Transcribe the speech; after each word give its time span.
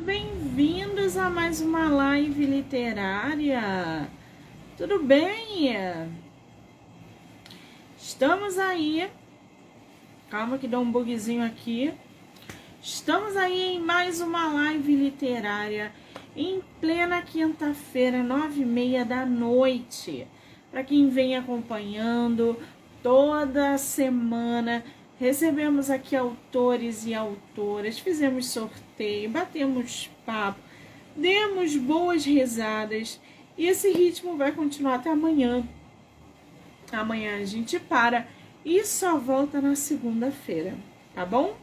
Bem-vindos 0.00 1.18
a 1.18 1.28
mais 1.28 1.60
uma 1.60 1.86
live 1.90 2.46
literária. 2.46 4.08
Tudo 4.74 5.04
bem? 5.04 5.76
Estamos 7.98 8.58
aí. 8.58 9.10
Calma 10.30 10.56
que 10.56 10.66
deu 10.66 10.80
um 10.80 10.90
bugzinho 10.90 11.44
aqui. 11.44 11.92
Estamos 12.80 13.36
aí 13.36 13.74
em 13.74 13.80
mais 13.80 14.22
uma 14.22 14.50
live 14.54 14.96
literária 14.96 15.92
em 16.34 16.62
plena 16.80 17.20
quinta-feira, 17.20 18.22
nove 18.22 18.62
e 18.62 18.64
meia 18.64 19.04
da 19.04 19.26
noite. 19.26 20.26
Para 20.70 20.82
quem 20.82 21.10
vem 21.10 21.36
acompanhando 21.36 22.58
toda 23.02 23.76
semana 23.76 24.82
Recebemos 25.22 25.88
aqui 25.88 26.16
autores 26.16 27.06
e 27.06 27.14
autoras, 27.14 27.96
fizemos 27.96 28.46
sorteio, 29.02 29.28
batemos 29.28 30.10
papo, 30.24 30.60
demos 31.16 31.76
boas 31.76 32.24
risadas 32.24 33.20
e 33.58 33.66
esse 33.66 33.90
ritmo 33.90 34.36
vai 34.36 34.52
continuar 34.52 34.96
até 34.96 35.10
amanhã. 35.10 35.66
Amanhã 36.92 37.38
a 37.38 37.44
gente 37.44 37.80
para 37.80 38.28
e 38.64 38.84
só 38.84 39.18
volta 39.18 39.60
na 39.60 39.74
segunda-feira, 39.74 40.76
tá 41.14 41.26
bom? 41.26 41.56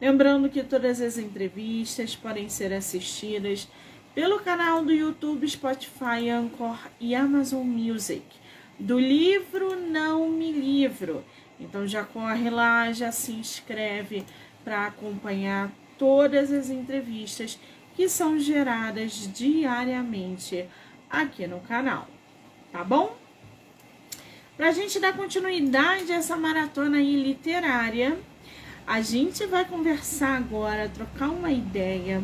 Lembrando 0.00 0.48
que 0.48 0.62
todas 0.62 1.00
as 1.00 1.18
entrevistas 1.18 2.14
podem 2.14 2.48
ser 2.48 2.72
assistidas 2.72 3.68
pelo 4.14 4.38
canal 4.38 4.84
do 4.84 4.92
YouTube, 4.92 5.48
Spotify, 5.48 6.28
Anchor 6.30 6.78
e 7.00 7.14
Amazon 7.14 7.66
Music. 7.66 8.22
Do 8.78 8.98
livro 8.98 9.74
Não 9.74 10.30
Me 10.30 10.52
Livro. 10.52 11.24
Então 11.58 11.84
já 11.86 12.04
corre 12.04 12.48
lá, 12.48 12.92
já 12.92 13.10
se 13.10 13.32
inscreve 13.32 14.24
para 14.62 14.86
acompanhar 14.86 15.72
todas 15.98 16.52
as 16.52 16.70
entrevistas 16.70 17.58
que 17.96 18.08
são 18.08 18.38
geradas 18.38 19.28
diariamente 19.34 20.68
aqui 21.10 21.46
no 21.46 21.60
canal, 21.60 22.06
tá 22.70 22.84
bom? 22.84 23.16
Para 24.56 24.68
a 24.68 24.72
gente 24.72 24.98
dar 24.98 25.16
continuidade 25.16 26.12
a 26.12 26.16
essa 26.16 26.36
maratona 26.36 26.98
aí 26.98 27.22
literária, 27.22 28.18
a 28.86 29.00
gente 29.00 29.44
vai 29.46 29.64
conversar 29.64 30.36
agora, 30.36 30.88
trocar 30.88 31.28
uma 31.28 31.50
ideia 31.52 32.22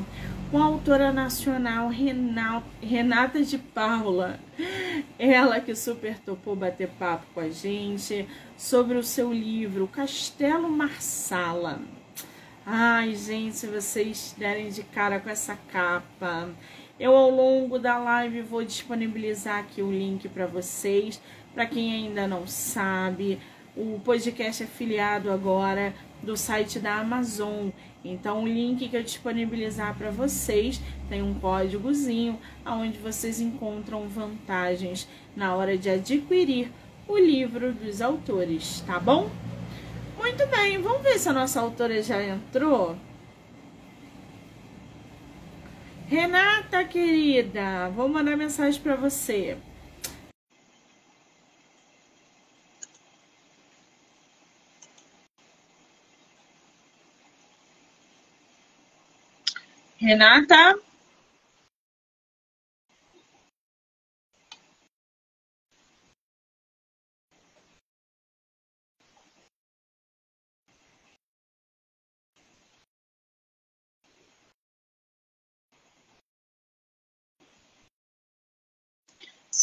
com 0.50 0.58
a 0.58 0.64
autora 0.64 1.12
nacional 1.12 1.90
Renata 2.80 3.42
de 3.42 3.58
Paula. 3.58 4.40
Ela 5.18 5.60
que 5.60 5.74
super 5.74 6.18
topou 6.18 6.56
bater 6.56 6.88
papo 6.88 7.27
com 7.34 7.40
a 7.40 7.50
gente 7.50 8.28
sobre 8.56 8.96
o 8.96 9.02
seu 9.02 9.32
livro 9.32 9.86
Castelo 9.86 10.70
Marsala. 10.70 11.82
Ai, 12.66 13.14
gente, 13.14 13.56
se 13.56 13.66
vocês 13.66 14.34
derem 14.38 14.70
de 14.70 14.82
cara 14.82 15.20
com 15.20 15.28
essa 15.28 15.54
capa, 15.70 16.48
eu 16.98 17.14
ao 17.14 17.28
longo 17.28 17.78
da 17.78 17.98
live 17.98 18.40
vou 18.40 18.64
disponibilizar 18.64 19.58
aqui 19.58 19.82
o 19.82 19.92
link 19.92 20.26
para 20.30 20.46
vocês. 20.46 21.20
Para 21.52 21.66
quem 21.66 21.92
ainda 21.92 22.26
não 22.26 22.46
sabe, 22.46 23.38
o 23.76 24.00
podcast 24.02 24.62
é 24.62 24.66
filiado 24.66 25.30
agora 25.30 25.92
do 26.22 26.38
site 26.38 26.78
da 26.78 27.00
Amazon. 27.00 27.68
Então, 28.02 28.44
o 28.44 28.48
link 28.48 28.88
que 28.88 28.96
eu 28.96 29.02
disponibilizar 29.02 29.94
para 29.98 30.10
vocês 30.10 30.80
tem 31.10 31.20
um 31.20 31.34
códigozinho 31.34 32.38
onde 32.64 32.96
vocês 32.98 33.42
encontram 33.42 34.08
vantagens 34.08 35.06
na 35.36 35.54
hora 35.54 35.76
de 35.76 35.90
adquirir 35.90 36.72
o 37.06 37.18
livro 37.18 37.74
dos 37.74 38.00
autores, 38.00 38.80
tá 38.86 38.98
bom? 38.98 39.28
Muito 40.25 40.47
bem, 40.47 40.80
vamos 40.80 41.03
ver 41.03 41.19
se 41.19 41.28
a 41.28 41.34
nossa 41.34 41.61
autora 41.61 42.03
já 42.03 42.22
entrou. 42.22 42.97
Renata, 46.08 46.83
querida, 46.86 47.91
vou 47.91 48.08
mandar 48.08 48.34
mensagem 48.34 48.80
para 48.80 48.97
você. 48.97 49.58
Renata? 60.01 60.79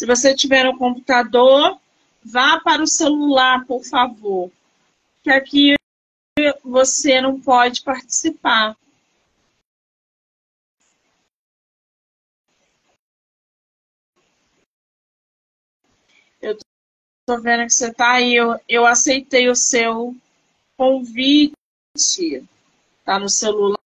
Se 0.02 0.06
você 0.06 0.34
tiver 0.34 0.68
um 0.68 0.76
computador, 0.76 1.80
vá 2.24 2.58
para 2.58 2.82
o 2.82 2.88
celular, 2.88 3.64
por 3.66 3.84
favor. 3.84 4.50
Que 5.22 5.30
aqui 5.30 5.76
você 6.64 7.20
não 7.20 7.40
pode 7.40 7.84
participar. 7.84 8.76
Eu 16.40 16.58
tô 17.24 17.40
vendo 17.40 17.62
que 17.62 17.70
você 17.72 17.94
tá 17.94 18.14
aí. 18.14 18.34
Eu, 18.34 18.60
eu 18.68 18.84
aceitei 18.84 19.48
o 19.48 19.54
seu 19.54 20.16
convite. 20.76 21.54
Tá 23.04 23.20
no 23.20 23.28
celular. 23.28 23.78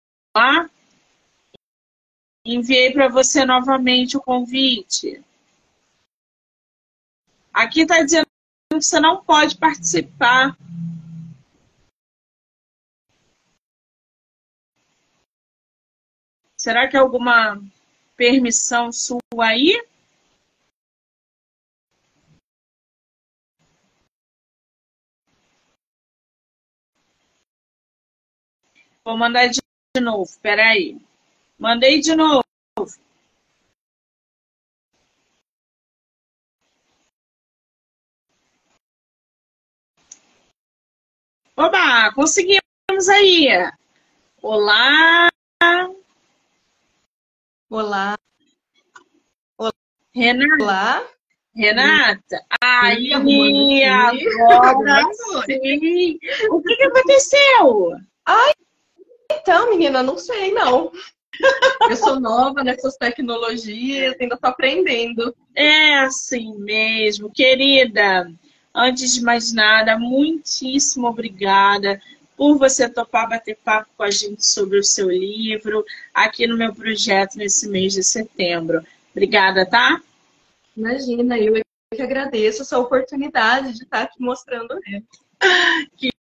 Enviei 2.47 2.93
para 2.93 3.09
você 3.09 3.45
novamente 3.45 4.17
o 4.17 4.23
convite. 4.23 5.21
Aqui 7.55 7.83
está 7.83 8.03
dizendo 8.03 8.27
que 8.73 8.83
você 8.83 8.99
não 8.99 9.25
pode 9.25 9.57
participar. 9.57 10.59
Será 16.59 16.89
que 16.89 16.97
é 16.97 16.99
alguma 16.99 17.63
permissão 18.17 18.91
sua 18.91 19.21
aí? 19.39 19.81
Vou 29.05 29.17
mandar 29.17 29.47
de 29.47 29.61
novo, 30.01 30.29
peraí. 30.41 30.99
Mandei 31.59 32.01
de 32.01 32.17
novo. 32.17 32.43
Oba, 41.57 42.13
conseguimos 42.15 43.09
aí. 43.09 43.47
Olá. 44.43 45.31
Olá. 47.71 48.19
Olá. 49.57 49.73
Renata. 50.13 50.65
Olá. 50.65 51.09
Renata. 51.55 52.45
Aí, 52.61 53.13
agora 53.13 55.03
sim. 55.47 56.19
O 56.51 56.61
que, 56.61 56.77
que 56.77 56.83
aconteceu? 56.83 57.93
Ai, 58.27 58.53
então, 59.31 59.71
menina, 59.71 60.03
não 60.03 60.19
sei, 60.19 60.51
não. 60.51 60.91
Eu 61.89 61.97
sou 61.97 62.19
nova 62.19 62.65
nessas 62.65 62.97
tecnologias, 62.97 64.17
ainda 64.21 64.35
estou 64.35 64.51
aprendendo. 64.51 65.33
É 65.55 65.99
assim 65.99 66.59
mesmo, 66.59 67.31
querida. 67.33 68.29
Antes 68.75 69.15
de 69.15 69.23
mais 69.23 69.53
nada, 69.53 69.97
muitíssimo 69.99 71.07
obrigada 71.07 72.01
por 72.37 72.59
você 72.59 72.89
topar 72.89 73.29
bater 73.29 73.57
papo 73.65 73.89
com 73.97 74.03
a 74.03 74.11
gente 74.11 74.45
sobre 74.45 74.79
o 74.79 74.85
seu 74.85 75.09
livro 75.09 75.85
aqui 76.13 76.47
no 76.47 76.57
meu 76.57 76.75
projeto 76.75 77.37
nesse 77.37 77.69
mês 77.69 77.93
de 77.93 78.03
setembro. 78.03 78.85
Obrigada, 79.13 79.65
tá? 79.65 80.03
Imagina, 80.77 81.39
eu 81.39 81.63
que 81.95 82.03
agradeço 82.03 82.63
essa 82.63 82.79
oportunidade 82.79 83.75
de 83.75 83.85
estar 83.85 84.03
aqui 84.03 84.21
mostrando 84.21 84.75
ele. 84.85 85.05
Que 85.97 86.11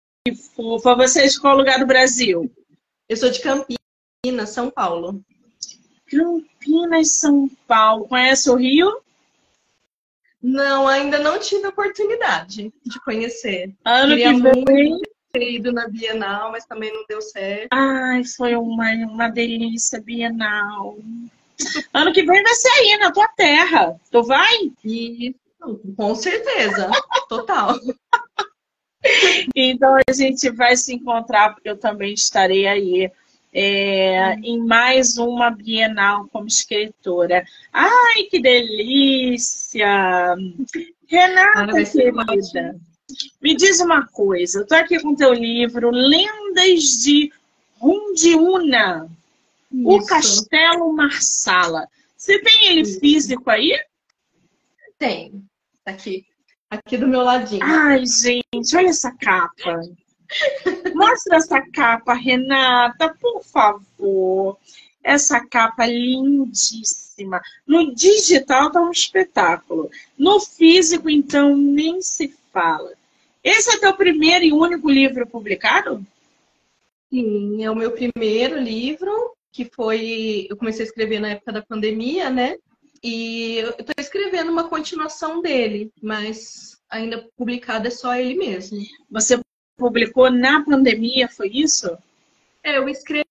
fofa. 0.54 0.94
Você 0.94 1.24
é 1.24 1.26
de 1.26 1.40
qual 1.40 1.56
lugar 1.56 1.80
do 1.80 1.86
Brasil? 1.86 2.50
Eu 3.08 3.16
sou 3.16 3.30
de 3.30 3.40
Campinas, 3.40 4.50
São 4.50 4.70
Paulo. 4.70 5.20
Campinas, 6.06 7.10
São 7.10 7.50
Paulo. 7.66 8.06
Conhece 8.06 8.48
o 8.48 8.54
Rio? 8.54 9.03
Não, 10.46 10.86
ainda 10.86 11.18
não 11.18 11.38
tive 11.38 11.66
oportunidade 11.66 12.70
de 12.84 13.00
conhecer. 13.00 13.74
Ano 13.82 14.08
Queria 14.08 14.34
que 14.34 14.42
vem. 14.42 14.90
muito 14.90 15.10
ter 15.32 15.52
ido 15.52 15.72
na 15.72 15.88
Bienal, 15.88 16.52
mas 16.52 16.66
também 16.66 16.92
não 16.92 17.02
deu 17.08 17.22
certo. 17.22 17.68
Ai, 17.72 18.22
foi 18.24 18.54
uma, 18.54 18.92
uma 19.10 19.28
delícia 19.30 20.02
Bienal. 20.02 20.98
ano 21.94 22.12
que 22.12 22.22
vem 22.22 22.42
vai 22.42 22.54
ser 22.54 22.68
aí, 22.68 22.98
na 22.98 23.10
tua 23.10 23.26
terra. 23.28 23.98
Tu 24.10 24.22
vai? 24.22 24.70
E, 24.84 25.34
com 25.96 26.14
certeza, 26.14 26.90
total. 27.26 27.78
Então 29.54 29.96
a 29.96 30.12
gente 30.14 30.50
vai 30.50 30.74
se 30.78 30.94
encontrar, 30.94 31.52
porque 31.52 31.68
eu 31.68 31.76
também 31.76 32.14
estarei 32.14 32.66
aí 32.66 33.12
é, 33.54 34.34
em 34.42 34.58
mais 34.58 35.16
uma 35.16 35.48
Bienal 35.48 36.28
como 36.32 36.48
escritora. 36.48 37.46
Ai, 37.72 38.24
que 38.24 38.40
delícia! 38.40 40.34
Renata, 41.06 41.84
querida, 41.84 42.76
me 43.40 43.54
diz 43.54 43.80
uma 43.80 44.06
coisa. 44.08 44.58
Eu 44.58 44.62
estou 44.62 44.76
aqui 44.76 44.98
com 45.00 45.14
teu 45.14 45.32
livro 45.32 45.90
Lendas 45.90 46.82
de 47.04 47.32
Rundiuna, 47.78 49.08
o 49.72 50.04
Castelo 50.04 50.92
Marsala. 50.92 51.86
Você 52.16 52.40
tem 52.40 52.70
ele 52.70 52.80
Isso. 52.80 52.98
físico 52.98 53.48
aí? 53.50 53.78
Tem. 54.98 55.44
Tá 55.84 55.92
aqui. 55.92 56.26
Aqui 56.70 56.96
do 56.96 57.06
meu 57.06 57.20
ladinho. 57.20 57.62
Ai, 57.62 58.04
gente, 58.06 58.76
olha 58.76 58.88
essa 58.88 59.12
capa. 59.12 59.80
Mostra 60.94 61.36
essa 61.36 61.60
capa, 61.72 62.14
Renata, 62.14 63.14
por 63.20 63.42
favor. 63.42 64.58
Essa 65.02 65.44
capa 65.46 65.86
lindíssima. 65.86 67.40
No 67.66 67.94
digital 67.94 68.70
tá 68.70 68.80
um 68.80 68.90
espetáculo. 68.90 69.90
No 70.18 70.40
físico, 70.40 71.10
então, 71.10 71.56
nem 71.56 72.00
se 72.00 72.34
fala. 72.52 72.92
Esse 73.42 73.76
é 73.76 73.78
teu 73.78 73.94
primeiro 73.94 74.44
e 74.44 74.52
único 74.52 74.88
livro 74.88 75.26
publicado? 75.26 76.04
Sim, 77.10 77.62
é 77.62 77.70
o 77.70 77.76
meu 77.76 77.92
primeiro 77.92 78.58
livro, 78.58 79.36
que 79.52 79.66
foi. 79.66 80.46
Eu 80.48 80.56
comecei 80.56 80.84
a 80.84 80.88
escrever 80.88 81.20
na 81.20 81.30
época 81.30 81.52
da 81.52 81.62
pandemia, 81.62 82.30
né? 82.30 82.56
E 83.02 83.58
eu 83.58 83.70
estou 83.70 83.94
escrevendo 83.98 84.50
uma 84.50 84.66
continuação 84.66 85.42
dele, 85.42 85.92
mas 86.02 86.80
ainda 86.88 87.28
publicado 87.36 87.86
é 87.86 87.90
só 87.90 88.14
ele 88.14 88.34
mesmo. 88.34 88.78
Você 89.10 89.38
publicou 89.76 90.30
na 90.30 90.64
pandemia, 90.64 91.28
foi 91.28 91.48
isso? 91.48 91.96
É, 92.62 92.78
eu 92.78 92.88
escrevi 92.88 93.24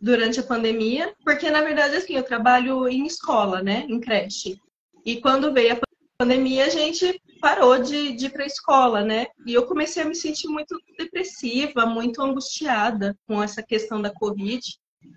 durante 0.00 0.40
a 0.40 0.42
pandemia, 0.42 1.14
porque 1.24 1.50
na 1.50 1.62
verdade 1.62 1.96
assim, 1.96 2.14
eu 2.14 2.22
trabalho 2.22 2.88
em 2.88 3.06
escola, 3.06 3.62
né, 3.62 3.86
em 3.88 3.98
creche. 4.00 4.60
E 5.04 5.20
quando 5.20 5.52
veio 5.52 5.74
a 5.74 5.80
pandemia, 6.18 6.66
a 6.66 6.68
gente 6.68 7.20
parou 7.40 7.78
de, 7.78 8.12
de 8.12 8.26
ir 8.26 8.30
para 8.30 8.44
a 8.44 8.46
escola, 8.46 9.02
né? 9.02 9.26
E 9.46 9.54
eu 9.54 9.66
comecei 9.66 10.02
a 10.02 10.06
me 10.06 10.14
sentir 10.14 10.48
muito 10.48 10.76
depressiva, 10.98 11.86
muito 11.86 12.22
angustiada 12.22 13.16
com 13.26 13.42
essa 13.42 13.62
questão 13.62 14.00
da 14.00 14.10
Covid. 14.10 14.60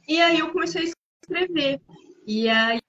E 0.07 0.21
aí 0.21 0.39
eu 0.39 0.51
comecei 0.51 0.81
a 0.81 0.93
escrever. 1.23 1.81
E 2.27 2.47
aí 2.49 2.79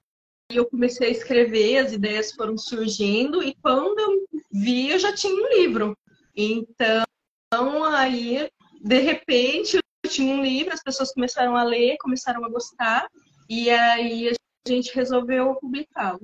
eu 0.50 0.66
comecei 0.66 1.08
a 1.08 1.10
escrever, 1.10 1.78
as 1.78 1.92
ideias 1.92 2.32
foram 2.32 2.58
surgindo, 2.58 3.42
e 3.42 3.54
quando 3.62 3.98
eu 3.98 4.26
vi, 4.50 4.90
eu 4.90 4.98
já 4.98 5.14
tinha 5.14 5.32
um 5.32 5.48
livro. 5.48 5.96
Então, 6.42 7.84
aí, 7.84 8.50
de 8.80 8.98
repente, 9.00 9.76
eu 9.76 10.10
tinha 10.10 10.34
um 10.34 10.42
livro, 10.42 10.72
as 10.72 10.82
pessoas 10.82 11.12
começaram 11.12 11.54
a 11.54 11.62
ler, 11.62 11.98
começaram 11.98 12.42
a 12.44 12.48
gostar, 12.48 13.06
e 13.48 13.68
aí 13.68 14.28
a 14.28 14.68
gente 14.68 14.94
resolveu 14.94 15.54
publicá-lo. 15.56 16.20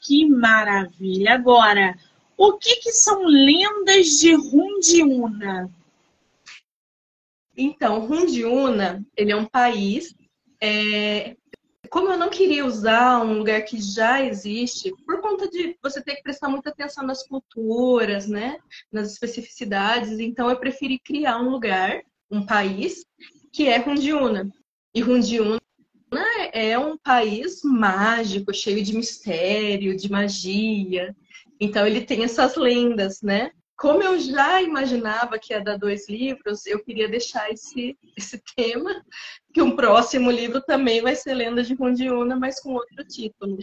Que 0.00 0.26
maravilha! 0.26 1.34
Agora, 1.34 1.94
o 2.36 2.54
que, 2.54 2.76
que 2.76 2.92
são 2.92 3.24
lendas 3.24 4.06
de 4.20 4.34
Rundiuna? 4.34 5.70
Então, 7.54 8.06
Rundiuna, 8.06 9.04
ele 9.16 9.32
é 9.32 9.36
um 9.36 9.46
país 9.46 10.14
é, 10.60 11.36
como 11.96 12.10
eu 12.10 12.18
não 12.18 12.28
queria 12.28 12.66
usar 12.66 13.24
um 13.24 13.38
lugar 13.38 13.62
que 13.62 13.80
já 13.80 14.22
existe, 14.22 14.92
por 15.06 15.18
conta 15.22 15.48
de 15.48 15.78
você 15.82 15.98
ter 16.02 16.16
que 16.16 16.22
prestar 16.22 16.46
muita 16.46 16.68
atenção 16.68 17.02
nas 17.02 17.26
culturas, 17.26 18.28
né, 18.28 18.58
nas 18.92 19.12
especificidades, 19.12 20.18
então 20.18 20.50
eu 20.50 20.58
preferi 20.58 20.98
criar 20.98 21.38
um 21.38 21.48
lugar, 21.48 22.02
um 22.30 22.44
país, 22.44 23.02
que 23.50 23.66
é 23.66 23.78
Rundiuna. 23.78 24.46
E 24.94 25.00
Rundiuna 25.00 25.58
é 26.52 26.78
um 26.78 26.98
país 26.98 27.62
mágico, 27.64 28.52
cheio 28.52 28.82
de 28.82 28.94
mistério, 28.94 29.96
de 29.96 30.10
magia. 30.10 31.16
Então 31.58 31.86
ele 31.86 32.02
tem 32.02 32.24
essas 32.24 32.56
lendas, 32.56 33.22
né? 33.22 33.52
Como 33.76 34.02
eu 34.02 34.18
já 34.18 34.62
imaginava 34.62 35.38
que 35.38 35.52
ia 35.52 35.60
dar 35.60 35.76
dois 35.76 36.08
livros, 36.08 36.66
eu 36.66 36.82
queria 36.82 37.08
deixar 37.08 37.50
esse, 37.50 37.96
esse 38.16 38.42
tema, 38.56 39.04
que 39.52 39.60
um 39.60 39.76
próximo 39.76 40.30
livro 40.30 40.60
também 40.62 41.02
vai 41.02 41.14
ser 41.14 41.34
Lenda 41.34 41.62
de 41.62 41.74
Rundiuna, 41.74 42.36
mas 42.36 42.58
com 42.60 42.72
outro 42.72 43.04
título. 43.04 43.58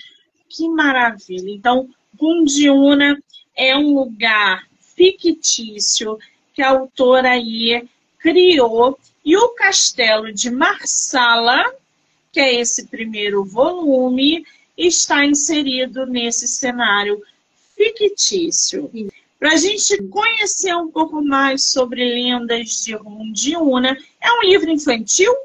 Que 0.48 0.70
maravilha! 0.70 1.50
Então, 1.50 1.90
Rundiuna 2.20 3.18
é 3.58 3.76
um 3.76 3.96
lugar 3.96 4.68
fictício 4.80 6.20
que 6.54 6.62
a 6.62 6.70
autora 6.70 7.32
aí 7.32 7.88
criou 8.20 9.00
e 9.26 9.36
o 9.36 9.50
castelo 9.50 10.32
de 10.32 10.52
Marsala, 10.52 11.64
que 12.32 12.40
é 12.40 12.60
esse 12.60 12.88
primeiro 12.88 13.44
volume, 13.44 14.46
está 14.78 15.26
inserido 15.26 16.06
nesse 16.06 16.48
cenário 16.48 17.22
fictício. 17.76 18.92
Para 19.44 19.56
a 19.56 19.58
gente 19.58 20.02
conhecer 20.04 20.74
um 20.74 20.90
pouco 20.90 21.22
mais 21.22 21.66
sobre 21.66 22.02
lendas 22.02 22.82
de 22.82 22.94
Rundiuna, 22.96 23.98
é 24.22 24.32
um 24.32 24.42
livro 24.42 24.72
infantil? 24.72 25.36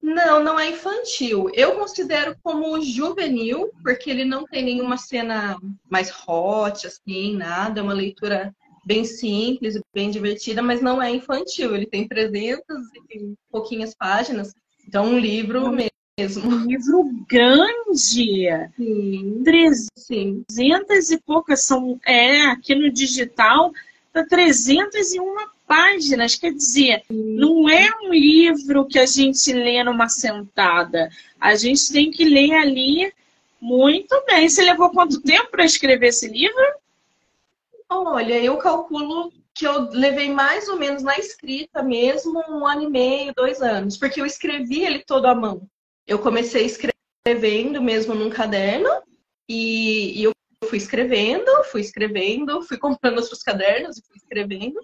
Não, 0.00 0.42
não 0.42 0.58
é 0.58 0.70
infantil. 0.70 1.50
Eu 1.52 1.74
considero 1.74 2.34
como 2.42 2.80
juvenil, 2.80 3.70
porque 3.82 4.08
ele 4.08 4.24
não 4.24 4.46
tem 4.46 4.64
nenhuma 4.64 4.96
cena 4.96 5.58
mais 5.90 6.10
hot, 6.26 6.86
assim, 6.86 7.36
nada. 7.36 7.80
É 7.80 7.82
uma 7.82 7.92
leitura 7.92 8.56
bem 8.86 9.04
simples, 9.04 9.78
bem 9.92 10.10
divertida, 10.10 10.62
mas 10.62 10.80
não 10.80 11.02
é 11.02 11.10
infantil. 11.10 11.76
Ele 11.76 11.84
tem 11.84 12.08
300 12.08 12.64
e 13.10 13.34
pouquinhas 13.50 13.94
páginas. 13.94 14.54
Então, 14.88 15.04
um 15.04 15.18
livro 15.18 15.70
mesmo 15.70 15.90
mesmo. 16.20 16.48
Um 16.48 16.66
livro 16.66 17.10
grande. 17.28 18.48
Sim. 18.74 19.42
300 19.44 21.10
e 21.10 21.18
poucas 21.18 21.64
são. 21.64 21.98
É, 22.06 22.42
aqui 22.42 22.74
no 22.74 22.90
digital, 22.90 23.72
tá 24.12 24.24
301 24.24 25.36
páginas. 25.66 26.34
Quer 26.34 26.52
dizer, 26.52 27.02
Sim. 27.06 27.36
não 27.36 27.68
é 27.68 27.88
um 28.02 28.12
livro 28.12 28.86
que 28.86 28.98
a 28.98 29.06
gente 29.06 29.52
lê 29.52 29.82
numa 29.82 30.08
sentada. 30.08 31.10
A 31.40 31.54
gente 31.54 31.92
tem 31.92 32.10
que 32.10 32.24
ler 32.24 32.52
ali 32.52 33.12
muito 33.60 34.22
bem. 34.26 34.48
Você 34.48 34.62
levou 34.62 34.90
quanto 34.90 35.22
tempo 35.22 35.50
para 35.50 35.64
escrever 35.64 36.08
esse 36.08 36.28
livro? 36.28 36.64
Olha, 37.88 38.38
eu 38.38 38.56
calculo 38.58 39.32
que 39.52 39.66
eu 39.66 39.90
levei 39.90 40.30
mais 40.30 40.68
ou 40.68 40.76
menos 40.78 41.02
na 41.02 41.18
escrita 41.18 41.82
mesmo 41.82 42.40
um 42.48 42.64
ano 42.64 42.82
e 42.82 42.88
meio, 42.88 43.34
dois 43.34 43.60
anos, 43.60 43.96
porque 43.96 44.20
eu 44.20 44.24
escrevi 44.24 44.84
ele 44.84 45.00
todo 45.00 45.26
à 45.26 45.34
mão 45.34 45.68
eu 46.10 46.18
comecei 46.18 46.66
escrevendo 46.66 47.80
mesmo 47.80 48.16
num 48.16 48.28
caderno 48.28 48.90
e, 49.48 50.20
e 50.20 50.24
eu 50.24 50.32
fui 50.68 50.76
escrevendo, 50.76 51.46
fui 51.70 51.80
escrevendo, 51.80 52.62
fui 52.62 52.76
comprando 52.78 53.18
outros 53.18 53.44
cadernos 53.44 53.96
e 53.96 54.02
fui 54.04 54.16
escrevendo. 54.16 54.80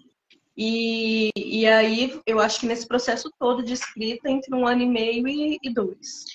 E, 0.56 1.32
e 1.36 1.66
aí 1.66 2.20
eu 2.24 2.38
acho 2.38 2.60
que 2.60 2.66
nesse 2.66 2.86
processo 2.86 3.28
todo 3.40 3.64
de 3.64 3.72
escrita, 3.72 4.30
entre 4.30 4.54
um 4.54 4.64
ano 4.68 4.82
e 4.82 4.86
meio 4.86 5.26
e, 5.26 5.58
e 5.60 5.74
dois. 5.74 6.26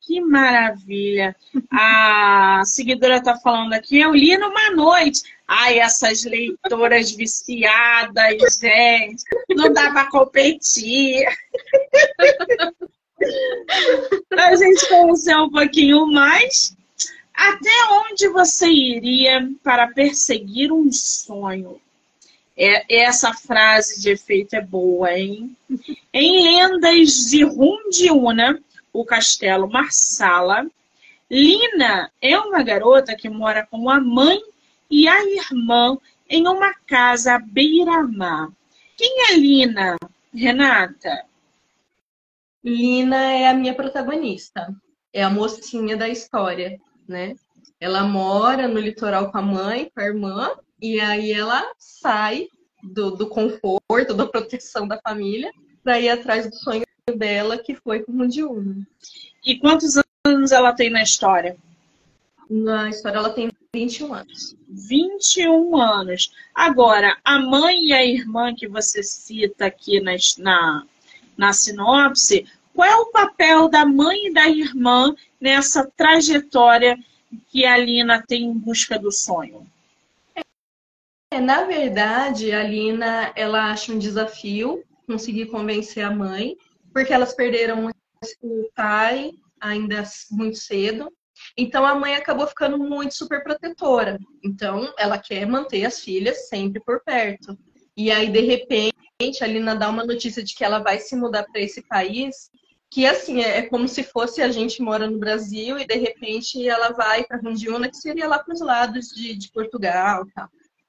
Que 0.00 0.22
maravilha! 0.22 1.36
A 1.70 2.62
seguidora 2.64 3.18
está 3.18 3.36
falando 3.36 3.74
aqui, 3.74 4.00
eu 4.00 4.14
li 4.14 4.38
numa 4.38 4.70
noite. 4.70 5.20
Ai, 5.46 5.80
essas 5.80 6.24
leitoras 6.24 7.12
viciadas, 7.12 8.58
gente, 8.58 9.22
não 9.50 9.70
dá 9.70 9.90
para 9.92 10.10
competir. 10.10 11.26
A 14.32 14.56
gente 14.56 14.88
conhecer 14.88 15.36
um 15.36 15.50
pouquinho 15.50 16.06
mais, 16.06 16.74
até 17.34 17.70
onde 17.90 18.28
você 18.28 18.68
iria 18.68 19.48
para 19.62 19.88
perseguir 19.88 20.72
um 20.72 20.90
sonho? 20.90 21.80
É, 22.56 23.02
essa 23.04 23.32
frase 23.32 24.00
de 24.00 24.10
efeito 24.10 24.54
é 24.54 24.60
boa, 24.60 25.12
hein? 25.12 25.56
Em 26.12 26.42
Lendas 26.42 27.30
de 27.30 27.44
Rundiuna, 27.44 28.60
o 28.92 29.04
castelo 29.04 29.70
Marsala, 29.70 30.66
Lina 31.30 32.10
é 32.20 32.38
uma 32.38 32.62
garota 32.62 33.14
que 33.14 33.28
mora 33.28 33.64
com 33.64 33.88
a 33.88 34.00
mãe 34.00 34.42
e 34.90 35.06
a 35.06 35.24
irmã 35.24 35.96
em 36.28 36.46
uma 36.48 36.74
casa 36.86 37.38
beira-mar. 37.38 38.50
Quem 38.96 39.30
é 39.30 39.36
Lina, 39.36 39.96
Renata? 40.34 41.29
Lina 42.64 43.32
é 43.32 43.48
a 43.48 43.54
minha 43.54 43.74
protagonista, 43.74 44.74
é 45.12 45.22
a 45.22 45.30
mocinha 45.30 45.96
da 45.96 46.08
história, 46.08 46.78
né? 47.08 47.34
Ela 47.80 48.02
mora 48.04 48.68
no 48.68 48.78
litoral 48.78 49.30
com 49.32 49.38
a 49.38 49.42
mãe, 49.42 49.90
com 49.94 50.00
a 50.00 50.04
irmã, 50.04 50.50
e 50.80 51.00
aí 51.00 51.32
ela 51.32 51.72
sai 51.78 52.48
do, 52.82 53.10
do 53.12 53.26
conforto, 53.26 54.14
da 54.14 54.26
proteção 54.26 54.86
da 54.86 55.00
família, 55.00 55.50
para 55.82 55.98
ir 55.98 56.10
atrás 56.10 56.48
do 56.48 56.54
sonho 56.56 56.84
dela, 57.16 57.58
que 57.58 57.74
foi 57.74 58.02
com 58.02 58.12
o 58.12 58.14
Mundiúna. 58.14 58.86
E 59.44 59.58
quantos 59.58 59.94
anos 60.26 60.52
ela 60.52 60.72
tem 60.74 60.90
na 60.90 61.02
história? 61.02 61.56
Na 62.48 62.88
história 62.88 63.18
ela 63.18 63.30
tem 63.30 63.50
21 63.74 64.12
anos. 64.12 64.56
21 64.68 65.76
anos. 65.76 66.32
Agora, 66.54 67.16
a 67.24 67.38
mãe 67.38 67.86
e 67.86 67.92
a 67.92 68.04
irmã 68.04 68.54
que 68.54 68.68
você 68.68 69.02
cita 69.02 69.66
aqui 69.66 70.00
na, 70.00 70.12
na 70.38 70.86
na 71.40 71.54
sinopse, 71.54 72.46
qual 72.74 72.86
é 72.86 72.96
o 72.96 73.06
papel 73.06 73.70
da 73.70 73.86
mãe 73.86 74.26
e 74.26 74.32
da 74.32 74.46
irmã 74.46 75.14
nessa 75.40 75.90
trajetória 75.96 76.98
que 77.48 77.64
a 77.64 77.78
Lina 77.78 78.22
tem 78.28 78.44
em 78.44 78.52
busca 78.52 78.98
do 78.98 79.10
sonho? 79.10 79.66
É, 81.32 81.40
na 81.40 81.64
verdade, 81.64 82.52
a 82.52 82.62
Lina 82.62 83.32
ela 83.34 83.70
acha 83.70 83.90
um 83.90 83.98
desafio 83.98 84.84
conseguir 85.06 85.46
convencer 85.46 86.04
a 86.04 86.10
mãe, 86.10 86.58
porque 86.92 87.12
elas 87.12 87.32
perderam 87.32 87.90
o 88.42 88.70
pai 88.74 89.32
ainda 89.58 90.02
muito 90.30 90.58
cedo. 90.58 91.10
Então 91.56 91.86
a 91.86 91.94
mãe 91.94 92.16
acabou 92.16 92.46
ficando 92.46 92.76
muito 92.76 93.14
super 93.14 93.42
protetora. 93.42 94.18
Então 94.44 94.92
ela 94.98 95.16
quer 95.16 95.46
manter 95.46 95.86
as 95.86 96.00
filhas 96.00 96.50
sempre 96.50 96.82
por 96.82 97.00
perto. 97.02 97.56
E 97.96 98.10
aí 98.10 98.28
de 98.28 98.40
repente 98.40 98.99
a 99.40 99.46
Lina 99.46 99.76
dá 99.76 99.88
uma 99.88 100.04
notícia 100.04 100.42
de 100.42 100.54
que 100.54 100.64
ela 100.64 100.78
vai 100.78 100.98
se 100.98 101.14
mudar 101.14 101.44
para 101.44 101.60
esse 101.60 101.82
país, 101.82 102.50
que 102.90 103.06
assim 103.06 103.42
é, 103.42 103.58
é 103.58 103.62
como 103.62 103.86
se 103.86 104.02
fosse 104.02 104.40
a 104.40 104.50
gente 104.50 104.82
mora 104.82 105.08
no 105.08 105.18
Brasil 105.18 105.78
e 105.78 105.86
de 105.86 105.94
repente 105.94 106.66
ela 106.66 106.90
vai 106.90 107.24
para 107.24 107.38
Rundiuna, 107.38 107.90
que 107.90 107.98
seria 107.98 108.26
lá 108.26 108.38
para 108.38 108.54
os 108.54 108.60
lados 108.60 109.08
de, 109.08 109.36
de 109.36 109.50
Portugal. 109.52 110.26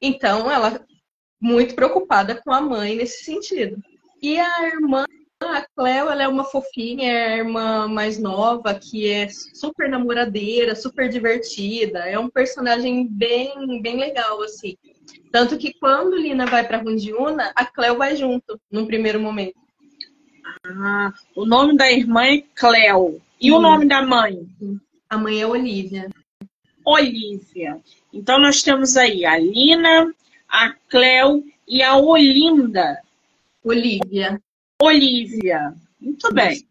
Então 0.02 0.50
ela 0.50 0.84
muito 1.40 1.76
preocupada 1.76 2.42
com 2.42 2.52
a 2.52 2.62
mãe 2.62 2.96
nesse 2.96 3.24
sentido. 3.26 3.82
E 4.22 4.40
a 4.40 4.68
irmã 4.68 5.06
a 5.48 5.66
Cleo, 5.76 6.10
ela 6.10 6.24
é 6.24 6.28
uma 6.28 6.44
fofinha, 6.44 7.12
é 7.12 7.34
a 7.34 7.38
irmã 7.38 7.88
mais 7.88 8.20
nova, 8.20 8.76
que 8.76 9.10
é 9.10 9.28
super 9.30 9.90
namoradeira, 9.90 10.76
super 10.76 11.10
divertida. 11.10 12.00
É 12.00 12.18
um 12.20 12.30
personagem 12.30 13.08
bem, 13.08 13.82
bem 13.82 13.98
legal, 13.98 14.42
assim. 14.44 14.78
Tanto 15.32 15.58
que 15.58 15.74
quando 15.74 16.18
Lina 16.18 16.46
vai 16.46 16.68
para 16.68 16.80
Rundiuna, 16.80 17.54
a 17.56 17.66
Cleo 17.66 17.98
vai 17.98 18.16
junto, 18.16 18.60
num 18.70 18.86
primeiro 18.86 19.20
momento. 19.20 19.56
Ah, 20.66 21.14
o 21.36 21.46
nome 21.46 21.78
da 21.78 21.90
irmã 21.90 22.26
é 22.26 22.44
Cleo. 22.54 23.22
E 23.40 23.52
o 23.52 23.60
nome 23.60 23.88
da 23.88 24.02
mãe? 24.02 24.46
A 25.10 25.18
mãe 25.18 25.42
é 25.42 25.48
Olivia. 25.48 26.10
Olivia. 26.86 27.80
Então 28.12 28.40
nós 28.40 28.62
temos 28.62 28.98
aí 28.98 29.26
a 29.26 29.38
Lina, 29.38 30.14
a 30.50 30.74
Cleo 30.90 31.46
e 31.66 31.82
a 31.82 31.96
Olinda. 31.96 33.00
Olivia. 33.64 34.42
Olivia. 34.82 35.74
Muito 36.00 36.34
bem. 36.34 36.68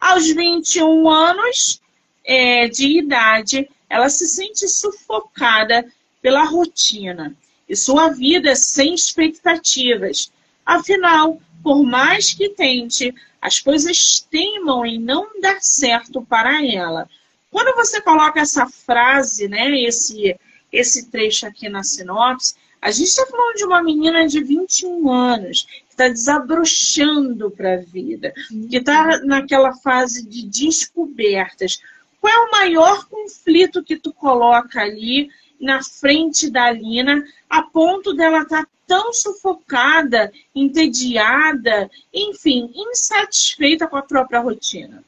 Aos 0.00 0.26
21 0.26 1.08
anos 1.08 1.80
é, 2.24 2.66
de 2.68 2.98
idade, 2.98 3.70
ela 3.88 4.08
se 4.08 4.26
sente 4.26 4.66
sufocada 4.66 5.86
pela 6.20 6.42
rotina 6.44 7.36
e 7.70 7.76
sua 7.76 8.08
vida 8.08 8.56
sem 8.56 8.92
expectativas. 8.92 10.32
Afinal, 10.66 11.40
por 11.62 11.84
mais 11.84 12.34
que 12.34 12.48
tente, 12.48 13.14
as 13.40 13.60
coisas 13.60 14.26
teimam 14.28 14.84
em 14.84 14.98
não 14.98 15.40
dar 15.40 15.62
certo 15.62 16.20
para 16.20 16.66
ela. 16.66 17.08
Quando 17.48 17.74
você 17.76 18.00
coloca 18.00 18.40
essa 18.40 18.66
frase, 18.66 19.46
né, 19.46 19.70
esse, 19.82 20.36
esse 20.72 21.08
trecho 21.10 21.46
aqui 21.46 21.68
na 21.68 21.84
sinopse, 21.84 22.56
a 22.82 22.90
gente 22.90 23.08
está 23.08 23.24
falando 23.26 23.56
de 23.56 23.64
uma 23.64 23.82
menina 23.82 24.26
de 24.26 24.42
21 24.42 25.08
anos, 25.12 25.62
que 25.62 25.90
está 25.90 26.08
desabrochando 26.08 27.52
para 27.52 27.74
a 27.74 27.80
vida, 27.80 28.34
que 28.68 28.78
está 28.78 29.20
naquela 29.20 29.74
fase 29.74 30.26
de 30.26 30.44
descobertas. 30.46 31.80
Qual 32.20 32.32
é 32.32 32.48
o 32.48 32.50
maior 32.50 33.06
conflito 33.06 33.84
que 33.84 33.96
tu 33.96 34.12
coloca 34.12 34.80
ali 34.80 35.30
na 35.60 35.82
frente 35.82 36.50
da 36.50 36.70
Lina, 36.70 37.24
a 37.48 37.62
ponto 37.62 38.14
dela 38.14 38.42
estar 38.42 38.64
tá 38.64 38.68
tão 38.86 39.12
sufocada, 39.12 40.32
entediada, 40.54 41.90
enfim, 42.12 42.72
insatisfeita 42.74 43.86
com 43.86 43.96
a 43.96 44.02
própria 44.02 44.40
rotina? 44.40 45.04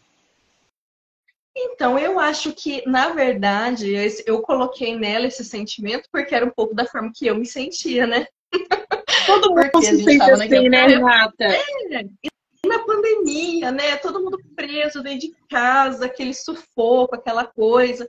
Então, 1.54 1.98
eu 1.98 2.18
acho 2.18 2.52
que, 2.52 2.82
na 2.88 3.10
verdade, 3.10 3.92
eu 4.26 4.40
coloquei 4.40 4.96
nela 4.96 5.26
esse 5.26 5.44
sentimento 5.44 6.08
porque 6.10 6.34
era 6.34 6.46
um 6.46 6.50
pouco 6.50 6.74
da 6.74 6.86
forma 6.86 7.12
que 7.14 7.26
eu 7.26 7.36
me 7.36 7.44
sentia, 7.44 8.06
né? 8.06 8.26
Todo 9.26 9.50
mundo 9.50 9.70
porque 9.70 9.86
se 9.86 10.02
sente 10.02 10.30
assim, 10.30 10.68
né, 10.68 10.86
Renata? 10.86 11.44
É, 11.44 12.04
e 12.24 12.68
na 12.68 12.78
pandemia, 12.80 13.70
né? 13.70 13.96
Todo 13.96 14.22
mundo 14.22 14.38
preso 14.56 15.02
dentro 15.02 15.28
de 15.28 15.34
casa, 15.48 16.06
aquele 16.06 16.32
sufoco, 16.32 17.14
aquela 17.14 17.44
coisa. 17.44 18.08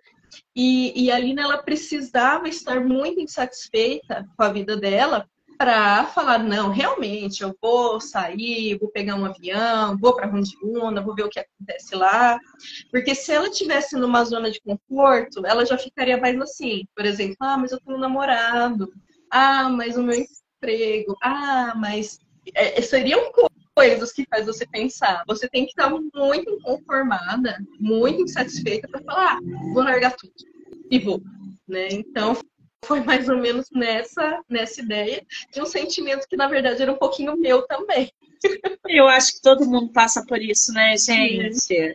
E, 0.56 1.06
e 1.06 1.12
a 1.12 1.20
Lina, 1.20 1.44
ela 1.44 1.64
precisava 1.64 2.48
estar 2.48 2.80
muito 2.80 3.20
insatisfeita 3.20 4.26
com 4.36 4.44
a 4.44 4.52
vida 4.52 4.78
dela 4.78 5.28
para 5.58 6.06
falar, 6.08 6.40
não, 6.40 6.72
realmente, 6.72 7.42
eu 7.42 7.56
vou 7.62 8.02
sair, 8.02 8.78
vou 8.80 8.90
pegar 8.90 9.16
um 9.16 9.26
avião, 9.26 9.98
vou 9.98 10.16
para 10.16 10.28
Rondiuna, 10.28 11.02
vou 11.02 11.16
ver 11.16 11.24
o 11.24 11.30
que 11.30 11.40
acontece 11.40 11.96
lá. 11.96 12.38
Porque 12.92 13.16
se 13.16 13.32
ela 13.32 13.50
tivesse 13.50 13.96
numa 13.96 14.24
zona 14.26 14.52
de 14.52 14.60
conforto, 14.62 15.46
ela 15.46 15.66
já 15.66 15.78
ficaria 15.78 16.18
mais 16.18 16.40
assim, 16.42 16.84
por 16.96 17.06
exemplo, 17.06 17.38
ah, 17.40 17.58
mas 17.58 17.72
eu 17.72 17.80
tenho 17.80 17.98
um 17.98 18.02
namorado, 18.02 18.92
ah, 19.32 19.70
mas 19.70 19.96
o 19.96 20.04
meu 20.04 20.26
emprego, 20.62 21.16
ah, 21.22 21.74
mas 21.78 22.20
é, 22.54 22.82
seriam 22.82 23.32
coisas 23.90 24.14
que 24.14 24.26
faz 24.30 24.46
você 24.46 24.66
pensar. 24.66 25.24
Você 25.28 25.48
tem 25.50 25.66
que 25.66 25.72
estar 25.72 25.90
muito 25.90 26.34
inconformada, 26.36 27.60
muito 27.80 28.22
insatisfeita 28.22 28.88
para 28.88 29.02
falar, 29.02 29.38
ah, 29.38 29.40
vou 29.74 29.84
largar 29.84 30.16
tudo 30.16 30.34
e 30.90 31.00
vou. 31.00 31.22
Né? 31.68 31.90
Então, 31.92 32.38
foi 32.86 33.02
mais 33.02 33.28
ou 33.28 33.38
menos 33.38 33.68
nessa, 33.72 34.42
nessa 34.50 34.82
ideia 34.82 35.26
de 35.54 35.62
um 35.62 35.66
sentimento 35.66 36.28
que, 36.28 36.38
na 36.38 36.48
verdade, 36.48 36.82
era 36.82 36.92
um 36.92 36.98
pouquinho 36.98 37.38
meu 37.38 37.64
também. 37.64 38.12
Eu 38.88 39.08
acho 39.08 39.34
que 39.34 39.42
todo 39.42 39.66
mundo 39.66 39.92
passa 39.92 40.26
por 40.26 40.42
isso, 40.42 40.72
né, 40.74 40.96
gente? 40.98 41.56
Sim. 41.56 41.94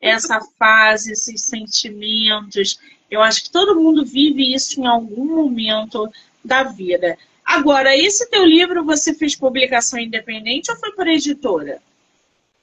Essa 0.00 0.40
fase, 0.58 1.12
esses 1.12 1.44
sentimentos. 1.44 2.78
Eu 3.10 3.22
acho 3.22 3.44
que 3.44 3.50
todo 3.50 3.78
mundo 3.78 4.04
vive 4.04 4.54
isso 4.54 4.80
em 4.80 4.86
algum 4.86 5.24
momento 5.36 6.10
da 6.44 6.64
vida. 6.64 7.18
Agora, 7.50 7.96
esse 7.96 8.30
teu 8.30 8.44
livro 8.44 8.84
você 8.84 9.12
fez 9.12 9.34
publicação 9.34 9.98
independente 9.98 10.70
ou 10.70 10.76
foi 10.76 10.92
por 10.92 11.08
editora? 11.08 11.82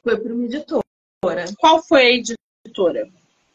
Foi 0.01 0.17
por 0.17 0.31
uma 0.31 0.45
editora. 0.45 0.83
Qual 1.59 1.83
foi 1.83 2.01
a 2.03 2.09
editora? 2.11 3.09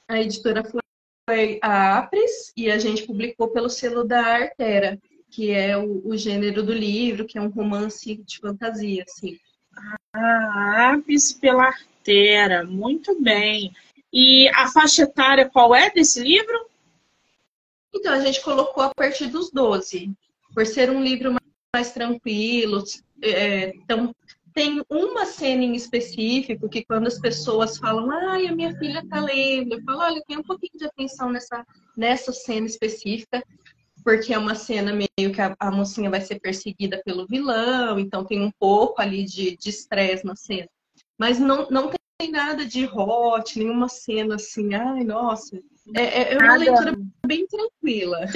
A 0.09 0.21
editora 0.21 0.63
foi 0.63 1.59
a 1.63 1.97
Apres 1.97 2.53
e 2.55 2.71
a 2.71 2.77
gente 2.77 3.07
publicou 3.07 3.49
pelo 3.49 3.71
selo 3.71 4.05
da 4.05 4.21
Artera, 4.21 5.01
que 5.31 5.51
é 5.51 5.75
o, 5.75 6.07
o 6.07 6.15
gênero 6.19 6.63
do 6.63 6.73
livro, 6.75 7.25
que 7.25 7.39
é 7.39 7.41
um 7.41 7.49
romance 7.49 8.15
de 8.15 8.39
fantasia, 8.39 9.03
assim. 9.09 9.39
Ah, 10.13 10.93
Apres 10.93 11.33
pela 11.33 11.65
Artera, 11.65 12.63
muito 12.63 13.19
bem. 13.23 13.73
E 14.13 14.51
a 14.51 14.69
faixa 14.69 15.05
etária 15.05 15.49
qual 15.49 15.75
é 15.75 15.89
desse 15.89 16.21
livro? 16.23 16.67
Então, 17.95 18.13
a 18.13 18.21
gente 18.21 18.43
colocou 18.43 18.83
a 18.83 18.93
partir 18.95 19.29
dos 19.29 19.51
12, 19.51 20.15
por 20.55 20.67
ser 20.67 20.91
um 20.91 21.03
livro 21.03 21.35
mais, 21.75 21.93
tranquilo, 21.93 22.85
é, 23.23 23.73
tão, 23.87 24.15
tem 24.53 24.83
uma 24.91 25.25
cena 25.25 25.65
em 25.65 25.75
específico 25.75 26.69
que 26.69 26.85
quando 26.85 27.07
as 27.07 27.19
pessoas 27.19 27.79
falam, 27.79 28.11
ai, 28.11 28.47
a 28.47 28.55
minha 28.55 28.77
filha 28.77 29.03
tá 29.09 29.21
lendo, 29.21 29.75
eu 29.75 29.83
falo, 29.83 30.01
olha, 30.01 30.23
tem 30.27 30.37
um 30.37 30.43
pouquinho 30.43 30.79
de 30.79 30.85
atenção 30.85 31.31
nessa, 31.31 31.65
nessa 31.97 32.33
cena 32.33 32.67
específica, 32.67 33.43
porque 34.05 34.35
é 34.35 34.39
uma 34.39 34.55
cena 34.55 34.93
meio 34.93 35.33
que 35.33 35.41
a, 35.41 35.57
a 35.59 35.71
mocinha 35.71 36.11
vai 36.11 36.21
ser 36.21 36.41
perseguida 36.41 37.01
pelo 37.05 37.27
vilão, 37.27 37.99
então 37.99 38.25
tem 38.25 38.43
um 38.43 38.51
pouco 38.59 39.01
ali 39.01 39.25
de 39.25 39.57
estresse 39.65 40.25
na 40.25 40.37
cena. 40.37 40.69
Mas 41.19 41.39
não, 41.39 41.69
não 41.71 41.91
tem 42.19 42.31
nada 42.31 42.67
de 42.67 42.85
hot, 42.87 43.59
nenhuma 43.59 43.89
cena 43.89 44.35
assim, 44.35 44.75
ai, 44.75 45.05
nossa. 45.05 45.59
É, 45.95 46.35
é 46.35 46.39
uma 46.39 46.59
nada... 46.59 46.59
leitura 46.59 46.95
bem 47.27 47.47
tranquila. 47.47 48.27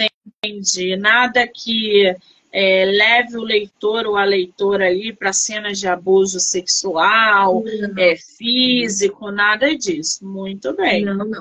Entendi. 0.46 0.96
Nada 0.96 1.46
que 1.46 2.14
é, 2.52 2.84
leve 2.84 3.36
o 3.36 3.42
leitor 3.42 4.06
ou 4.06 4.16
a 4.16 4.24
leitora 4.24 4.86
ali 4.86 5.12
para 5.12 5.32
cenas 5.32 5.78
de 5.78 5.86
abuso 5.86 6.40
sexual, 6.40 7.62
é, 7.98 8.16
físico, 8.16 9.30
nada 9.30 9.76
disso. 9.76 10.24
Muito 10.24 10.72
bem. 10.74 11.04
Não, 11.04 11.16
não. 11.16 11.40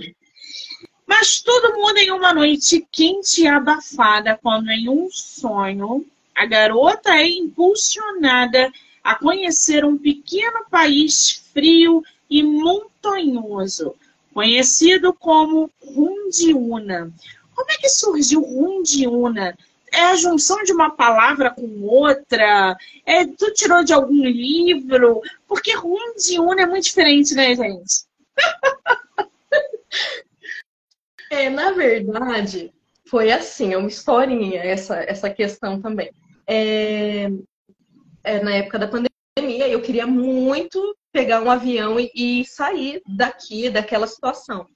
Mas 1.08 1.40
tudo 1.40 1.74
muda 1.78 2.02
em 2.02 2.12
uma 2.12 2.34
noite 2.34 2.86
quente 2.92 3.44
e 3.44 3.48
abafada, 3.48 4.38
quando 4.42 4.70
em 4.70 4.90
um 4.90 5.08
sonho 5.12 6.06
a 6.36 6.46
garota 6.46 7.12
é 7.12 7.30
impulsionada 7.30 8.72
a 9.04 9.16
conhecer 9.16 9.86
um 9.86 9.98
pequeno 9.98 10.66
país 10.70 11.44
frio 11.54 12.04
e 12.30 12.42
montanhoso, 12.44 13.96
conhecido 14.34 15.14
como 15.14 15.70
Rundiuna. 15.82 17.14
Como 17.56 17.72
é 17.72 17.78
que 17.78 17.90
surgiu 17.90 18.42
Rundiuna? 18.42 19.56
é 19.96 20.08
a 20.08 20.16
junção 20.16 20.62
de 20.64 20.74
uma 20.74 20.92
palavra 20.92 21.50
com 21.50 21.82
outra? 21.84 22.78
É, 23.06 23.26
tu 23.26 23.54
tirou 23.54 23.84
de 23.84 23.94
algum 23.94 24.24
livro? 24.24 25.22
Porque 25.48 25.76
una 25.78 26.62
é 26.62 26.66
muito 26.66 26.84
diferente, 26.84 27.34
né, 27.34 27.56
gente? 27.56 28.06
é, 31.32 31.50
na 31.50 31.72
verdade, 31.72 32.74
foi 33.08 33.32
assim, 33.32 33.74
é 33.74 33.78
uma 33.78 33.88
historinha 33.88 34.62
essa, 34.62 34.98
essa 34.98 35.30
questão 35.30 35.82
também. 35.82 36.12
É, 36.46 37.30
é, 38.24 38.44
na 38.44 38.52
época 38.52 38.80
da 38.80 38.88
pandemia, 38.88 39.68
eu 39.70 39.82
queria 39.82 40.06
muito 40.06 40.96
pegar 41.12 41.42
um 41.42 41.50
avião 41.50 41.98
e, 42.00 42.12
e 42.14 42.46
sair 42.46 43.02
daqui, 43.08 43.70
daquela 43.70 44.08
situação. 44.08 44.68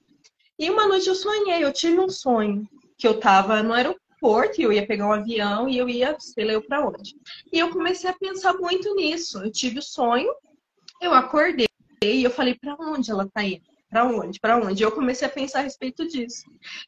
E 0.60 0.68
uma 0.68 0.86
noite 0.86 1.08
eu 1.08 1.14
sonhei, 1.14 1.64
eu 1.64 1.72
tive 1.72 1.98
um 1.98 2.10
sonho 2.10 2.68
que 2.98 3.08
eu 3.08 3.12
estava 3.12 3.62
no 3.62 3.72
aeroporto 3.72 4.60
e 4.60 4.64
eu 4.64 4.70
ia 4.70 4.86
pegar 4.86 5.06
um 5.06 5.12
avião 5.12 5.66
e 5.66 5.78
eu 5.78 5.88
ia, 5.88 6.14
sei 6.20 6.44
lá, 6.44 6.60
para 6.60 6.86
onde. 6.86 7.16
E 7.50 7.58
eu 7.58 7.70
comecei 7.70 8.10
a 8.10 8.12
pensar 8.12 8.52
muito 8.52 8.94
nisso. 8.94 9.42
Eu 9.42 9.50
tive 9.50 9.78
o 9.78 9.82
sonho, 9.82 10.30
eu 11.00 11.14
acordei 11.14 11.66
e 12.04 12.22
eu 12.22 12.30
falei, 12.30 12.54
para 12.54 12.76
onde 12.78 13.10
ela 13.10 13.26
tá 13.32 13.42
indo? 13.42 13.64
Para 13.88 14.04
onde? 14.04 14.38
Para 14.38 14.58
onde? 14.58 14.82
E 14.82 14.84
eu 14.84 14.92
comecei 14.92 15.26
a 15.26 15.30
pensar 15.30 15.60
a 15.60 15.62
respeito 15.62 16.06
disso. 16.06 16.44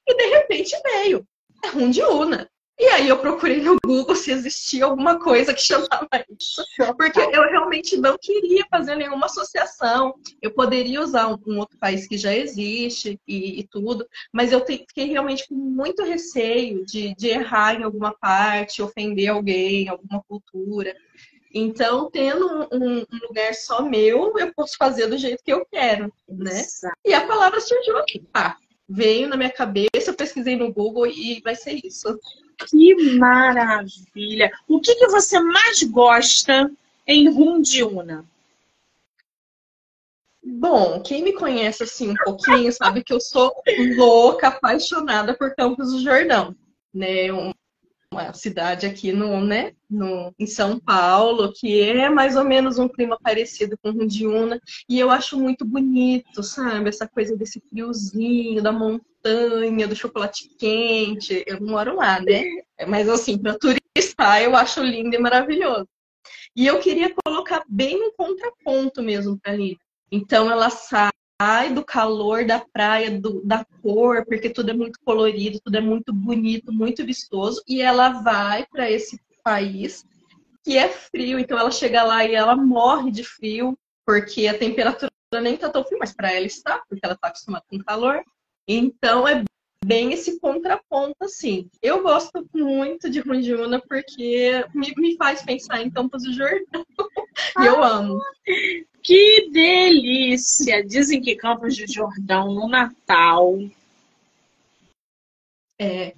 E 0.06 0.14
de 0.14 0.26
repente 0.26 0.78
veio. 0.82 1.26
É 1.64 1.68
Rundiuna. 1.68 2.50
E 2.82 2.88
aí 2.88 3.08
eu 3.08 3.16
procurei 3.16 3.60
no 3.60 3.76
Google 3.86 4.16
se 4.16 4.32
existia 4.32 4.86
alguma 4.86 5.16
coisa 5.16 5.54
que 5.54 5.62
chamava 5.62 6.08
isso. 6.36 6.64
Porque 6.98 7.20
eu 7.20 7.48
realmente 7.48 7.96
não 7.96 8.18
queria 8.18 8.64
fazer 8.68 8.96
nenhuma 8.96 9.26
associação. 9.26 10.16
Eu 10.42 10.50
poderia 10.50 11.00
usar 11.00 11.28
um, 11.28 11.38
um 11.46 11.60
outro 11.60 11.78
país 11.78 12.08
que 12.08 12.18
já 12.18 12.34
existe 12.34 13.20
e, 13.24 13.60
e 13.60 13.68
tudo, 13.68 14.04
mas 14.32 14.50
eu 14.50 14.66
fiquei 14.66 15.04
realmente 15.04 15.46
com 15.48 15.54
muito 15.54 16.02
receio 16.02 16.84
de, 16.84 17.14
de 17.14 17.28
errar 17.28 17.76
em 17.76 17.84
alguma 17.84 18.12
parte, 18.18 18.82
ofender 18.82 19.28
alguém, 19.28 19.88
alguma 19.88 20.20
cultura. 20.24 20.92
Então, 21.54 22.10
tendo 22.10 22.48
um, 22.72 22.98
um, 22.98 23.06
lugar 23.28 23.54
só 23.54 23.80
meu, 23.80 24.36
eu 24.36 24.52
posso 24.52 24.76
fazer 24.76 25.06
do 25.06 25.16
jeito 25.16 25.44
que 25.44 25.52
eu 25.52 25.64
quero, 25.70 26.12
né? 26.28 26.62
Exato. 26.62 26.96
E 27.04 27.14
a 27.14 27.28
palavra 27.28 27.60
surgiu 27.60 27.96
aqui. 27.98 28.26
Ah, 28.34 28.56
veio 28.88 29.28
na 29.28 29.36
minha 29.36 29.52
cabeça, 29.52 30.08
eu 30.08 30.14
pesquisei 30.14 30.56
no 30.56 30.72
Google 30.72 31.06
e 31.06 31.40
vai 31.44 31.54
ser 31.54 31.78
isso. 31.84 32.18
Que 32.68 33.16
maravilha! 33.18 34.50
O 34.68 34.80
que, 34.80 34.94
que 34.94 35.08
você 35.08 35.38
mais 35.40 35.82
gosta 35.82 36.70
em 37.06 37.28
Rundiuna? 37.28 38.24
Bom, 40.44 41.00
quem 41.02 41.22
me 41.22 41.32
conhece 41.32 41.84
assim 41.84 42.10
um 42.10 42.16
pouquinho 42.24 42.72
sabe 42.72 43.04
que 43.04 43.12
eu 43.12 43.20
sou 43.20 43.54
louca, 43.96 44.48
apaixonada 44.48 45.34
por 45.34 45.54
Campos 45.54 45.92
do 45.92 46.02
Jordão, 46.02 46.54
né? 46.92 47.28
Uma 48.12 48.34
cidade 48.34 48.84
aqui 48.84 49.10
no, 49.10 49.40
né, 49.40 49.72
no, 49.88 50.34
em 50.38 50.46
São 50.46 50.78
Paulo, 50.78 51.50
que 51.50 51.80
é 51.80 52.10
mais 52.10 52.36
ou 52.36 52.44
menos 52.44 52.78
um 52.78 52.86
clima 52.86 53.18
parecido 53.18 53.74
com 53.82 53.90
Rundiuna, 53.90 54.60
e 54.86 54.98
eu 55.00 55.10
acho 55.10 55.40
muito 55.40 55.64
bonito, 55.64 56.42
sabe? 56.42 56.90
Essa 56.90 57.08
coisa 57.08 57.34
desse 57.34 57.58
friozinho, 57.70 58.62
da 58.62 58.70
montanha 58.70 59.88
do 59.88 59.96
chocolate 59.96 60.46
quente. 60.58 61.42
Eu 61.46 61.58
não 61.58 61.68
moro 61.68 61.96
lá, 61.96 62.20
né? 62.20 62.44
Mas 62.86 63.08
assim, 63.08 63.38
para 63.38 63.58
turistar, 63.58 64.42
eu 64.42 64.54
acho 64.54 64.82
lindo 64.82 65.16
e 65.16 65.18
maravilhoso. 65.18 65.88
E 66.54 66.66
eu 66.66 66.80
queria 66.80 67.14
colocar 67.24 67.64
bem 67.66 67.96
um 67.96 68.12
contraponto 68.12 69.02
mesmo 69.02 69.38
para 69.40 69.52
ali. 69.52 69.78
Então 70.10 70.50
ela 70.50 70.68
sai 70.68 71.10
do 71.74 71.84
calor 71.84 72.44
da 72.44 72.60
praia, 72.60 73.10
do, 73.18 73.42
da 73.44 73.64
cor, 73.82 74.24
porque 74.24 74.50
tudo 74.50 74.70
é 74.70 74.74
muito 74.74 74.98
colorido, 75.04 75.60
tudo 75.60 75.76
é 75.76 75.80
muito 75.80 76.12
bonito, 76.12 76.72
muito 76.72 77.04
vistoso, 77.04 77.62
e 77.66 77.80
ela 77.80 78.22
vai 78.22 78.66
para 78.66 78.90
esse 78.90 79.20
país 79.42 80.04
que 80.64 80.78
é 80.78 80.88
frio, 80.88 81.38
então 81.38 81.58
ela 81.58 81.70
chega 81.70 82.04
lá 82.04 82.24
e 82.24 82.34
ela 82.34 82.54
morre 82.54 83.10
de 83.10 83.24
frio, 83.24 83.76
porque 84.06 84.46
a 84.46 84.56
temperatura 84.56 85.10
nem 85.42 85.56
tá 85.56 85.68
tão 85.68 85.84
frio, 85.84 85.98
mas 85.98 86.14
para 86.14 86.32
ela 86.32 86.46
está, 86.46 86.80
porque 86.88 87.04
ela 87.04 87.14
está 87.14 87.28
acostumada 87.28 87.64
com 87.68 87.78
calor. 87.78 88.22
Então 88.68 89.26
é 89.26 89.42
bem 89.84 90.12
esse 90.12 90.38
contraponto, 90.38 91.16
assim. 91.22 91.68
Eu 91.82 92.02
gosto 92.02 92.48
muito 92.54 93.10
de 93.10 93.20
Rundiuna 93.20 93.80
porque 93.80 94.64
me, 94.74 94.92
me 94.96 95.16
faz 95.16 95.42
pensar 95.42 95.82
em 95.82 95.90
Campos 95.90 96.22
do 96.22 96.32
Jordão. 96.32 96.86
e 97.60 97.66
eu 97.66 97.82
amo. 97.82 98.20
Que 99.02 99.50
delícia! 99.50 100.84
Dizem 100.84 101.20
que 101.20 101.36
Campos 101.36 101.76
do 101.76 101.90
Jordão 101.92 102.52
no 102.54 102.68
Natal. 102.68 103.58
É. 105.78 106.14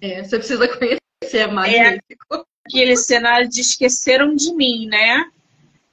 é 0.00 0.22
você 0.22 0.38
precisa 0.38 0.68
conhecer, 0.68 1.38
é 1.38 1.46
magnífico. 1.46 2.34
É 2.36 2.44
aquele 2.66 2.96
cenário 2.96 3.48
de 3.48 3.60
esqueceram 3.60 4.34
de 4.34 4.54
mim, 4.54 4.86
né? 4.86 5.30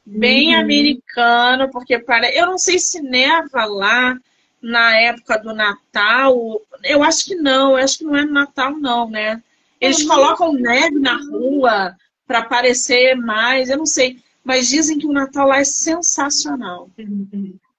Bem 0.06 0.54
uhum. 0.54 0.62
americano, 0.62 1.70
porque 1.72 1.98
para. 1.98 2.32
Eu 2.34 2.46
não 2.46 2.58
sei 2.58 2.78
se 2.78 3.02
neva 3.02 3.66
lá, 3.66 4.16
na 4.62 4.98
época 5.00 5.38
do 5.38 5.54
Natal. 5.54 6.62
Eu 6.84 7.04
acho 7.04 7.26
que 7.26 7.36
não, 7.36 7.72
eu 7.72 7.84
acho 7.84 8.00
que 8.00 8.04
não 8.04 8.16
é 8.16 8.26
Natal, 8.26 8.78
não, 8.78 9.10
né? 9.10 9.42
Eles 9.80 10.04
colocam 10.04 10.54
neve 10.54 11.00
na 11.00 11.16
rua 11.16 11.96
para 12.28 12.44
parecer 12.44 13.16
mais, 13.16 13.70
eu 13.70 13.78
não 13.78 13.86
sei. 13.86 14.20
Mas 14.44 14.68
dizem 14.68 14.98
que 14.98 15.08
o 15.08 15.12
Natal 15.12 15.48
lá 15.48 15.60
é 15.60 15.64
sensacional. 15.64 16.90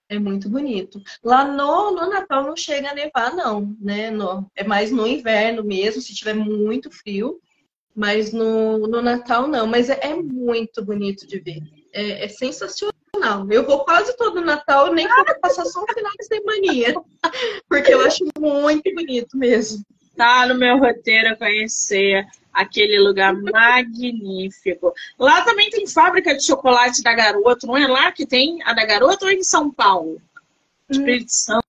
É 0.08 0.18
muito 0.18 0.48
bonito. 0.48 1.00
Lá 1.22 1.44
no, 1.44 1.92
no 1.92 2.10
Natal 2.10 2.42
não 2.42 2.56
chega 2.56 2.90
a 2.90 2.94
nevar, 2.94 3.34
não, 3.34 3.76
né? 3.80 4.10
No, 4.10 4.50
é 4.56 4.64
mais 4.64 4.90
no 4.90 5.06
inverno 5.06 5.62
mesmo, 5.62 6.02
se 6.02 6.14
tiver 6.14 6.34
muito 6.34 6.90
frio. 6.90 7.40
Mas 7.94 8.32
no, 8.32 8.86
no 8.88 9.00
Natal 9.00 9.46
não. 9.46 9.66
Mas 9.66 9.88
é, 9.88 9.98
é 10.02 10.14
muito 10.14 10.84
bonito 10.84 11.26
de 11.26 11.38
ver. 11.38 11.62
É, 11.92 12.24
é 12.24 12.28
sensacional. 12.28 12.92
Eu 13.50 13.64
vou 13.64 13.84
quase 13.84 14.16
todo 14.16 14.40
Natal, 14.40 14.92
nem 14.92 15.06
eu 15.06 15.40
passar 15.40 15.64
só 15.64 15.82
um 15.82 15.94
final 15.94 16.12
de 16.18 16.24
semana. 16.26 17.04
Porque 17.68 17.92
eu 17.92 18.00
acho 18.00 18.24
muito 18.38 18.94
bonito 18.94 19.36
mesmo. 19.36 19.84
Tá 20.20 20.46
no 20.46 20.54
meu 20.54 20.76
roteiro 20.76 21.34
conhecer 21.38 22.26
aquele 22.52 23.00
lugar 23.00 23.32
magnífico. 23.32 24.92
Lá 25.18 25.42
também 25.46 25.70
tem 25.70 25.86
fábrica 25.86 26.36
de 26.36 26.44
chocolate 26.44 27.02
da 27.02 27.14
Garoto, 27.14 27.66
não 27.66 27.74
é 27.74 27.86
lá 27.86 28.12
que 28.12 28.26
tem 28.26 28.62
a 28.64 28.74
da 28.74 28.84
Garoto 28.84 29.24
ou 29.24 29.30
é 29.30 29.34
em 29.34 29.42
São 29.42 29.70
Paulo? 29.70 30.20
Espírito 30.90 31.32
Santo. 31.32 31.64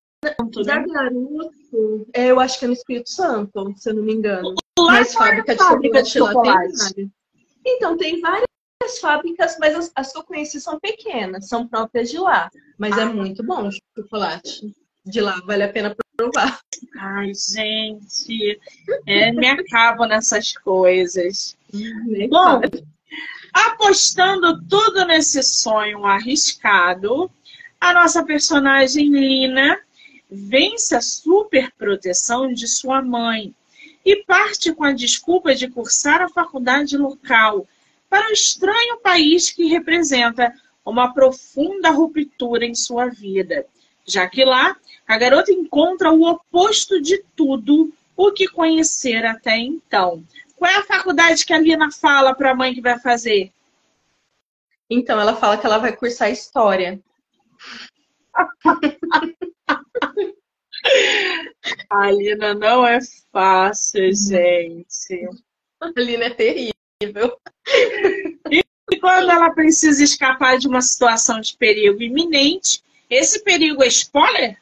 Da 0.65 0.79
né? 0.79 0.85
Garoto, 0.85 2.07
é, 2.13 2.25
eu 2.25 2.41
acho 2.41 2.59
que 2.59 2.65
é 2.65 2.67
no 2.67 2.73
Espírito 2.73 3.09
Santo, 3.09 3.73
se 3.77 3.89
eu 3.89 3.93
não 3.93 4.03
me 4.03 4.15
engano. 4.15 4.53
Lá 4.77 4.95
Mas 4.95 5.13
fábrica, 5.13 5.53
é 5.53 5.55
de, 5.55 5.63
fábrica 5.63 6.03
de 6.03 6.09
chocolate, 6.09 6.71
chocolate. 6.71 6.93
tem 6.95 7.11
Então, 7.65 7.95
tem 7.95 8.19
várias 8.19 8.47
as 8.83 8.99
fábricas, 8.99 9.55
mas 9.61 9.75
as, 9.75 9.91
as, 9.95 10.11
que 10.11 10.17
eu 10.17 10.23
conheci 10.23 10.59
são 10.59 10.77
pequenas, 10.77 11.47
são 11.47 11.65
próprias 11.65 12.11
de 12.11 12.17
lá. 12.17 12.49
Mas 12.77 12.97
é 12.97 13.03
ah. 13.03 13.05
é 13.05 13.05
muito 13.05 13.43
bom 13.45 13.69
o 13.69 13.71
chocolate. 13.97 14.75
De 15.05 15.21
lá, 15.21 15.39
vale 15.45 15.63
a 15.63 15.71
pena 15.71 15.95
provar. 16.21 16.60
Ai, 16.99 17.31
gente, 17.34 18.60
é, 19.07 19.31
me 19.31 19.47
acabo 19.47 20.05
nessas 20.05 20.53
coisas. 20.53 21.57
bom, 22.29 22.62
apostando 23.51 24.62
tudo 24.67 25.05
nesse 25.05 25.41
sonho 25.41 26.05
arriscado, 26.05 27.31
a 27.79 27.93
nossa 27.93 28.23
personagem 28.23 29.10
Lina 29.10 29.79
vence 30.29 30.95
a 30.95 31.01
super 31.01 31.71
proteção 31.77 32.53
de 32.53 32.67
sua 32.67 33.01
mãe 33.01 33.53
e 34.05 34.23
parte 34.23 34.73
com 34.73 34.84
a 34.84 34.93
desculpa 34.93 35.55
de 35.55 35.69
cursar 35.69 36.21
a 36.21 36.29
faculdade 36.29 36.97
local 36.97 37.67
para 38.10 38.29
o 38.29 38.34
estranho 38.34 38.99
país 38.99 39.49
que 39.49 39.65
representa 39.65 40.53
uma 40.86 41.13
profunda 41.13 41.89
ruptura 41.89 42.65
em 42.65 42.73
sua 42.73 43.07
vida, 43.07 43.65
já 44.05 44.27
que 44.27 44.43
lá 44.43 44.75
a 45.12 45.17
garota 45.17 45.52
encontra 45.52 46.10
o 46.10 46.24
oposto 46.24 47.02
de 47.02 47.21
tudo 47.36 47.93
o 48.15 48.32
que 48.32 48.47
conhecera 48.47 49.32
até 49.32 49.58
então. 49.58 50.24
Qual 50.56 50.71
é 50.71 50.78
a 50.78 50.86
faculdade 50.86 51.45
que 51.45 51.52
a 51.52 51.60
Lina 51.60 51.91
fala 51.91 52.34
para 52.34 52.52
a 52.52 52.56
mãe 52.56 52.74
que 52.74 52.80
vai 52.80 52.97
fazer? 52.97 53.52
Então, 54.89 55.19
ela 55.19 55.36
fala 55.36 55.58
que 55.58 55.65
ela 55.65 55.80
vai 55.80 55.93
cursar 55.93 56.32
História. 56.32 56.97
a 61.89 62.12
Lina 62.12 62.54
não 62.54 62.88
é 62.88 63.00
fácil, 63.34 64.13
gente. 64.13 65.28
A 65.82 65.91
Lina 65.97 66.28
é 66.28 66.30
terrível. 66.30 67.38
E 68.50 68.63
quando 69.02 69.30
ela 69.30 69.50
precisa 69.50 70.02
escapar 70.02 70.58
de 70.58 70.69
uma 70.69 70.82
situação 70.82 71.41
de 71.41 71.58
perigo 71.58 72.02
iminente, 72.02 72.82
esse 73.10 73.43
perigo 73.43 73.84
é 73.84 73.88
spoiler? 73.88 74.61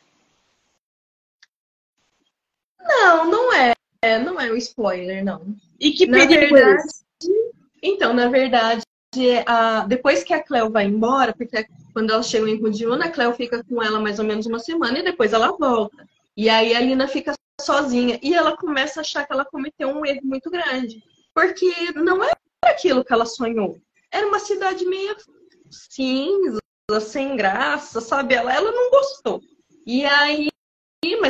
Não, 2.79 3.29
não 3.29 3.53
é. 3.53 3.73
Não 4.23 4.39
é 4.39 4.51
um 4.51 4.55
spoiler, 4.55 5.23
não. 5.23 5.55
E 5.79 5.91
que 5.91 6.07
na 6.07 6.19
perigo 6.19 6.33
é 6.33 6.47
verdade, 6.47 6.83
é 7.23 7.27
Então, 7.83 8.13
na 8.13 8.29
verdade, 8.29 8.83
a, 9.45 9.85
depois 9.85 10.23
que 10.23 10.33
a 10.33 10.41
Cleo 10.41 10.69
vai 10.69 10.85
embora, 10.85 11.33
porque 11.33 11.65
quando 11.93 12.11
ela 12.11 12.23
chega 12.23 12.49
em 12.49 12.59
Rudiuna, 12.59 13.05
a 13.05 13.11
Cleo 13.11 13.33
fica 13.33 13.63
com 13.63 13.81
ela 13.81 13.99
mais 13.99 14.19
ou 14.19 14.25
menos 14.25 14.45
uma 14.45 14.59
semana 14.59 14.99
e 14.99 15.03
depois 15.03 15.33
ela 15.33 15.51
volta. 15.51 16.07
E 16.35 16.49
aí 16.49 16.73
a 16.73 16.79
Lina 16.79 17.07
fica 17.07 17.33
sozinha 17.59 18.19
e 18.21 18.33
ela 18.33 18.55
começa 18.55 18.99
a 18.99 19.01
achar 19.01 19.25
que 19.25 19.33
ela 19.33 19.45
cometeu 19.45 19.89
um 19.89 20.05
erro 20.05 20.21
muito 20.23 20.49
grande. 20.49 21.03
Porque 21.33 21.91
não 21.95 22.23
era 22.23 22.37
aquilo 22.65 23.03
que 23.03 23.13
ela 23.13 23.25
sonhou. 23.25 23.77
Era 24.11 24.27
uma 24.27 24.39
cidade 24.39 24.85
meio 24.85 25.15
cinza, 25.69 26.59
sem 27.01 27.35
graça, 27.35 28.01
sabe? 28.01 28.33
Ela, 28.33 28.53
ela 28.53 28.71
não 28.71 28.89
gostou. 28.89 29.41
E 29.85 30.05
aí, 30.05 30.49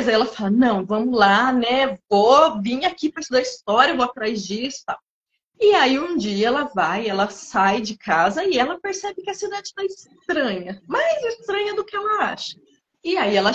mas 0.00 0.08
aí 0.08 0.14
ela 0.14 0.26
fala, 0.26 0.50
não, 0.50 0.84
vamos 0.84 1.16
lá, 1.16 1.52
né? 1.52 1.98
Vou 2.08 2.60
vir 2.62 2.84
aqui 2.84 3.10
para 3.10 3.20
estudar 3.20 3.42
história, 3.42 3.94
vou 3.94 4.04
atrás 4.04 4.44
disso, 4.44 4.82
tal. 4.86 4.98
E 5.60 5.74
aí 5.74 5.98
um 5.98 6.16
dia 6.16 6.48
ela 6.48 6.64
vai, 6.64 7.06
ela 7.06 7.28
sai 7.28 7.82
de 7.82 7.96
casa 7.98 8.42
e 8.44 8.58
ela 8.58 8.80
percebe 8.80 9.20
que 9.20 9.28
a 9.28 9.34
cidade 9.34 9.68
está 9.68 9.84
estranha, 9.84 10.80
mais 10.86 11.22
estranha 11.24 11.74
do 11.74 11.84
que 11.84 11.94
ela 11.94 12.30
acha. 12.32 12.58
E 13.04 13.18
aí 13.18 13.36
ela 13.36 13.52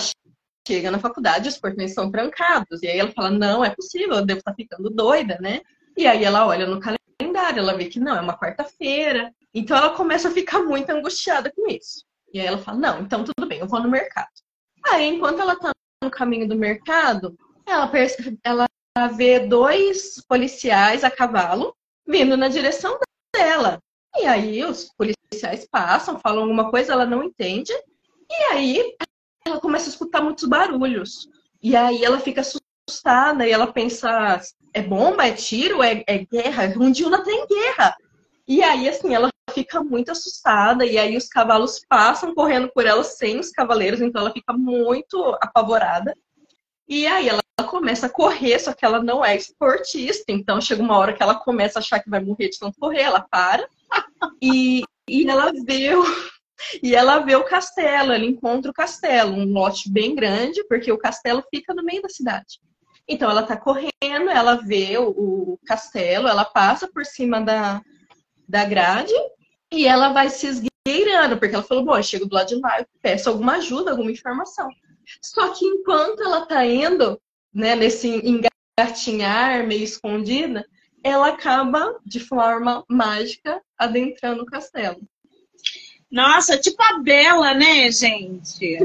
chega 0.66 0.90
na 0.90 1.00
faculdade, 1.00 1.48
os 1.48 1.58
portões 1.58 1.94
são 1.94 2.10
trancados. 2.10 2.80
E 2.82 2.86
aí 2.86 2.98
ela 2.98 3.10
fala: 3.10 3.30
"Não, 3.30 3.64
é 3.64 3.70
possível, 3.70 4.18
eu 4.18 4.24
devo 4.24 4.38
estar 4.38 4.52
tá 4.52 4.56
ficando 4.56 4.88
doida, 4.88 5.36
né?" 5.40 5.62
E 5.96 6.06
aí 6.06 6.22
ela 6.22 6.46
olha 6.46 6.66
no 6.66 6.80
calendário, 6.80 7.58
ela 7.58 7.76
vê 7.76 7.86
que 7.86 7.98
não, 7.98 8.16
é 8.16 8.20
uma 8.20 8.38
quarta-feira. 8.38 9.32
Então 9.52 9.76
ela 9.76 9.90
começa 9.90 10.28
a 10.28 10.32
ficar 10.32 10.60
muito 10.60 10.90
angustiada 10.90 11.52
com 11.56 11.68
isso. 11.68 12.04
E 12.32 12.38
aí 12.38 12.46
ela 12.46 12.58
fala: 12.58 12.78
"Não, 12.78 13.00
então 13.00 13.24
tudo 13.24 13.48
bem, 13.48 13.58
eu 13.58 13.66
vou 13.66 13.82
no 13.82 13.90
mercado." 13.90 14.30
Aí 14.86 15.06
enquanto 15.06 15.40
ela 15.40 15.54
está 15.54 15.72
no 16.02 16.10
caminho 16.10 16.48
do 16.48 16.56
mercado, 16.56 17.36
ela, 17.66 17.90
ela 18.44 19.08
vê 19.08 19.40
dois 19.40 20.22
policiais 20.28 21.04
a 21.04 21.10
cavalo 21.10 21.74
vindo 22.06 22.36
na 22.36 22.48
direção 22.48 22.98
dela. 23.34 23.80
E 24.16 24.24
aí 24.24 24.64
os 24.64 24.90
policiais 24.96 25.66
passam, 25.70 26.18
falam 26.18 26.42
alguma 26.42 26.70
coisa, 26.70 26.92
ela 26.92 27.04
não 27.04 27.24
entende. 27.24 27.72
E 28.30 28.52
aí 28.52 28.96
ela 29.44 29.60
começa 29.60 29.86
a 29.86 29.90
escutar 29.90 30.22
muitos 30.22 30.44
barulhos. 30.48 31.28
E 31.62 31.76
aí 31.76 32.04
ela 32.04 32.18
fica 32.20 32.40
assustada 32.40 33.46
e 33.46 33.50
ela 33.50 33.72
pensa: 33.72 34.40
é 34.72 34.82
bomba, 34.82 35.26
é 35.26 35.32
tiro, 35.32 35.82
é, 35.82 36.02
é 36.06 36.18
guerra? 36.18 36.66
Rundiuna 36.74 37.22
tem 37.24 37.46
guerra. 37.46 37.96
E 38.48 38.62
aí, 38.62 38.88
assim, 38.88 39.12
ela 39.12 39.28
fica 39.56 39.82
muito 39.82 40.10
assustada. 40.10 40.84
E 40.84 40.98
aí 40.98 41.16
os 41.16 41.28
cavalos 41.28 41.80
passam 41.88 42.34
correndo 42.34 42.70
por 42.72 42.84
ela 42.84 43.02
sem 43.02 43.38
os 43.38 43.50
cavaleiros, 43.50 44.02
então 44.02 44.20
ela 44.20 44.32
fica 44.32 44.52
muito 44.52 45.18
apavorada. 45.40 46.14
E 46.86 47.06
aí 47.06 47.28
ela 47.28 47.42
começa 47.66 48.06
a 48.06 48.10
correr, 48.10 48.58
só 48.58 48.72
que 48.74 48.84
ela 48.84 49.02
não 49.02 49.24
é 49.24 49.34
esportista, 49.34 50.24
então 50.28 50.60
chega 50.60 50.82
uma 50.82 50.96
hora 50.98 51.14
que 51.14 51.22
ela 51.22 51.34
começa 51.34 51.78
a 51.78 51.80
achar 51.80 52.00
que 52.00 52.10
vai 52.10 52.20
morrer 52.20 52.50
de 52.50 52.58
tanto 52.58 52.78
correr, 52.78 53.00
ela 53.00 53.20
para 53.20 53.66
e, 54.40 54.82
e 55.08 55.28
ela 55.28 55.50
vê 55.64 55.96
o, 55.96 56.04
e 56.80 56.94
ela 56.94 57.18
vê 57.20 57.34
o 57.34 57.44
castelo, 57.44 58.12
ela 58.12 58.24
encontra 58.24 58.70
o 58.70 58.74
castelo, 58.74 59.32
um 59.32 59.52
lote 59.52 59.90
bem 59.90 60.14
grande, 60.14 60.62
porque 60.68 60.92
o 60.92 60.98
castelo 60.98 61.42
fica 61.50 61.74
no 61.74 61.82
meio 61.82 62.02
da 62.02 62.08
cidade. 62.08 62.60
Então 63.08 63.28
ela 63.28 63.42
tá 63.42 63.56
correndo, 63.56 64.30
ela 64.30 64.56
vê 64.56 64.96
o, 64.98 65.08
o 65.08 65.58
castelo, 65.66 66.28
ela 66.28 66.44
passa 66.44 66.86
por 66.86 67.04
cima 67.04 67.40
da, 67.40 67.80
da 68.48 68.64
grade 68.64 69.14
e 69.72 69.86
ela 69.86 70.12
vai 70.12 70.30
se 70.30 70.46
esgueirando, 70.46 71.36
porque 71.38 71.54
ela 71.54 71.64
falou, 71.64 71.84
bom, 71.84 71.96
eu 71.96 72.02
chego 72.02 72.26
do 72.26 72.34
lado 72.34 72.48
de 72.48 72.56
lá, 72.56 72.80
eu 72.80 72.86
peço 73.02 73.28
alguma 73.28 73.56
ajuda, 73.56 73.90
alguma 73.90 74.10
informação. 74.10 74.68
Só 75.22 75.50
que 75.50 75.64
enquanto 75.64 76.22
ela 76.22 76.46
tá 76.46 76.64
indo, 76.64 77.20
né, 77.52 77.74
nesse 77.74 78.08
engatinhar 78.78 79.66
meio 79.66 79.84
escondida, 79.84 80.66
ela 81.02 81.28
acaba 81.28 81.98
de 82.04 82.20
forma 82.20 82.84
mágica 82.88 83.62
adentrando 83.78 84.42
o 84.42 84.46
castelo. 84.46 85.00
Nossa, 86.10 86.56
tipo 86.56 86.80
a 86.82 86.98
Bela, 87.00 87.52
né, 87.52 87.90
gente? 87.90 88.78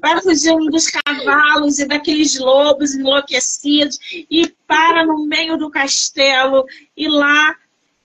Vai 0.00 0.20
fugindo 0.20 0.66
dos 0.66 0.90
cavalos 0.90 1.78
e 1.78 1.86
daqueles 1.86 2.38
lobos 2.38 2.94
enlouquecidos 2.94 3.98
e 4.30 4.48
para 4.66 5.06
no 5.06 5.26
meio 5.26 5.56
do 5.56 5.70
castelo 5.70 6.64
e 6.96 7.08
lá 7.08 7.56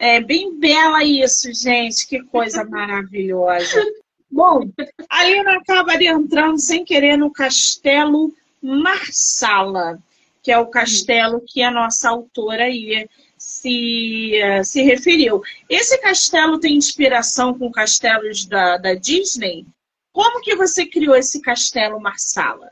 é 0.02 0.20
bem 0.20 0.58
bela 0.58 1.04
isso, 1.04 1.54
gente. 1.54 2.08
Que 2.08 2.24
coisa 2.24 2.64
maravilhosa. 2.64 3.80
Bom, 4.32 4.62
a 5.08 5.26
Lina 5.26 5.58
acaba 5.58 5.94
entrando 6.04 6.58
sem 6.58 6.84
querer 6.84 7.18
no 7.18 7.32
castelo 7.32 8.34
Marsala, 8.60 10.00
que 10.42 10.52
é 10.52 10.58
o 10.58 10.66
castelo 10.66 11.44
que 11.46 11.62
a 11.62 11.70
nossa 11.70 12.10
autora 12.10 12.64
aí 12.64 13.08
se, 13.38 14.32
se 14.64 14.82
referiu. 14.82 15.44
Esse 15.70 16.00
castelo 16.00 16.60
tem 16.60 16.76
inspiração 16.76 17.54
com 17.54 17.72
castelos 17.72 18.46
da, 18.46 18.78
da 18.78 18.96
Disney? 18.96 19.68
Como 20.12 20.42
que 20.42 20.56
você 20.56 20.86
criou 20.86 21.16
esse 21.16 21.42
castelo 21.42 22.00
Marsala? 22.00 22.72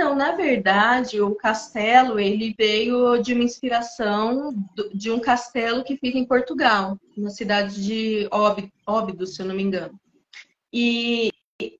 Então, 0.00 0.14
na 0.14 0.32
verdade, 0.32 1.20
o 1.20 1.34
castelo 1.34 2.18
ele 2.18 2.54
veio 2.56 3.18
de 3.18 3.34
uma 3.34 3.44
inspiração 3.44 4.54
de 4.94 5.10
um 5.10 5.20
castelo 5.20 5.84
que 5.84 5.98
fica 5.98 6.16
em 6.16 6.24
Portugal, 6.24 6.98
na 7.14 7.28
cidade 7.28 7.84
de 7.84 8.26
Óbido, 8.86 9.26
se 9.26 9.42
eu 9.42 9.46
não 9.46 9.54
me 9.54 9.62
engano. 9.62 10.00
E, 10.72 11.30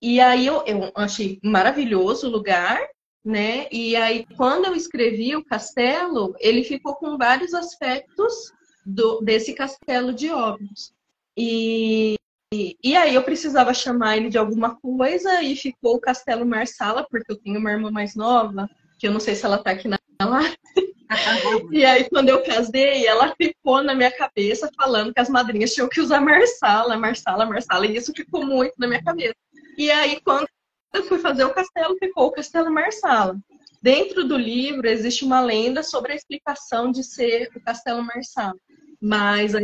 e 0.02 0.20
aí 0.20 0.46
eu, 0.46 0.62
eu 0.66 0.92
achei 0.94 1.40
maravilhoso 1.42 2.28
o 2.28 2.30
lugar, 2.30 2.78
né? 3.24 3.66
E 3.72 3.96
aí 3.96 4.26
quando 4.36 4.66
eu 4.66 4.74
escrevi 4.74 5.34
o 5.34 5.42
castelo, 5.42 6.34
ele 6.40 6.62
ficou 6.62 6.96
com 6.96 7.16
vários 7.16 7.54
aspectos 7.54 8.52
do, 8.84 9.22
desse 9.22 9.54
castelo 9.54 10.12
de 10.12 10.28
Óbidos. 10.28 10.92
E, 11.34 12.16
e, 12.52 12.76
e, 12.82 12.96
aí 12.96 13.14
eu 13.14 13.22
precisava 13.22 13.72
chamar 13.72 14.16
ele 14.16 14.28
de 14.28 14.36
alguma 14.36 14.74
coisa 14.74 15.40
e 15.40 15.54
ficou 15.54 15.94
o 15.94 16.00
Castelo 16.00 16.44
Marsala, 16.44 17.06
porque 17.08 17.30
eu 17.30 17.36
tenho 17.36 17.60
uma 17.60 17.70
irmã 17.70 17.92
mais 17.92 18.16
nova, 18.16 18.68
que 18.98 19.06
eu 19.06 19.12
não 19.12 19.20
sei 19.20 19.36
se 19.36 19.46
ela 19.46 19.58
tá 19.58 19.70
aqui 19.70 19.86
na 19.86 19.98
live. 20.20 20.56
e 21.70 21.84
aí, 21.84 22.08
quando 22.10 22.28
eu 22.28 22.42
casei, 22.42 23.06
ela 23.06 23.32
ficou 23.36 23.84
na 23.84 23.94
minha 23.94 24.10
cabeça 24.10 24.68
falando 24.76 25.14
que 25.14 25.20
as 25.20 25.28
madrinhas 25.28 25.72
tinham 25.72 25.88
que 25.88 26.00
usar 26.00 26.20
Marsala, 26.20 26.96
Marsala, 26.96 27.46
Marsala, 27.46 27.86
e 27.86 27.96
isso 27.96 28.12
ficou 28.12 28.44
muito 28.44 28.74
na 28.78 28.88
minha 28.88 29.02
cabeça. 29.02 29.36
E 29.78 29.88
aí, 29.88 30.20
quando 30.20 30.48
eu 30.92 31.04
fui 31.04 31.18
fazer 31.20 31.44
o 31.44 31.54
castelo, 31.54 31.96
ficou 31.98 32.26
o 32.26 32.32
Castelo 32.32 32.72
Marsala. 32.72 33.38
Dentro 33.80 34.26
do 34.26 34.36
livro 34.36 34.88
existe 34.88 35.24
uma 35.24 35.40
lenda 35.40 35.84
sobre 35.84 36.12
a 36.12 36.16
explicação 36.16 36.90
de 36.90 37.04
ser 37.04 37.48
o 37.54 37.60
Castelo 37.60 38.02
Marsala, 38.02 38.56
mas 39.00 39.54
a 39.54 39.60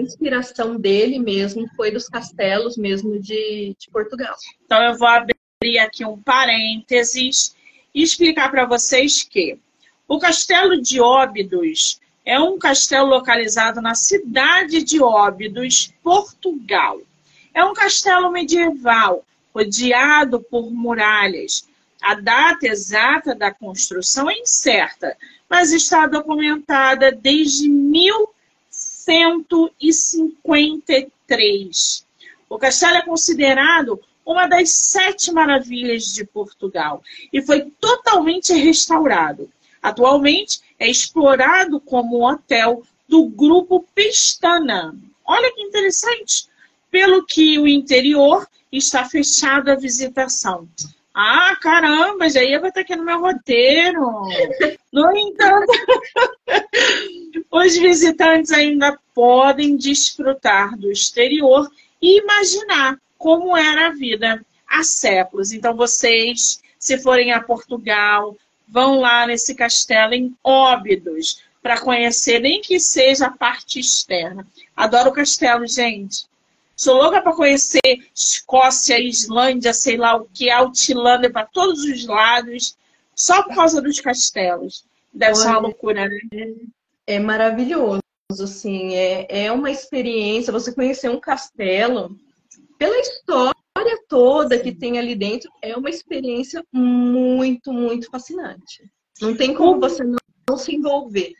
inspiração 0.00 0.76
dele 0.76 1.18
mesmo 1.18 1.68
foi 1.76 1.90
dos 1.90 2.08
castelos 2.08 2.76
mesmo 2.76 3.18
de, 3.18 3.76
de 3.78 3.90
Portugal. 3.90 4.34
Então 4.64 4.82
eu 4.82 4.96
vou 4.96 5.08
abrir 5.08 5.78
aqui 5.78 6.04
um 6.04 6.20
parênteses 6.20 7.54
e 7.94 8.02
explicar 8.02 8.50
para 8.50 8.64
vocês 8.64 9.22
que 9.22 9.58
o 10.08 10.18
Castelo 10.18 10.80
de 10.80 11.00
Óbidos 11.00 12.00
é 12.24 12.38
um 12.38 12.58
castelo 12.58 13.08
localizado 13.08 13.80
na 13.80 13.94
cidade 13.94 14.82
de 14.82 15.02
Óbidos, 15.02 15.92
Portugal. 16.02 17.00
É 17.54 17.64
um 17.64 17.74
castelo 17.74 18.30
medieval 18.30 19.24
rodeado 19.54 20.40
por 20.40 20.70
muralhas. 20.70 21.68
A 22.00 22.14
data 22.14 22.66
exata 22.66 23.34
da 23.34 23.52
construção 23.52 24.30
é 24.30 24.38
incerta, 24.38 25.16
mas 25.48 25.72
está 25.72 26.06
documentada 26.06 27.10
desde 27.10 27.68
1153. 29.10 32.06
O 32.48 32.58
castelo 32.58 32.96
é 32.96 33.02
considerado 33.02 34.00
uma 34.24 34.46
das 34.46 34.70
sete 34.70 35.32
maravilhas 35.32 36.12
de 36.12 36.24
Portugal 36.24 37.02
e 37.32 37.42
foi 37.42 37.72
totalmente 37.80 38.52
restaurado. 38.52 39.50
Atualmente 39.82 40.60
é 40.78 40.88
explorado 40.88 41.80
como 41.80 42.28
hotel 42.28 42.84
do 43.08 43.26
grupo 43.26 43.84
Pestana. 43.94 44.94
Olha 45.24 45.52
que 45.52 45.62
interessante! 45.62 46.48
Pelo 46.90 47.24
que 47.24 47.58
o 47.58 47.66
interior 47.66 48.46
está 48.70 49.04
fechado 49.04 49.70
a 49.70 49.76
visitação. 49.76 50.68
Ah, 51.14 51.56
caramba, 51.60 52.30
já 52.30 52.42
ia 52.42 52.60
botar 52.60 52.80
aqui 52.80 52.94
no 52.94 53.04
meu 53.04 53.20
roteiro. 53.20 54.00
No 54.92 55.16
entanto, 55.16 55.72
os 57.50 57.76
visitantes 57.76 58.52
ainda 58.52 58.98
podem 59.14 59.76
desfrutar 59.76 60.76
do 60.78 60.90
exterior 60.90 61.70
e 62.00 62.20
imaginar 62.20 62.98
como 63.18 63.56
era 63.56 63.88
a 63.88 63.92
vida 63.92 64.44
há 64.68 64.82
séculos. 64.84 65.52
Então, 65.52 65.74
vocês, 65.74 66.62
se 66.78 66.96
forem 66.98 67.32
a 67.32 67.42
Portugal, 67.42 68.36
vão 68.68 69.00
lá 69.00 69.26
nesse 69.26 69.54
castelo 69.54 70.14
em 70.14 70.34
Óbidos 70.44 71.42
para 71.60 71.80
conhecer, 71.80 72.38
nem 72.38 72.60
que 72.60 72.78
seja 72.78 73.26
a 73.26 73.32
parte 73.32 73.80
externa. 73.80 74.46
Adoro 74.76 75.10
o 75.10 75.12
castelo, 75.12 75.66
gente. 75.66 76.24
Sou 76.76 76.96
louca 76.96 77.20
para 77.20 77.34
conhecer 77.34 77.80
Escócia, 78.14 78.98
Islândia, 78.98 79.74
sei 79.74 79.98
lá 79.98 80.16
o 80.16 80.26
que, 80.32 80.48
Altilândia, 80.48 81.30
para 81.30 81.44
todos 81.44 81.84
os 81.84 82.06
lados, 82.06 82.74
só 83.14 83.42
por 83.42 83.54
causa 83.54 83.82
dos 83.82 84.00
castelos. 84.00 84.84
Deve 85.12 85.32
Olha, 85.32 85.42
ser 85.42 85.48
uma 85.48 85.58
loucura, 85.58 86.08
né? 86.08 86.20
É 87.10 87.18
maravilhoso, 87.18 88.00
assim, 88.40 88.94
é, 88.94 89.46
é 89.46 89.50
uma 89.50 89.68
experiência, 89.68 90.52
você 90.52 90.72
conhecer 90.72 91.10
um 91.10 91.18
castelo, 91.18 92.16
pela 92.78 92.96
história 93.00 93.56
toda 94.08 94.56
que 94.56 94.72
tem 94.72 94.96
ali 94.96 95.16
dentro, 95.16 95.50
é 95.60 95.76
uma 95.76 95.90
experiência 95.90 96.64
muito, 96.72 97.72
muito 97.72 98.08
fascinante. 98.08 98.88
Não 99.20 99.36
tem 99.36 99.52
como 99.52 99.80
você 99.80 100.04
não, 100.04 100.20
não 100.48 100.56
se 100.56 100.72
envolver. 100.72 101.32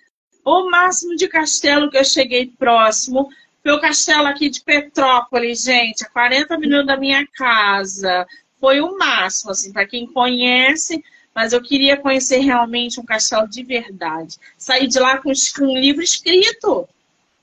O 0.44 0.68
máximo 0.68 1.14
de 1.14 1.28
castelo 1.28 1.88
que 1.88 1.98
eu 1.98 2.04
cheguei 2.04 2.48
próximo 2.48 3.28
foi 3.62 3.70
o 3.70 3.80
castelo 3.80 4.26
aqui 4.26 4.50
de 4.50 4.64
Petrópolis, 4.64 5.62
gente, 5.62 6.04
a 6.04 6.10
40 6.10 6.58
minutos 6.58 6.88
da 6.88 6.96
minha 6.96 7.24
casa. 7.28 8.26
Foi 8.58 8.80
o 8.80 8.98
máximo, 8.98 9.52
assim, 9.52 9.72
para 9.72 9.86
quem 9.86 10.04
conhece, 10.04 11.00
mas 11.34 11.52
eu 11.52 11.62
queria 11.62 11.96
conhecer 11.96 12.38
realmente 12.38 13.00
um 13.00 13.04
castelo 13.04 13.48
de 13.48 13.62
verdade. 13.62 14.36
Sair 14.58 14.86
de 14.86 14.98
lá 14.98 15.18
com, 15.18 15.32
um 15.60 15.78
livro 15.78 16.02
escrito. 16.02 16.88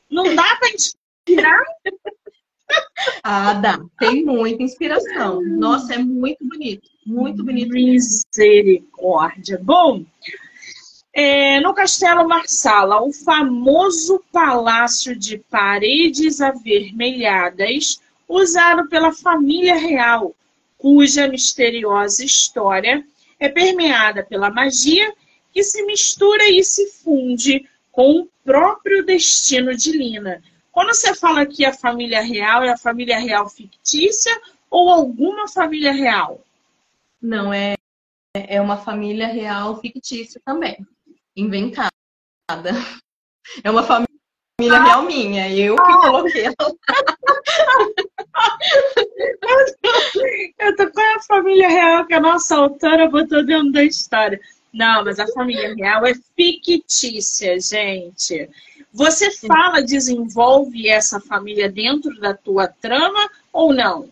Não 0.09 0.35
dá 0.35 0.55
para 0.55 0.69
inspirar? 0.69 1.63
Ah, 3.23 3.53
dá. 3.53 3.79
Tem 3.97 4.25
muita 4.25 4.61
inspiração. 4.61 5.41
Nossa, 5.41 5.93
é 5.93 5.97
muito 5.97 6.45
bonito. 6.45 6.89
Muito 7.05 7.41
bonito. 7.41 7.71
Misericórdia. 7.71 9.57
Bom, 9.63 10.03
é, 11.13 11.59
no 11.61 11.73
Castelo 11.73 12.27
Marsala, 12.27 13.01
o 13.01 13.13
famoso 13.13 14.21
palácio 14.33 15.15
de 15.15 15.37
paredes 15.37 16.41
avermelhadas, 16.41 18.01
usado 18.27 18.89
pela 18.89 19.13
família 19.13 19.75
real, 19.75 20.35
cuja 20.77 21.27
misteriosa 21.27 22.25
história 22.25 23.05
é 23.39 23.49
permeada 23.49 24.23
pela 24.23 24.49
magia 24.49 25.13
que 25.51 25.63
se 25.63 25.83
mistura 25.85 26.49
e 26.49 26.63
se 26.63 26.87
funde 26.91 27.67
com 27.91 28.21
o 28.21 28.29
próprio 28.43 29.05
destino 29.05 29.75
de 29.75 29.91
Lina. 29.91 30.41
Quando 30.71 30.93
você 30.93 31.15
fala 31.15 31.45
que 31.45 31.65
a 31.65 31.73
família 31.73 32.21
real 32.21 32.61
é 32.63 32.69
a 32.69 32.77
família 32.77 33.17
real 33.17 33.49
fictícia 33.49 34.31
ou 34.69 34.89
alguma 34.91 35.47
família 35.47 35.91
real? 35.91 36.43
Não, 37.19 37.51
é, 37.51 37.73
é 38.35 38.61
uma 38.61 38.77
família 38.77 39.27
real 39.27 39.79
fictícia 39.81 40.39
também, 40.45 40.77
inventada. 41.35 41.89
É 43.63 43.71
uma 43.71 43.83
família 43.83 44.07
ah. 44.71 44.83
real 44.83 45.03
minha, 45.03 45.49
eu 45.49 45.75
que 45.75 45.93
coloquei 45.93 46.45
ela. 46.45 46.55
eu 50.59 50.75
tô 50.75 50.91
com 50.91 51.01
a 51.01 51.19
família 51.21 51.67
real 51.67 52.05
que 52.05 52.13
a 52.13 52.19
nossa 52.19 52.55
autora 52.55 53.09
botou 53.09 53.45
dentro 53.45 53.71
da 53.71 53.83
história. 53.83 54.39
Não, 54.73 55.03
mas 55.03 55.19
a 55.19 55.27
família 55.27 55.73
real 55.75 56.05
é 56.05 56.13
fictícia, 56.35 57.59
gente. 57.59 58.49
Você 58.93 59.31
fala, 59.31 59.81
desenvolve 59.81 60.87
essa 60.89 61.19
família 61.19 61.69
dentro 61.69 62.19
da 62.19 62.33
tua 62.33 62.67
trama 62.67 63.29
ou 63.51 63.73
não? 63.73 64.09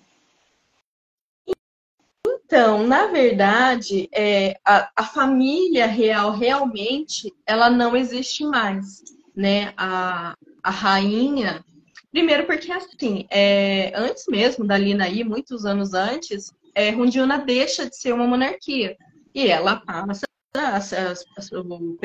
Então, 2.27 2.85
na 2.85 3.07
verdade, 3.07 4.07
é, 4.11 4.59
a, 4.63 4.89
a, 4.95 5.03
família 5.03 5.87
real 5.87 6.31
realmente 6.31 7.33
ela 7.45 7.69
não 7.69 7.95
existe 7.95 8.43
mais, 8.45 9.03
né? 9.35 9.73
A, 9.75 10.35
a 10.61 10.69
rainha, 10.69 11.65
primeiro 12.15 12.45
porque 12.45 12.71
assim, 12.71 13.27
é, 13.29 13.91
antes 13.93 14.23
mesmo 14.29 14.63
da 14.63 14.77
Lina 14.77 15.03
aí, 15.03 15.21
muitos 15.21 15.65
anos 15.65 15.93
antes, 15.93 16.49
é, 16.73 16.89
Rundiuna 16.89 17.39
deixa 17.39 17.89
de 17.89 17.97
ser 17.97 18.13
uma 18.13 18.25
monarquia 18.25 18.95
e 19.33 19.49
ela 19.49 19.81
passa 19.81 20.25
a, 20.55 20.77
a, 20.77 21.59
o 21.59 21.97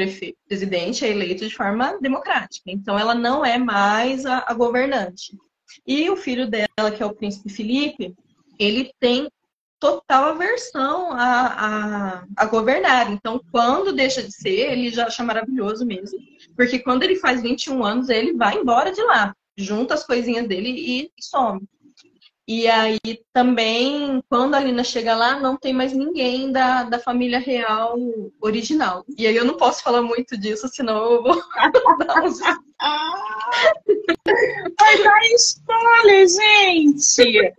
presidente 0.49 1.05
é 1.05 1.11
eleito 1.11 1.47
de 1.47 1.55
forma 1.55 1.97
democrática. 2.01 2.69
Então, 2.73 2.99
ela 2.99 3.15
não 3.15 3.45
é 3.45 3.57
mais 3.57 4.27
a, 4.27 4.43
a 4.49 4.53
governante. 4.53 5.39
E 5.87 6.11
o 6.11 6.17
filho 6.17 6.51
dela, 6.51 6.91
que 6.93 7.01
é 7.01 7.07
o 7.07 7.15
príncipe 7.15 7.49
Felipe, 7.49 8.13
ele 8.59 8.91
tem 8.99 9.31
total 9.79 10.31
aversão 10.31 11.13
a, 11.13 12.25
a, 12.37 12.47
governar. 12.47 13.13
Então, 13.13 13.41
quando 13.53 13.93
deixa 13.93 14.21
de 14.21 14.33
ser, 14.33 14.73
ele 14.73 14.91
já 14.91 15.07
acha 15.07 15.23
maravilhoso 15.23 15.87
mesmo. 15.87 16.19
Porque 16.57 16.81
quando 16.81 17.05
ele 17.05 17.15
faz 17.15 17.41
21 17.41 17.85
anos, 17.85 18.09
ele 18.09 18.33
vai 18.33 18.57
embora 18.57 18.91
de 18.91 19.03
lá, 19.05 19.33
junta 19.57 19.95
as 19.95 20.05
coisinhas 20.05 20.47
dele 20.47 20.71
e, 20.71 21.13
e 21.17 21.23
some. 21.23 21.61
E 22.53 22.67
aí 22.67 22.99
também, 23.33 24.21
quando 24.29 24.55
a 24.55 24.61
Lina 24.61 24.83
chega 24.83 25.15
lá, 25.15 25.39
não 25.39 25.57
tem 25.57 25.73
mais 25.73 25.93
ninguém 25.93 26.51
da, 26.51 26.83
da 26.83 26.99
família 26.99 27.39
real 27.39 27.97
original. 28.41 29.05
E 29.17 29.25
aí 29.25 29.37
eu 29.37 29.45
não 29.45 29.57
posso 29.57 29.85
falar 29.85 30.03
muito 30.03 30.37
disso, 30.37 30.67
senão 30.67 31.13
eu 31.13 31.23
vou 31.23 31.41
dar 32.05 32.25
uns... 32.25 32.41
Vai 34.81 35.03
dar 35.05 35.21
spoiler, 35.37 36.27
gente! 36.27 37.55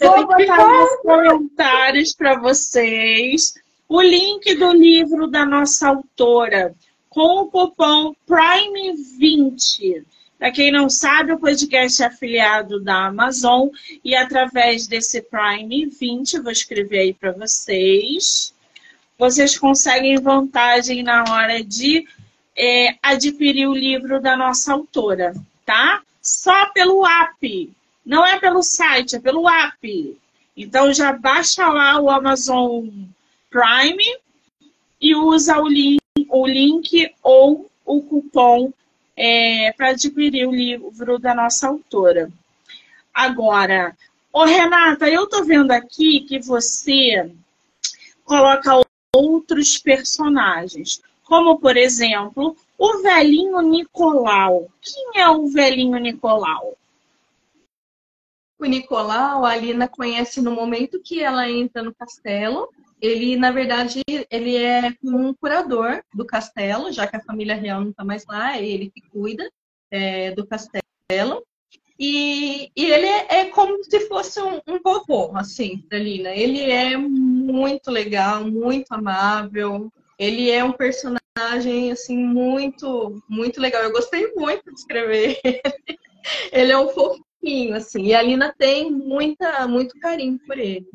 Vou 0.00 0.26
botar 0.26 0.68
nos 0.68 0.96
comentários 1.02 2.12
para 2.12 2.36
vocês 2.40 3.54
o 3.88 4.02
link 4.02 4.56
do 4.56 4.72
livro 4.72 5.28
da 5.28 5.46
nossa 5.46 5.88
autora 5.88 6.74
com 7.08 7.42
o 7.42 7.46
cupom 7.46 8.12
PRIME20 8.28 10.04
para 10.40 10.50
quem 10.50 10.72
não 10.72 10.88
sabe, 10.88 11.32
o 11.32 11.38
podcast 11.38 12.02
é 12.02 12.06
afiliado 12.06 12.80
da 12.80 13.08
Amazon 13.08 13.68
e 14.02 14.16
através 14.16 14.86
desse 14.86 15.20
Prime 15.20 15.84
20, 15.84 16.40
vou 16.40 16.50
escrever 16.50 17.00
aí 17.00 17.12
para 17.12 17.32
vocês, 17.32 18.54
vocês 19.18 19.58
conseguem 19.58 20.18
vantagem 20.18 21.02
na 21.02 21.24
hora 21.28 21.62
de 21.62 22.08
é, 22.56 22.96
adquirir 23.02 23.68
o 23.68 23.74
livro 23.74 24.18
da 24.18 24.34
nossa 24.34 24.72
autora, 24.72 25.34
tá? 25.66 26.00
Só 26.22 26.70
pelo 26.70 27.06
app, 27.06 27.70
não 28.02 28.24
é 28.24 28.40
pelo 28.40 28.62
site, 28.62 29.16
é 29.16 29.20
pelo 29.20 29.46
app. 29.46 30.18
Então 30.56 30.90
já 30.90 31.12
baixa 31.12 31.68
lá 31.68 32.00
o 32.00 32.08
Amazon 32.08 32.88
Prime 33.50 34.16
e 34.98 35.14
usa 35.14 35.58
o 35.58 35.68
link, 35.68 36.00
o 36.30 36.46
link 36.46 37.14
ou 37.22 37.70
o 37.84 38.00
cupom 38.00 38.72
é, 39.22 39.70
para 39.72 39.90
adquirir 39.90 40.48
o 40.48 40.50
livro 40.50 41.18
da 41.18 41.34
nossa 41.34 41.68
autora. 41.68 42.32
Agora, 43.12 43.94
ô 44.32 44.44
Renata, 44.44 45.10
eu 45.10 45.28
tô 45.28 45.44
vendo 45.44 45.72
aqui 45.72 46.20
que 46.20 46.38
você 46.38 47.30
coloca 48.24 48.80
outros 49.14 49.76
personagens, 49.76 51.02
como 51.22 51.58
por 51.58 51.76
exemplo, 51.76 52.56
o 52.78 53.02
velhinho 53.02 53.60
Nicolau. 53.60 54.70
Quem 54.80 55.20
é 55.20 55.28
o 55.28 55.48
velhinho 55.48 55.98
Nicolau? 55.98 56.78
O 58.58 58.64
Nicolau, 58.64 59.44
a 59.44 59.50
Alina 59.50 59.86
conhece 59.86 60.40
no 60.40 60.52
momento 60.52 60.98
que 60.98 61.22
ela 61.22 61.46
entra 61.50 61.82
no 61.82 61.94
castelo 61.94 62.70
ele, 63.00 63.36
na 63.36 63.50
verdade, 63.50 64.02
ele 64.30 64.56
é 64.56 64.94
um 65.02 65.32
curador 65.34 66.02
do 66.14 66.26
castelo, 66.26 66.92
já 66.92 67.06
que 67.06 67.16
a 67.16 67.22
família 67.22 67.54
real 67.54 67.80
não 67.80 67.90
está 67.90 68.04
mais 68.04 68.24
lá, 68.26 68.56
é 68.56 68.66
ele 68.66 68.90
que 68.90 69.00
cuida 69.08 69.50
é, 69.90 70.32
do 70.32 70.46
castelo. 70.46 71.44
E, 71.98 72.70
e 72.74 72.86
ele 72.86 73.06
é, 73.06 73.26
é, 73.40 73.44
como 73.46 73.84
se 73.84 74.00
fosse 74.08 74.40
um, 74.40 74.60
um 74.66 74.80
vovô, 74.82 75.36
assim, 75.36 75.84
da 75.90 75.98
Lina. 75.98 76.30
Ele 76.30 76.70
é 76.70 76.96
muito 76.96 77.90
legal, 77.90 78.44
muito 78.44 78.90
amável. 78.92 79.92
Ele 80.18 80.50
é 80.50 80.64
um 80.64 80.72
personagem, 80.72 81.92
assim, 81.92 82.16
muito, 82.16 83.22
muito 83.28 83.60
legal. 83.60 83.82
Eu 83.82 83.92
gostei 83.92 84.32
muito 84.34 84.64
de 84.64 84.80
escrever 84.80 85.38
ele. 85.44 85.60
Ele 86.52 86.72
é 86.72 86.78
um 86.78 86.88
fofinho, 86.88 87.74
assim. 87.74 88.04
E 88.06 88.14
a 88.14 88.22
Lina 88.22 88.54
tem 88.58 88.90
muita, 88.90 89.66
muito 89.68 89.98
carinho 90.00 90.38
por 90.46 90.58
ele. 90.58 90.86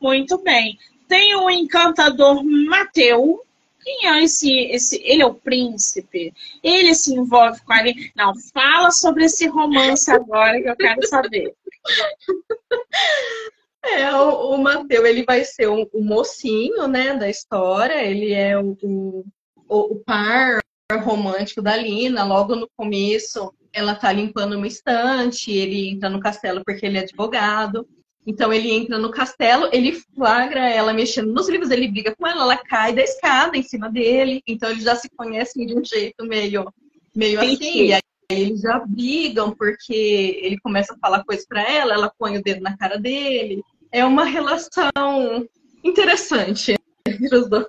Muito 0.00 0.38
bem. 0.38 0.78
Tem 1.06 1.34
o 1.36 1.48
encantador 1.48 2.44
Mateu. 2.44 3.42
Quem 3.82 4.06
é 4.06 4.22
esse, 4.22 4.52
esse? 4.66 5.00
Ele 5.02 5.22
é 5.22 5.26
o 5.26 5.34
príncipe. 5.34 6.32
Ele 6.62 6.94
se 6.94 7.14
envolve 7.14 7.60
com 7.62 7.72
a 7.72 7.82
Não, 8.14 8.34
fala 8.52 8.90
sobre 8.90 9.24
esse 9.24 9.46
romance 9.46 10.10
agora 10.10 10.60
que 10.60 10.68
eu 10.68 10.76
quero 10.76 11.06
saber. 11.06 11.54
É, 13.80 14.12
o, 14.12 14.54
o 14.54 14.58
Mateu, 14.58 15.06
ele 15.06 15.24
vai 15.24 15.44
ser 15.44 15.68
o, 15.68 15.88
mocinho, 15.94 16.88
né, 16.88 17.14
da 17.14 17.30
história. 17.30 18.04
Ele 18.04 18.32
é 18.32 18.58
o, 18.58 18.76
o, 18.82 19.24
o 19.68 19.96
par 20.04 20.60
romântico 21.00 21.62
da 21.62 21.76
Lina. 21.76 22.24
Logo 22.24 22.56
no 22.56 22.68
começo, 22.76 23.54
ela 23.72 23.94
tá 23.94 24.12
limpando 24.12 24.56
uma 24.56 24.66
estante, 24.66 25.50
ele 25.50 25.90
entra 25.90 26.10
no 26.10 26.20
castelo 26.20 26.62
porque 26.64 26.84
ele 26.84 26.98
é 26.98 27.02
advogado. 27.02 27.88
Então 28.26 28.52
ele 28.52 28.70
entra 28.70 28.98
no 28.98 29.10
castelo, 29.10 29.68
ele 29.72 29.92
flagra 30.14 30.68
ela 30.68 30.92
mexendo 30.92 31.32
nos 31.32 31.48
livros, 31.48 31.70
ele 31.70 31.88
briga 31.88 32.14
com 32.14 32.26
ela, 32.26 32.42
ela 32.42 32.56
cai 32.56 32.92
da 32.92 33.02
escada 33.02 33.56
em 33.56 33.62
cima 33.62 33.90
dele. 33.90 34.42
Então 34.46 34.70
eles 34.70 34.84
já 34.84 34.94
se 34.94 35.08
conhecem 35.10 35.66
de 35.66 35.78
um 35.78 35.84
jeito 35.84 36.24
meio, 36.26 36.72
meio 37.14 37.40
assim. 37.40 37.86
E 37.86 37.92
aí 37.94 38.00
eles 38.30 38.60
já 38.60 38.78
brigam 38.80 39.52
porque 39.52 40.38
ele 40.42 40.58
começa 40.58 40.92
a 40.92 40.98
falar 40.98 41.24
coisas 41.24 41.46
para 41.46 41.62
ela, 41.62 41.94
ela 41.94 42.12
põe 42.18 42.36
o 42.36 42.42
dedo 42.42 42.60
na 42.60 42.76
cara 42.76 42.98
dele. 42.98 43.62
É 43.90 44.04
uma 44.04 44.24
relação 44.24 45.48
interessante 45.82 46.76
entre 47.06 47.36
os 47.36 47.48
dois. 47.48 47.66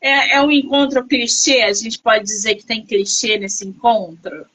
É, 0.00 0.36
é 0.36 0.42
um 0.42 0.50
encontro 0.50 1.06
clichê, 1.06 1.62
a 1.62 1.72
gente 1.72 1.98
pode 1.98 2.24
dizer 2.24 2.54
que 2.56 2.64
tem 2.64 2.84
clichê 2.84 3.38
nesse 3.38 3.66
encontro? 3.66 4.46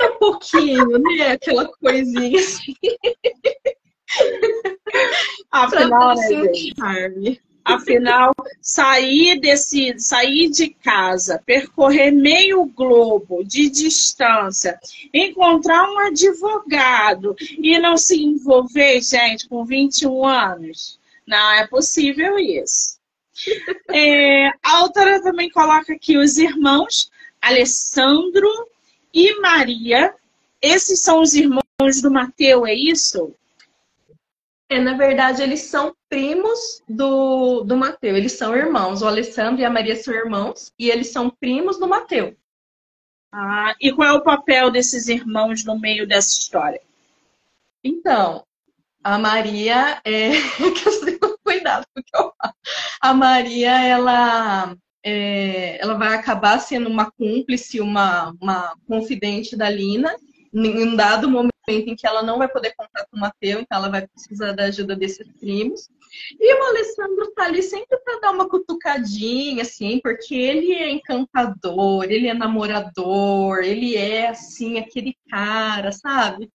É, 0.00 0.06
um 0.06 0.18
pouquinho, 0.18 0.98
né? 0.98 1.32
Aquela 1.32 1.66
coisinha 1.66 2.38
assim. 2.38 2.74
Afinal, 5.50 6.14
né? 6.14 7.38
Afinal, 7.64 8.32
sair 8.60 9.40
desse, 9.40 9.98
sair 9.98 10.48
de 10.50 10.68
casa, 10.70 11.42
percorrer 11.44 12.12
meio 12.12 12.64
globo 12.64 13.42
de 13.42 13.68
distância, 13.68 14.78
encontrar 15.12 15.90
um 15.90 15.98
advogado 15.98 17.34
e 17.58 17.76
não 17.78 17.96
se 17.96 18.22
envolver, 18.22 19.00
gente, 19.02 19.48
com 19.48 19.64
21 19.64 20.24
anos. 20.24 21.00
Não 21.26 21.52
é 21.54 21.66
possível 21.66 22.38
isso. 22.38 22.98
É, 23.92 24.46
a 24.62 24.78
autora 24.78 25.20
também 25.20 25.50
coloca 25.50 25.92
aqui 25.92 26.16
os 26.16 26.38
irmãos 26.38 27.10
Alessandro 27.42 28.48
e 29.16 29.40
Maria. 29.40 30.14
Esses 30.60 31.00
são 31.00 31.22
os 31.22 31.34
irmãos 31.34 32.02
do 32.02 32.10
Mateu, 32.10 32.66
é 32.66 32.74
isso? 32.74 33.34
É, 34.68 34.78
na 34.78 34.94
verdade, 34.94 35.42
eles 35.42 35.62
são 35.62 35.96
primos 36.08 36.82
do, 36.86 37.62
do 37.62 37.76
Mateu. 37.76 38.14
Eles 38.14 38.32
são 38.32 38.54
irmãos. 38.54 39.00
O 39.00 39.06
Alessandro 39.06 39.62
e 39.62 39.64
a 39.64 39.70
Maria 39.70 39.96
são 39.96 40.12
irmãos 40.12 40.70
e 40.78 40.90
eles 40.90 41.08
são 41.08 41.30
primos 41.30 41.78
do 41.78 41.88
Mateu. 41.88 42.36
Ah, 43.32 43.74
e 43.80 43.90
qual 43.92 44.08
é 44.08 44.12
o 44.12 44.22
papel 44.22 44.70
desses 44.70 45.08
irmãos 45.08 45.64
no 45.64 45.78
meio 45.78 46.06
dessa 46.06 46.28
história? 46.28 46.80
Então, 47.82 48.44
a 49.02 49.18
Maria 49.18 50.00
é. 50.04 50.30
Cuidado 51.42 51.86
com 51.94 52.00
o 52.00 52.04
que 52.04 52.16
eu 52.16 52.34
falo. 52.36 52.54
A 53.00 53.14
Maria, 53.14 53.80
ela, 53.82 54.76
é... 55.06 55.80
ela 55.80 55.94
vai 55.94 56.14
acabar 56.14 56.58
sendo 56.58 56.88
uma 56.88 57.10
cúmplice, 57.10 57.80
uma, 57.80 58.34
uma 58.40 58.74
confidente 58.86 59.56
da 59.56 59.70
Lina, 59.70 60.14
em 60.52 60.88
um 60.88 60.96
dado 60.96 61.28
momento 61.28 61.52
em 61.68 61.94
que 61.94 62.06
ela 62.06 62.22
não 62.22 62.38
vai 62.38 62.48
poder 62.48 62.74
contar 62.76 63.06
com 63.06 63.16
o 63.16 63.20
Mateu, 63.20 63.60
então 63.60 63.78
ela 63.78 63.88
vai 63.88 64.06
precisar 64.06 64.52
da 64.52 64.64
ajuda 64.64 64.96
desses 64.96 65.26
primos. 65.38 65.88
E 66.40 66.54
o 66.54 66.64
Alessandro 66.64 67.32
tá 67.34 67.44
ali 67.44 67.62
sempre 67.62 67.98
para 67.98 68.20
dar 68.20 68.30
uma 68.30 68.48
cutucadinha, 68.48 69.62
assim, 69.62 70.00
porque 70.02 70.34
ele 70.34 70.72
é 70.72 70.90
encantador, 70.90 72.04
ele 72.04 72.28
é 72.28 72.34
namorador, 72.34 73.58
ele 73.58 73.96
é, 73.96 74.28
assim, 74.28 74.78
aquele 74.78 75.16
cara, 75.28 75.92
sabe? 75.92 76.50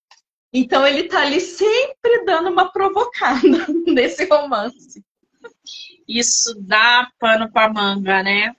Então 0.54 0.86
ele 0.86 1.04
tá 1.04 1.22
ali 1.22 1.40
sempre 1.40 2.26
dando 2.26 2.50
uma 2.50 2.72
provocada 2.72 3.42
nesse 3.88 4.26
romance. 4.26 5.04
Isso 6.12 6.54
dá 6.60 7.10
pano 7.18 7.50
pra 7.50 7.72
manga, 7.72 8.22
né? 8.22 8.54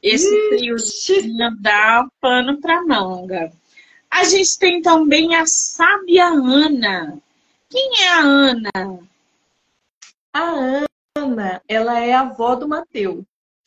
Esse 0.00 0.48
triozinho 0.50 1.56
dá 1.60 2.08
pano 2.20 2.60
pra 2.60 2.82
manga. 2.82 3.52
A 4.08 4.22
gente 4.22 4.56
tem 4.60 4.80
também 4.80 5.34
a 5.34 5.44
sábia 5.44 6.26
Ana. 6.26 7.18
Quem 7.68 8.02
é 8.02 8.08
a 8.08 8.20
Ana? 8.20 9.00
A 10.32 10.80
Ana, 11.16 11.60
ela 11.66 11.98
é 11.98 12.12
a 12.12 12.20
avó 12.20 12.54
do 12.54 12.68
Mateu. 12.68 13.26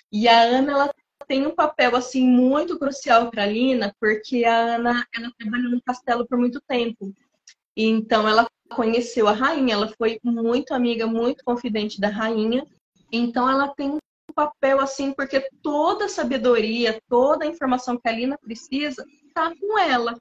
E 0.09 0.29
a 0.29 0.41
Ana, 0.41 0.71
ela 0.71 0.93
tem 1.27 1.45
um 1.45 1.53
papel 1.53 1.97
assim 1.97 2.25
muito 2.25 2.79
crucial 2.79 3.29
para 3.29 3.43
a 3.43 3.47
Lina, 3.47 3.93
porque 3.99 4.45
a 4.45 4.75
Ana, 4.75 5.05
ela 5.13 5.31
trabalhou 5.37 5.71
no 5.71 5.81
castelo 5.81 6.25
por 6.25 6.37
muito 6.37 6.61
tempo. 6.61 7.13
Então 7.75 8.25
ela 8.25 8.49
conheceu 8.69 9.27
a 9.27 9.33
rainha, 9.33 9.73
ela 9.73 9.89
foi 9.97 10.17
muito 10.23 10.73
amiga, 10.73 11.05
muito 11.05 11.43
confidente 11.43 11.99
da 11.99 12.07
rainha. 12.07 12.65
Então 13.11 13.49
ela 13.49 13.69
tem 13.69 13.91
um 13.91 13.99
papel 14.33 14.79
assim, 14.79 15.13
porque 15.13 15.47
toda 15.61 16.05
a 16.05 16.09
sabedoria, 16.09 16.99
toda 17.09 17.45
a 17.45 17.47
informação 17.47 17.97
que 17.97 18.07
a 18.07 18.11
Lina 18.11 18.37
precisa 18.37 19.05
está 19.27 19.53
com 19.55 19.79
ela. 19.79 20.17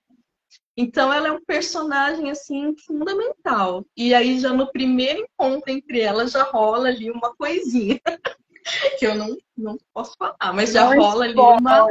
Então 0.76 1.12
ela 1.12 1.28
é 1.28 1.32
um 1.32 1.44
personagem 1.44 2.30
assim 2.30 2.74
fundamental. 2.86 3.84
E 3.96 4.12
aí 4.12 4.40
já 4.40 4.52
no 4.52 4.70
primeiro 4.70 5.20
encontro 5.20 5.70
entre 5.70 6.00
elas 6.00 6.32
já 6.32 6.42
rola 6.42 6.88
ali 6.88 7.10
uma 7.10 7.34
coisinha 7.34 8.00
que 8.98 9.06
eu 9.06 9.14
não, 9.14 9.36
não 9.56 9.78
posso 9.92 10.16
falar, 10.18 10.52
mas 10.52 10.72
já 10.72 10.90
não 10.90 11.00
rola 11.00 11.28
spoiler. 11.28 11.28
ali 11.28 11.60
uma 11.60 11.86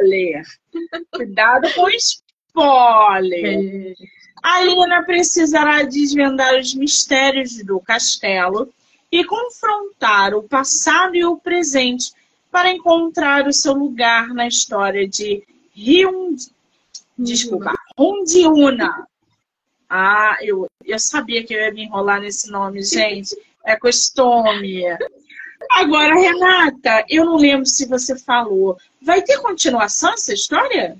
Cuidado 1.13 1.73
com 1.73 1.89
spoiler. 1.89 3.91
É. 3.91 3.93
A 4.43 4.61
Lina 4.61 5.05
precisará 5.05 5.83
desvendar 5.83 6.59
os 6.59 6.73
mistérios 6.73 7.63
do 7.63 7.79
castelo 7.79 8.73
e 9.13 9.23
confrontar 9.23 10.33
o 10.33 10.41
passado 10.41 11.15
e 11.15 11.23
o 11.23 11.37
presente 11.37 12.11
para 12.49 12.71
encontrar 12.71 13.47
o 13.47 13.53
seu 13.53 13.73
lugar 13.73 14.29
na 14.29 14.47
história 14.47 15.07
de 15.07 15.43
Hyun... 15.77 16.35
Desculpa, 17.15 17.73
Hundiuna. 17.95 19.07
Ah, 19.87 20.37
eu, 20.41 20.65
eu 20.83 20.97
sabia 20.97 21.43
que 21.43 21.53
eu 21.53 21.59
ia 21.59 21.71
me 21.71 21.83
enrolar 21.83 22.21
nesse 22.21 22.49
nome, 22.49 22.81
gente. 22.81 23.37
É 23.63 23.75
costume. 23.75 24.81
Agora, 25.69 26.15
Renata, 26.15 27.05
eu 27.07 27.23
não 27.23 27.37
lembro 27.37 27.67
se 27.67 27.87
você 27.87 28.17
falou. 28.17 28.79
Vai 28.99 29.21
ter 29.21 29.39
continuação 29.41 30.11
essa 30.13 30.33
história? 30.33 30.97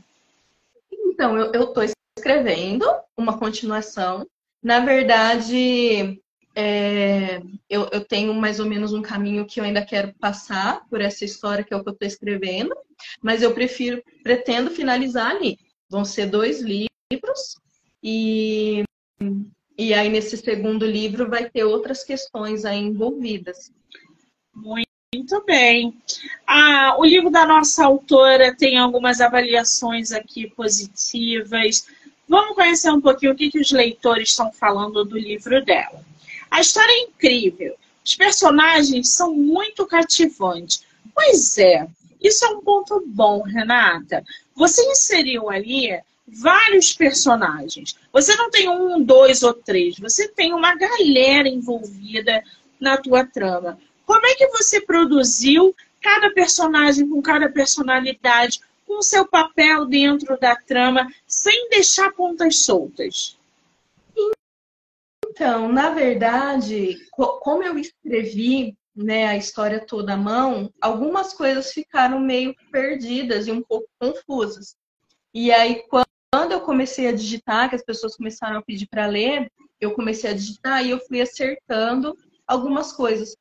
Então, 0.91 1.35
eu, 1.35 1.65
tô 1.73 1.81
escrevendo 2.15 2.85
uma 3.17 3.39
continuação. 3.39 4.27
Na 4.61 4.81
verdade, 4.81 6.21
é, 6.55 7.41
eu, 7.69 7.89
eu, 7.91 8.05
tenho 8.05 8.33
mais 8.33 8.59
ou 8.59 8.65
menos 8.65 8.93
um 8.93 9.01
caminho 9.01 9.45
que 9.45 9.59
eu 9.59 9.63
ainda 9.63 9.83
quero 9.83 10.13
passar 10.13 10.85
por 10.87 11.01
essa 11.01 11.25
história 11.25 11.63
que 11.63 11.73
é 11.73 11.77
o 11.77 11.83
que 11.83 11.89
eu 11.89 11.93
estou 11.93 12.07
escrevendo, 12.07 12.75
mas 13.21 13.41
eu 13.41 13.53
prefiro, 13.53 14.03
pretendo 14.21 14.69
finalizar 14.69 15.31
ali. 15.31 15.57
Vão 15.89 16.05
ser 16.05 16.27
dois 16.27 16.61
livros 16.61 17.57
e, 18.03 18.83
e 19.77 19.93
aí 19.93 20.09
nesse 20.09 20.37
segundo 20.37 20.85
livro 20.85 21.29
vai 21.29 21.49
ter 21.49 21.63
outras 21.63 22.03
questões 22.03 22.65
aí 22.65 22.79
envolvidas. 22.79 23.71
Muito 24.53 25.43
bem. 25.45 25.95
Ah, 26.45 26.95
o 26.97 27.05
livro 27.05 27.29
da 27.29 27.45
nossa 27.45 27.85
autora 27.85 28.55
tem 28.55 28.77
algumas 28.77 29.21
avaliações 29.21 30.11
aqui 30.11 30.49
positivas. 30.49 31.87
Vamos 32.27 32.55
conhecer 32.55 32.91
um 32.91 33.01
pouquinho 33.01 33.33
o 33.33 33.35
que, 33.35 33.49
que 33.49 33.59
os 33.59 33.71
leitores 33.71 34.29
estão 34.29 34.51
falando 34.51 35.03
do 35.03 35.17
livro 35.17 35.63
dela. 35.63 36.03
A 36.53 36.61
história 36.61 36.91
é 36.91 36.99
incrível. 37.05 37.75
Os 38.05 38.15
personagens 38.15 39.09
são 39.15 39.33
muito 39.33 39.87
cativantes. 39.87 40.85
Pois 41.11 41.57
é, 41.57 41.87
isso 42.21 42.45
é 42.45 42.49
um 42.49 42.61
ponto 42.61 43.03
bom, 43.07 43.41
Renata. 43.41 44.23
Você 44.55 44.83
inseriu 44.91 45.49
ali 45.49 45.99
vários 46.27 46.93
personagens. 46.93 47.95
Você 48.11 48.35
não 48.35 48.51
tem 48.51 48.69
um, 48.69 49.01
dois 49.01 49.41
ou 49.41 49.55
três. 49.55 49.97
Você 49.97 50.27
tem 50.27 50.53
uma 50.53 50.75
galera 50.75 51.49
envolvida 51.49 52.43
na 52.79 52.97
tua 52.97 53.25
trama. 53.25 53.79
Como 54.05 54.23
é 54.23 54.35
que 54.35 54.47
você 54.49 54.79
produziu 54.79 55.75
cada 55.99 56.29
personagem 56.29 57.09
com 57.09 57.19
cada 57.19 57.49
personalidade? 57.49 58.61
com 58.85 59.01
seu 59.01 59.25
papel 59.25 59.85
dentro 59.85 60.37
da 60.39 60.55
trama, 60.55 61.11
sem 61.25 61.69
deixar 61.69 62.11
pontas 62.11 62.57
soltas? 62.57 63.35
Então, 65.33 65.67
na 65.67 65.89
verdade, 65.89 66.95
como 67.11 67.63
eu 67.63 67.75
escrevi 67.79 68.77
né, 68.95 69.25
a 69.25 69.35
história 69.35 69.83
toda 69.83 70.13
à 70.13 70.17
mão, 70.17 70.71
algumas 70.79 71.33
coisas 71.33 71.73
ficaram 71.73 72.19
meio 72.19 72.53
perdidas 72.71 73.47
e 73.47 73.51
um 73.51 73.63
pouco 73.63 73.87
confusas. 73.99 74.75
E 75.33 75.51
aí, 75.51 75.83
quando 75.89 76.51
eu 76.51 76.61
comecei 76.61 77.07
a 77.07 77.11
digitar, 77.11 77.67
que 77.67 77.75
as 77.75 77.83
pessoas 77.83 78.15
começaram 78.15 78.59
a 78.59 78.61
pedir 78.61 78.85
para 78.85 79.07
ler, 79.07 79.51
eu 79.81 79.95
comecei 79.95 80.29
a 80.29 80.35
digitar 80.35 80.85
e 80.85 80.91
eu 80.91 80.99
fui 80.99 81.19
acertando 81.19 82.15
algumas 82.45 82.93
coisas. 82.93 83.35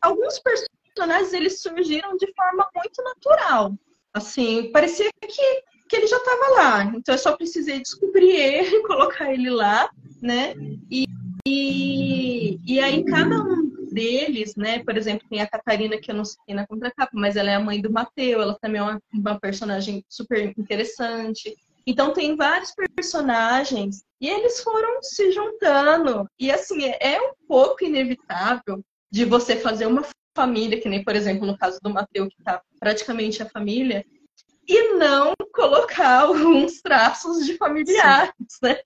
Alguns 0.00 0.40
personagens 0.40 1.34
eles 1.34 1.60
surgiram 1.60 2.16
de 2.16 2.32
forma 2.32 2.66
muito 2.74 3.02
natural. 3.02 3.74
Assim, 4.14 4.72
parecia 4.72 5.10
que, 5.20 5.62
que 5.86 5.96
ele 5.96 6.06
já 6.06 6.16
estava 6.16 6.48
lá. 6.54 6.84
Então 6.96 7.14
eu 7.14 7.18
só 7.18 7.36
precisei 7.36 7.78
descobrir 7.78 8.30
ele, 8.40 8.80
colocar 8.86 9.30
ele 9.30 9.50
lá, 9.50 9.90
né? 10.22 10.54
E, 10.90 11.06
e, 11.46 12.58
e 12.66 12.80
aí 12.80 13.04
cada 13.04 13.42
um 13.42 13.70
deles, 13.90 14.54
né? 14.56 14.82
Por 14.84 14.96
exemplo, 14.96 15.26
tem 15.28 15.40
a 15.40 15.48
Catarina, 15.48 15.98
que 15.98 16.10
eu 16.10 16.14
não 16.14 16.24
sei 16.24 16.54
na 16.54 16.66
contracapa, 16.66 17.10
mas 17.14 17.36
ela 17.36 17.50
é 17.50 17.54
a 17.54 17.60
mãe 17.60 17.80
do 17.80 17.92
Mateu, 17.92 18.40
ela 18.40 18.56
também 18.60 18.80
é 18.80 18.84
uma, 18.84 19.02
uma 19.12 19.40
personagem 19.40 20.04
super 20.08 20.52
interessante. 20.58 21.56
Então 21.86 22.12
tem 22.12 22.36
vários 22.36 22.72
personagens 22.94 24.04
e 24.20 24.28
eles 24.28 24.60
foram 24.60 25.02
se 25.02 25.32
juntando. 25.32 26.28
E 26.38 26.50
assim, 26.50 26.84
é 27.00 27.20
um 27.20 27.32
pouco 27.48 27.84
inevitável 27.84 28.84
de 29.10 29.24
você 29.24 29.56
fazer 29.56 29.86
uma 29.86 30.04
família, 30.36 30.80
que 30.80 30.88
nem, 30.88 31.02
por 31.02 31.16
exemplo, 31.16 31.46
no 31.46 31.58
caso 31.58 31.80
do 31.82 31.90
Mateu, 31.90 32.28
que 32.28 32.36
está 32.38 32.62
praticamente 32.78 33.42
a 33.42 33.48
família, 33.48 34.04
e 34.66 34.94
não 34.94 35.34
colocar 35.52 36.22
alguns 36.22 36.80
traços 36.80 37.44
de 37.44 37.56
familiares, 37.56 38.32
né? 38.62 38.78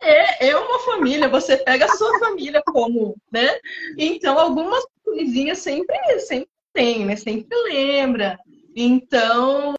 É, 0.00 0.48
é 0.48 0.56
uma 0.56 0.78
família, 0.80 1.28
você 1.28 1.56
pega 1.56 1.86
a 1.86 1.96
sua 1.96 2.18
família 2.18 2.62
como, 2.66 3.16
né? 3.30 3.58
Então, 3.98 4.38
algumas 4.38 4.84
coisinhas 5.04 5.58
sempre, 5.58 5.96
sempre 6.20 6.48
tem, 6.72 7.04
né? 7.04 7.16
Sempre 7.16 7.56
lembra. 7.64 8.38
Então, 8.74 9.74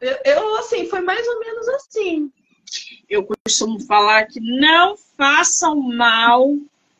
eu, 0.00 0.18
eu, 0.24 0.56
assim, 0.56 0.86
foi 0.86 1.00
mais 1.00 1.26
ou 1.26 1.40
menos 1.40 1.68
assim. 1.68 2.30
Eu 3.08 3.26
costumo 3.26 3.80
falar 3.80 4.26
que 4.26 4.40
não 4.40 4.96
façam 5.16 5.76
mal 5.76 6.54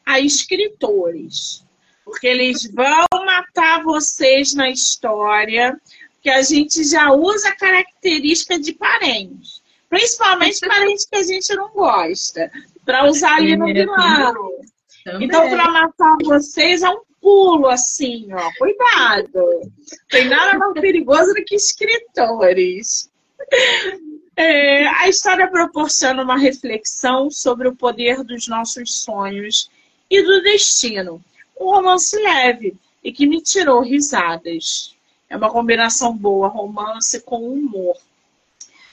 a 0.04 0.18
escritores 0.18 1.66
porque 2.08 2.26
eles 2.26 2.64
vão 2.72 3.06
matar 3.26 3.82
vocês 3.82 4.54
na 4.54 4.70
história, 4.70 5.78
que 6.28 6.32
a 6.32 6.42
gente 6.42 6.84
já 6.84 7.10
usa 7.10 7.52
característica 7.52 8.58
de 8.58 8.74
parentes, 8.74 9.62
principalmente 9.88 10.60
parentes 10.68 11.06
que 11.06 11.16
a 11.16 11.22
gente 11.22 11.54
não 11.54 11.70
gosta, 11.70 12.52
para 12.84 13.08
usar 13.08 13.36
ali 13.36 13.56
no 13.56 13.64
vilão. 13.64 14.52
Então, 15.20 15.48
para 15.48 15.70
matar 15.70 16.16
vocês 16.22 16.82
é 16.82 16.90
um 16.90 17.00
pulo 17.18 17.66
assim, 17.66 18.28
ó. 18.30 18.50
Cuidado. 18.58 19.72
Tem 20.10 20.28
nada 20.28 20.58
mais 20.58 20.74
perigoso 20.74 21.32
do 21.32 21.42
que 21.42 21.54
escritores. 21.54 23.10
É, 24.36 24.86
a 24.86 25.08
história 25.08 25.50
proporciona 25.50 26.22
uma 26.22 26.36
reflexão 26.36 27.30
sobre 27.30 27.68
o 27.68 27.74
poder 27.74 28.22
dos 28.22 28.46
nossos 28.46 29.00
sonhos 29.00 29.70
e 30.10 30.22
do 30.22 30.42
destino. 30.42 31.24
Um 31.58 31.70
romance 31.70 32.14
leve 32.16 32.76
e 33.02 33.12
que 33.12 33.26
me 33.26 33.40
tirou 33.40 33.80
risadas. 33.80 34.94
É 35.28 35.36
uma 35.36 35.50
combinação 35.50 36.16
boa, 36.16 36.48
romance 36.48 37.20
com 37.20 37.52
humor. 37.52 37.96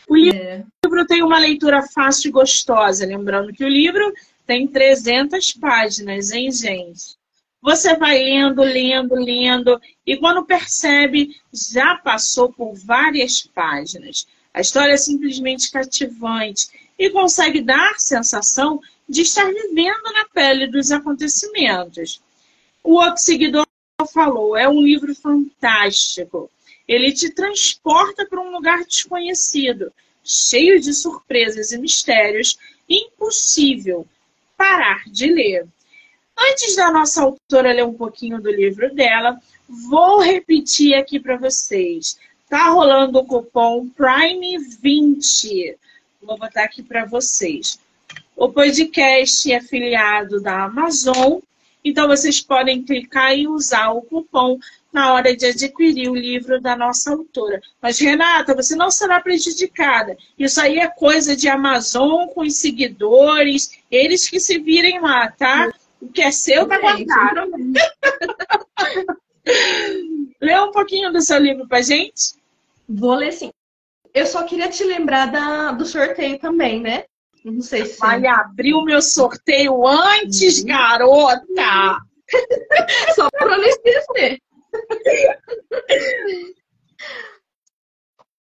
O 0.07 0.17
é. 0.17 0.63
livro 0.83 1.05
tem 1.07 1.23
uma 1.23 1.39
leitura 1.39 1.81
fácil 1.81 2.29
e 2.29 2.31
gostosa, 2.31 3.05
lembrando 3.05 3.53
que 3.53 3.63
o 3.63 3.69
livro 3.69 4.13
tem 4.45 4.67
300 4.67 5.53
páginas, 5.53 6.31
hein, 6.31 6.51
gente? 6.51 7.17
Você 7.61 7.95
vai 7.95 8.19
lendo, 8.19 8.61
lendo, 8.61 9.15
lendo, 9.15 9.81
e 10.05 10.15
quando 10.17 10.45
percebe, 10.45 11.35
já 11.51 11.95
passou 11.95 12.53
por 12.53 12.75
várias 12.75 13.41
páginas. 13.41 14.27
A 14.53 14.61
história 14.61 14.93
é 14.93 14.97
simplesmente 14.97 15.71
cativante 15.71 16.67
e 16.97 17.09
consegue 17.09 17.61
dar 17.61 17.99
sensação 17.99 18.79
de 19.09 19.23
estar 19.23 19.45
vivendo 19.45 20.13
na 20.13 20.25
pele 20.31 20.67
dos 20.67 20.91
acontecimentos. 20.91 22.21
O 22.83 22.93
outro 22.93 23.17
seguidor 23.17 23.64
falou, 24.05 24.57
é 24.57 24.67
um 24.67 24.81
livro 24.81 25.15
fantástico. 25.15 26.49
Ele 26.87 27.13
te 27.13 27.29
transporta 27.29 28.25
para 28.25 28.41
um 28.41 28.51
lugar 28.51 28.83
desconhecido, 28.83 29.91
cheio 30.23 30.81
de 30.81 30.93
surpresas 30.93 31.71
e 31.71 31.77
mistérios, 31.77 32.57
impossível 32.89 34.05
parar 34.57 35.03
de 35.07 35.27
ler. 35.27 35.65
Antes 36.37 36.75
da 36.75 36.91
nossa 36.91 37.23
autora 37.23 37.71
ler 37.71 37.85
um 37.85 37.93
pouquinho 37.93 38.41
do 38.41 38.51
livro 38.51 38.93
dela, 38.93 39.39
vou 39.67 40.19
repetir 40.19 40.95
aqui 40.95 41.19
para 41.19 41.37
vocês. 41.37 42.19
Tá 42.49 42.69
rolando 42.69 43.19
o 43.19 43.25
cupom 43.25 43.89
Prime20. 43.97 45.75
Vou 46.21 46.37
botar 46.37 46.65
aqui 46.65 46.83
para 46.83 47.05
vocês. 47.05 47.79
O 48.35 48.49
podcast 48.49 49.51
é 49.51 49.55
afiliado 49.55 50.41
da 50.41 50.65
Amazon, 50.65 51.39
então 51.85 52.07
vocês 52.07 52.41
podem 52.41 52.83
clicar 52.83 53.37
e 53.37 53.47
usar 53.47 53.91
o 53.91 54.01
cupom 54.01 54.57
na 54.91 55.13
hora 55.13 55.35
de 55.35 55.45
adquirir 55.45 56.09
o 56.09 56.15
livro 56.15 56.59
da 56.59 56.75
nossa 56.75 57.11
autora. 57.11 57.61
Mas, 57.81 57.99
Renata, 57.99 58.55
você 58.55 58.75
não 58.75 58.89
será 58.89 59.19
prejudicada. 59.19 60.17
Isso 60.39 60.59
aí 60.59 60.79
é 60.79 60.87
coisa 60.87 61.35
de 61.35 61.47
Amazon 61.47 62.27
com 62.29 62.41
os 62.41 62.55
seguidores, 62.55 63.77
eles 63.91 64.27
que 64.27 64.39
se 64.39 64.57
virem 64.57 64.99
lá, 64.99 65.29
tá? 65.29 65.71
O 66.01 66.07
que 66.07 66.21
é 66.21 66.31
seu 66.31 66.67
tá 66.67 66.79
guardado. 66.79 67.51
Lê 70.41 70.59
um 70.59 70.71
pouquinho 70.71 71.13
do 71.13 71.21
seu 71.21 71.37
livro 71.37 71.67
pra 71.67 71.81
gente. 71.81 72.33
Vou 72.87 73.15
ler 73.15 73.31
sim. 73.31 73.51
Eu 74.13 74.25
só 74.25 74.43
queria 74.43 74.69
te 74.69 74.83
lembrar 74.83 75.25
da, 75.25 75.73
do 75.73 75.85
sorteio 75.85 76.39
também, 76.39 76.79
né? 76.79 77.03
Não 77.45 77.61
sei 77.61 77.85
se. 77.85 77.99
Vai 77.99 78.25
abrir 78.25 78.73
o 78.73 78.83
meu 78.83 79.03
sorteio 79.03 79.85
antes, 79.85 80.61
uhum. 80.61 80.65
garota! 80.65 82.01
só 83.13 83.29
para 83.29 83.57
não 83.57 83.63
esquecer. 83.65 84.41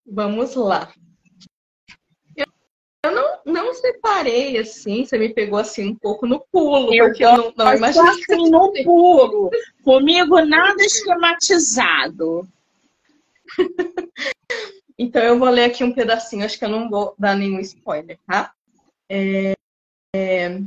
Vamos 0.04 0.56
lá. 0.56 0.92
Eu 3.04 3.12
não, 3.12 3.38
não 3.46 3.74
separei 3.74 4.58
assim, 4.58 5.04
você 5.04 5.16
me 5.16 5.28
pegou 5.32 5.60
assim 5.60 5.90
um 5.90 5.94
pouco 5.94 6.26
no 6.26 6.44
pulo, 6.50 6.92
eu 6.92 7.06
porque 7.06 7.24
eu 7.24 7.36
não, 7.36 7.52
não 7.56 7.74
imaginei. 7.74 8.10
Assim, 8.10 8.50
no 8.50 8.72
pulo. 8.82 9.50
Comigo 9.84 10.40
nada 10.44 10.82
esquematizado. 10.82 12.48
Então 15.00 15.22
eu 15.22 15.38
vou 15.38 15.48
ler 15.48 15.66
aqui 15.66 15.84
um 15.84 15.92
pedacinho, 15.92 16.44
acho 16.44 16.58
que 16.58 16.64
eu 16.64 16.68
não 16.68 16.90
vou 16.90 17.14
dar 17.16 17.36
nenhum 17.36 17.60
spoiler, 17.60 18.18
tá? 18.26 18.52
É... 19.08 19.54
é... 20.14 20.60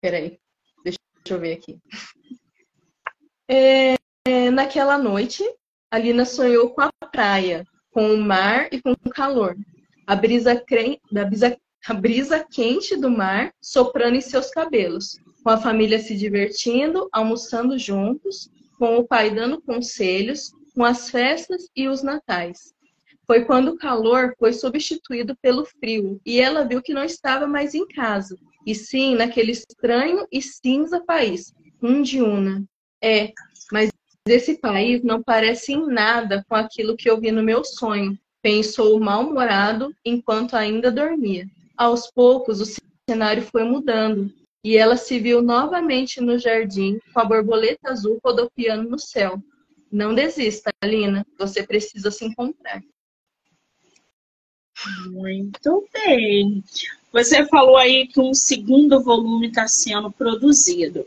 Peraí, 0.00 0.38
deixa 0.84 0.98
eu 1.28 1.40
ver 1.40 1.54
aqui. 1.54 1.78
É... 3.48 3.96
Naquela 4.52 4.96
noite, 4.98 5.42
a 5.90 5.98
Lina 5.98 6.24
sonhou 6.24 6.70
com 6.70 6.82
a 6.82 6.90
praia, 7.10 7.64
com 7.90 8.14
o 8.14 8.18
mar 8.18 8.68
e 8.72 8.80
com 8.80 8.92
o 8.92 9.10
calor. 9.10 9.56
A 10.06 10.14
brisa, 10.14 10.54
cre... 10.60 11.00
da 11.10 11.24
brisa... 11.24 11.56
a 11.86 11.94
brisa 11.94 12.46
quente 12.48 12.96
do 12.96 13.10
mar 13.10 13.52
soprando 13.60 14.16
em 14.16 14.20
seus 14.20 14.50
cabelos, 14.50 15.18
com 15.42 15.50
a 15.50 15.60
família 15.60 15.98
se 15.98 16.16
divertindo, 16.16 17.08
almoçando 17.12 17.78
juntos, 17.78 18.50
com 18.78 18.98
o 18.98 19.06
pai 19.06 19.34
dando 19.34 19.60
conselhos, 19.60 20.52
com 20.74 20.84
as 20.84 21.10
festas 21.10 21.68
e 21.74 21.88
os 21.88 22.02
natais. 22.02 22.72
Foi 23.30 23.44
quando 23.44 23.68
o 23.68 23.76
calor 23.76 24.34
foi 24.40 24.52
substituído 24.52 25.36
pelo 25.40 25.64
frio 25.64 26.20
e 26.26 26.40
ela 26.40 26.64
viu 26.64 26.82
que 26.82 26.92
não 26.92 27.04
estava 27.04 27.46
mais 27.46 27.76
em 27.76 27.86
casa, 27.86 28.36
e 28.66 28.74
sim 28.74 29.14
naquele 29.14 29.52
estranho 29.52 30.26
e 30.32 30.42
cinza 30.42 30.98
país, 30.98 31.54
Indiuna. 31.80 32.64
É, 33.00 33.30
mas 33.70 33.92
esse 34.26 34.58
país 34.58 35.04
não 35.04 35.22
parece 35.22 35.72
em 35.72 35.86
nada 35.86 36.44
com 36.48 36.56
aquilo 36.56 36.96
que 36.96 37.08
eu 37.08 37.20
vi 37.20 37.30
no 37.30 37.40
meu 37.40 37.62
sonho, 37.62 38.18
pensou 38.42 38.98
mal-humorado 38.98 39.94
enquanto 40.04 40.56
ainda 40.56 40.90
dormia. 40.90 41.46
Aos 41.76 42.10
poucos, 42.10 42.60
o 42.60 42.82
cenário 43.08 43.44
foi 43.44 43.62
mudando 43.62 44.28
e 44.64 44.76
ela 44.76 44.96
se 44.96 45.20
viu 45.20 45.40
novamente 45.40 46.20
no 46.20 46.36
jardim 46.36 46.98
com 47.14 47.20
a 47.20 47.24
borboleta 47.24 47.92
azul 47.92 48.18
rodopiando 48.24 48.90
no 48.90 48.98
céu. 48.98 49.40
Não 49.88 50.16
desista, 50.16 50.72
Alina. 50.82 51.24
Você 51.38 51.64
precisa 51.64 52.10
se 52.10 52.24
encontrar. 52.24 52.82
Muito 55.06 55.86
bem. 55.92 56.64
Você 57.12 57.44
falou 57.46 57.76
aí 57.76 58.06
que 58.06 58.20
um 58.20 58.32
segundo 58.32 59.02
volume 59.02 59.48
está 59.48 59.66
sendo 59.66 60.10
produzido. 60.10 61.06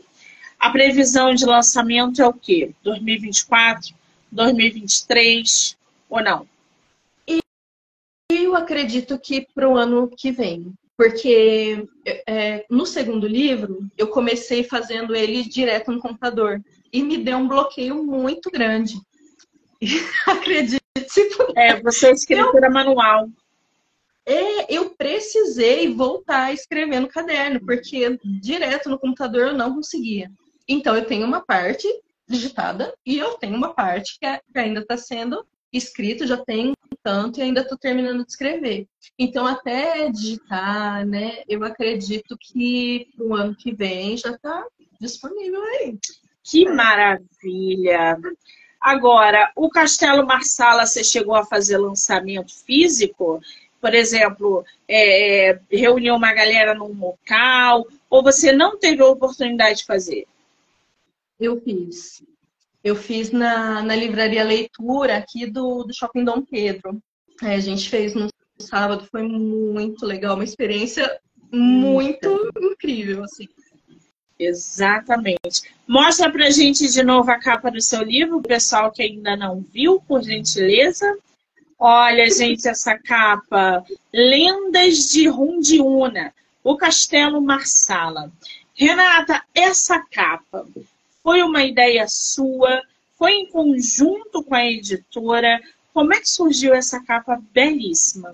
A 0.58 0.70
previsão 0.70 1.34
de 1.34 1.44
lançamento 1.44 2.22
é 2.22 2.26
o 2.26 2.32
quê? 2.32 2.72
2024? 2.82 3.94
2023 4.30 5.76
ou 6.08 6.22
não? 6.22 6.46
Eu 8.30 8.54
acredito 8.56 9.18
que 9.18 9.46
para 9.54 9.68
o 9.68 9.76
ano 9.76 10.08
que 10.08 10.30
vem. 10.30 10.72
Porque 10.96 11.86
é, 12.26 12.64
no 12.70 12.86
segundo 12.86 13.26
livro, 13.26 13.86
eu 13.98 14.08
comecei 14.08 14.62
fazendo 14.62 15.14
ele 15.14 15.42
direto 15.42 15.90
no 15.90 16.00
computador 16.00 16.62
e 16.92 17.02
me 17.02 17.18
deu 17.18 17.38
um 17.38 17.48
bloqueio 17.48 18.04
muito 18.04 18.50
grande. 18.50 18.94
Acredite. 20.26 20.80
É, 21.56 21.80
você 21.80 22.08
é 22.08 22.12
escritora 22.12 22.68
eu, 22.68 22.72
manual. 22.72 23.28
É, 24.26 24.74
eu 24.74 24.90
precisei 24.90 25.92
voltar 25.92 26.44
a 26.44 26.52
escrever 26.52 27.00
no 27.00 27.08
caderno, 27.08 27.60
porque 27.60 28.18
direto 28.40 28.88
no 28.88 28.98
computador 28.98 29.48
eu 29.48 29.54
não 29.54 29.74
conseguia. 29.74 30.30
Então, 30.66 30.96
eu 30.96 31.04
tenho 31.04 31.26
uma 31.26 31.42
parte 31.42 31.86
digitada 32.26 32.94
e 33.04 33.18
eu 33.18 33.34
tenho 33.34 33.54
uma 33.54 33.74
parte 33.74 34.18
que, 34.18 34.24
é, 34.24 34.40
que 34.50 34.58
ainda 34.58 34.80
está 34.80 34.96
sendo 34.96 35.44
escrito, 35.72 36.26
já 36.26 36.38
tem 36.38 36.72
tanto 37.02 37.38
e 37.38 37.42
ainda 37.42 37.60
estou 37.60 37.76
terminando 37.76 38.24
de 38.24 38.30
escrever. 38.30 38.88
Então, 39.18 39.46
até 39.46 40.10
digitar, 40.10 41.06
né, 41.06 41.42
eu 41.48 41.62
acredito 41.64 42.36
que 42.40 43.08
no 43.18 43.34
ano 43.34 43.54
que 43.54 43.74
vem 43.74 44.16
já 44.16 44.30
está 44.30 44.64
disponível 45.00 45.62
aí. 45.62 45.98
Que 46.42 46.66
maravilha! 46.68 48.18
Agora, 48.80 49.50
o 49.56 49.70
Castelo 49.70 50.26
Marsala, 50.26 50.84
você 50.84 51.02
chegou 51.02 51.34
a 51.34 51.46
fazer 51.46 51.78
lançamento 51.78 52.52
físico? 52.66 53.40
Por 53.84 53.94
exemplo, 53.94 54.64
é, 54.88 55.50
é, 55.50 55.60
reuniu 55.70 56.14
uma 56.14 56.32
galera 56.32 56.74
num 56.74 56.98
local? 56.98 57.86
Ou 58.08 58.22
você 58.22 58.50
não 58.50 58.78
teve 58.78 59.02
a 59.02 59.08
oportunidade 59.08 59.80
de 59.80 59.84
fazer? 59.84 60.26
Eu 61.38 61.60
fiz. 61.60 62.22
Eu 62.82 62.96
fiz 62.96 63.30
na, 63.30 63.82
na 63.82 63.94
livraria 63.94 64.42
Leitura 64.42 65.18
aqui 65.18 65.44
do, 65.44 65.84
do 65.84 65.94
Shopping 65.94 66.24
Dom 66.24 66.40
Pedro. 66.40 66.98
É, 67.42 67.56
a 67.56 67.60
gente 67.60 67.90
fez 67.90 68.14
no 68.14 68.30
sábado, 68.58 69.06
foi 69.10 69.22
muito 69.22 70.06
legal, 70.06 70.34
uma 70.34 70.44
experiência 70.44 71.20
muito 71.52 72.52
incrível, 72.58 73.22
assim. 73.22 73.46
Exatamente. 74.38 75.74
Mostra 75.86 76.32
pra 76.32 76.48
gente 76.48 76.88
de 76.88 77.02
novo 77.02 77.30
a 77.30 77.38
capa 77.38 77.70
do 77.70 77.82
seu 77.82 78.02
livro, 78.02 78.38
o 78.38 78.42
pessoal 78.42 78.90
que 78.90 79.02
ainda 79.02 79.36
não 79.36 79.60
viu, 79.60 80.00
por 80.00 80.22
gentileza. 80.22 81.18
Olha, 81.78 82.30
gente, 82.30 82.68
essa 82.68 82.98
capa. 82.98 83.84
Lendas 84.12 85.10
de 85.10 85.28
Rundiuna, 85.28 86.34
o 86.62 86.76
Castelo 86.76 87.40
Marsala. 87.40 88.32
Renata, 88.74 89.44
essa 89.54 90.00
capa 90.00 90.66
foi 91.22 91.42
uma 91.42 91.64
ideia 91.64 92.06
sua? 92.08 92.82
Foi 93.16 93.32
em 93.32 93.46
conjunto 93.46 94.42
com 94.42 94.54
a 94.54 94.64
editora? 94.64 95.60
Como 95.92 96.12
é 96.12 96.20
que 96.20 96.28
surgiu 96.28 96.74
essa 96.74 97.02
capa 97.02 97.40
belíssima? 97.52 98.32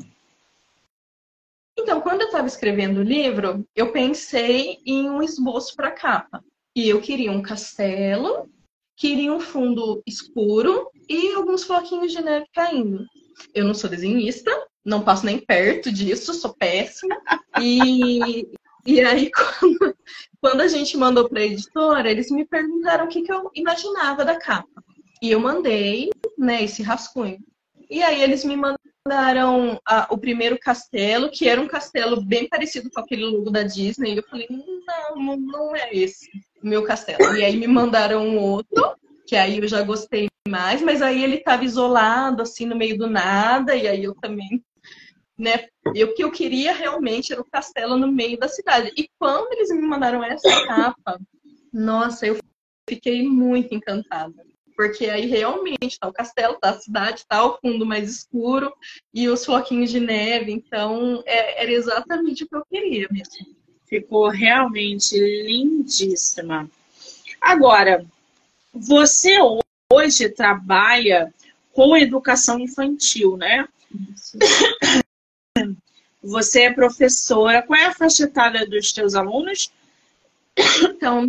Então, 1.78 2.00
quando 2.00 2.22
eu 2.22 2.26
estava 2.26 2.46
escrevendo 2.46 3.00
o 3.00 3.04
livro, 3.04 3.66
eu 3.74 3.92
pensei 3.92 4.78
em 4.84 5.08
um 5.08 5.22
esboço 5.22 5.74
para 5.74 5.88
a 5.88 5.92
capa. 5.92 6.44
E 6.74 6.88
eu 6.88 7.00
queria 7.00 7.32
um 7.32 7.42
castelo, 7.42 8.48
queria 8.96 9.32
um 9.32 9.40
fundo 9.40 10.02
escuro 10.06 10.90
e 11.08 11.32
alguns 11.34 11.64
floquinhos 11.64 12.12
de 12.12 12.22
neve 12.22 12.46
caindo. 12.54 13.06
Eu 13.54 13.64
não 13.64 13.74
sou 13.74 13.90
desenhista, 13.90 14.50
não 14.84 15.02
passo 15.02 15.26
nem 15.26 15.38
perto 15.38 15.92
disso, 15.92 16.34
sou 16.34 16.54
péssima. 16.54 17.16
E, 17.60 18.46
e 18.86 19.00
aí, 19.00 19.30
quando, 19.60 19.96
quando 20.40 20.60
a 20.60 20.68
gente 20.68 20.96
mandou 20.96 21.28
para 21.28 21.40
a 21.40 21.46
editora, 21.46 22.10
eles 22.10 22.30
me 22.30 22.46
perguntaram 22.46 23.04
o 23.04 23.08
que, 23.08 23.22
que 23.22 23.32
eu 23.32 23.50
imaginava 23.54 24.24
da 24.24 24.38
capa. 24.38 24.82
E 25.22 25.30
eu 25.30 25.40
mandei 25.40 26.10
né, 26.38 26.64
esse 26.64 26.82
rascunho. 26.82 27.38
E 27.90 28.02
aí 28.02 28.22
eles 28.22 28.44
me 28.44 28.56
mandaram 28.56 29.80
a, 29.84 30.06
o 30.10 30.16
primeiro 30.16 30.58
castelo, 30.58 31.30
que 31.30 31.48
era 31.48 31.60
um 31.60 31.68
castelo 31.68 32.24
bem 32.24 32.48
parecido 32.48 32.88
com 32.90 33.00
aquele 33.00 33.24
logo 33.24 33.50
da 33.50 33.62
Disney. 33.62 34.14
E 34.14 34.16
eu 34.18 34.24
falei, 34.30 34.46
não, 34.48 35.36
não 35.36 35.76
é 35.76 35.90
esse 35.92 36.30
o 36.62 36.66
meu 36.66 36.84
castelo. 36.84 37.36
E 37.36 37.44
aí 37.44 37.56
me 37.56 37.66
mandaram 37.66 38.26
um 38.26 38.38
outro, 38.38 38.94
que 39.30 39.36
aí 39.36 39.58
eu 39.58 39.68
já 39.68 39.80
gostei 39.82 40.26
mais, 40.48 40.82
mas 40.82 41.00
aí 41.00 41.22
ele 41.22 41.36
estava 41.36 41.64
isolado, 41.64 42.42
assim, 42.42 42.66
no 42.66 42.74
meio 42.74 42.98
do 42.98 43.08
nada, 43.08 43.76
e 43.76 43.86
aí 43.86 44.02
eu 44.02 44.12
também 44.12 44.60
né? 45.38 45.68
E 45.94 46.02
o 46.02 46.12
que 46.12 46.24
eu 46.24 46.32
queria 46.32 46.72
realmente 46.72 47.32
era 47.32 47.40
o 47.40 47.48
castelo 47.48 47.96
no 47.96 48.10
meio 48.10 48.36
da 48.36 48.48
cidade. 48.48 48.92
E 48.96 49.08
quando 49.18 49.52
eles 49.52 49.70
me 49.70 49.80
mandaram 49.82 50.22
essa 50.22 50.66
capa, 50.66 51.18
nossa, 51.72 52.26
eu 52.26 52.38
fiquei 52.88 53.22
muito 53.22 53.72
encantada. 53.72 54.44
Porque 54.76 55.06
aí 55.06 55.26
realmente 55.26 55.96
tá 55.98 56.08
o 56.08 56.12
castelo, 56.12 56.58
tá 56.60 56.70
a 56.70 56.80
cidade, 56.80 57.24
tá 57.26 57.44
o 57.44 57.56
fundo 57.58 57.86
mais 57.86 58.10
escuro 58.10 58.70
e 59.14 59.28
os 59.28 59.44
floquinhos 59.44 59.90
de 59.90 60.00
neve. 60.00 60.50
Então, 60.50 61.22
é, 61.24 61.62
era 61.62 61.70
exatamente 61.70 62.42
o 62.42 62.48
que 62.48 62.56
eu 62.56 62.66
queria 62.66 63.06
mesmo. 63.10 63.56
Ficou 63.86 64.28
realmente 64.28 65.16
lindíssima. 65.16 66.68
Agora, 67.40 68.04
você 68.72 69.36
hoje 69.92 70.28
trabalha 70.28 71.32
com 71.72 71.96
educação 71.96 72.58
infantil, 72.58 73.36
né? 73.36 73.66
Isso. 74.14 74.38
Você 76.22 76.62
é 76.62 76.72
professora. 76.72 77.62
Qual 77.62 77.78
é 77.78 77.86
a 77.86 77.94
faixa 77.94 78.24
etária 78.24 78.66
dos 78.66 78.92
teus 78.92 79.14
alunos? 79.14 79.70
Então, 80.82 81.28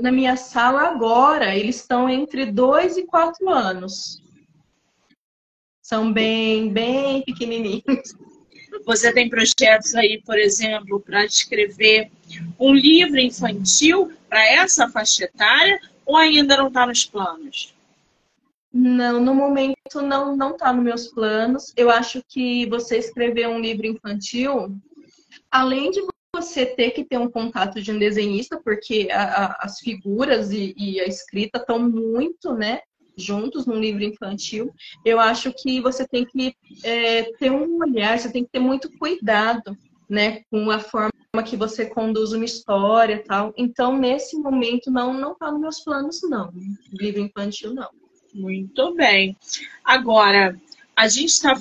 na 0.00 0.10
minha 0.10 0.36
sala 0.36 0.82
agora, 0.82 1.54
eles 1.54 1.76
estão 1.76 2.08
entre 2.08 2.46
2 2.46 2.96
e 2.96 3.06
4 3.06 3.48
anos. 3.50 4.22
São 5.82 6.12
bem, 6.12 6.72
bem 6.72 7.22
pequenininhos. 7.22 8.14
Você 8.84 9.12
tem 9.12 9.28
projetos 9.28 9.94
aí, 9.94 10.22
por 10.24 10.38
exemplo, 10.38 11.00
para 11.00 11.24
escrever 11.24 12.10
um 12.58 12.72
livro 12.74 13.18
infantil 13.18 14.12
para 14.28 14.46
essa 14.46 14.88
faixa 14.88 15.24
etária 15.24 15.80
ou 16.08 16.16
ainda 16.16 16.56
não 16.56 16.68
está 16.68 16.86
nos 16.86 17.04
planos? 17.04 17.74
Não, 18.72 19.20
no 19.20 19.34
momento 19.34 20.00
não 20.02 20.34
não 20.34 20.52
está 20.52 20.72
nos 20.72 20.84
meus 20.84 21.06
planos. 21.08 21.72
Eu 21.76 21.90
acho 21.90 22.22
que 22.26 22.66
você 22.66 22.96
escrever 22.96 23.46
um 23.46 23.60
livro 23.60 23.86
infantil, 23.86 24.74
além 25.50 25.90
de 25.90 26.02
você 26.34 26.64
ter 26.64 26.92
que 26.92 27.04
ter 27.04 27.18
um 27.18 27.30
contato 27.30 27.80
de 27.82 27.92
um 27.92 27.98
desenhista, 27.98 28.60
porque 28.62 29.08
a, 29.10 29.22
a, 29.22 29.56
as 29.60 29.80
figuras 29.80 30.50
e, 30.50 30.74
e, 30.76 31.00
a 31.00 31.04
escrita 31.04 31.58
estão 31.58 31.78
muito, 31.78 32.54
né, 32.54 32.80
juntos 33.16 33.66
num 33.66 33.80
livro 33.80 34.04
infantil. 34.04 34.72
Eu 35.04 35.20
acho 35.20 35.52
que 35.52 35.80
você 35.80 36.06
tem 36.06 36.24
que 36.24 36.54
é, 36.84 37.24
ter 37.34 37.50
um 37.50 37.78
olhar, 37.78 38.18
você 38.18 38.30
tem 38.30 38.44
que 38.44 38.50
ter 38.50 38.60
muito 38.60 38.90
cuidado, 38.98 39.76
né, 40.08 40.42
com 40.50 40.70
a 40.70 40.78
forma 40.78 41.17
que 41.44 41.56
você 41.56 41.84
conduz 41.84 42.32
uma 42.32 42.44
história, 42.44 43.16
e 43.16 43.18
tal. 43.18 43.52
Então, 43.56 43.98
nesse 43.98 44.36
momento 44.36 44.90
não 44.90 45.12
não 45.12 45.32
está 45.32 45.50
nos 45.50 45.60
meus 45.60 45.80
planos, 45.80 46.22
não. 46.22 46.50
Livro 46.90 47.20
infantil 47.20 47.74
não. 47.74 47.90
Muito 48.32 48.94
bem. 48.94 49.36
Agora, 49.84 50.58
a 50.96 51.06
gente 51.06 51.28
está 51.28 51.54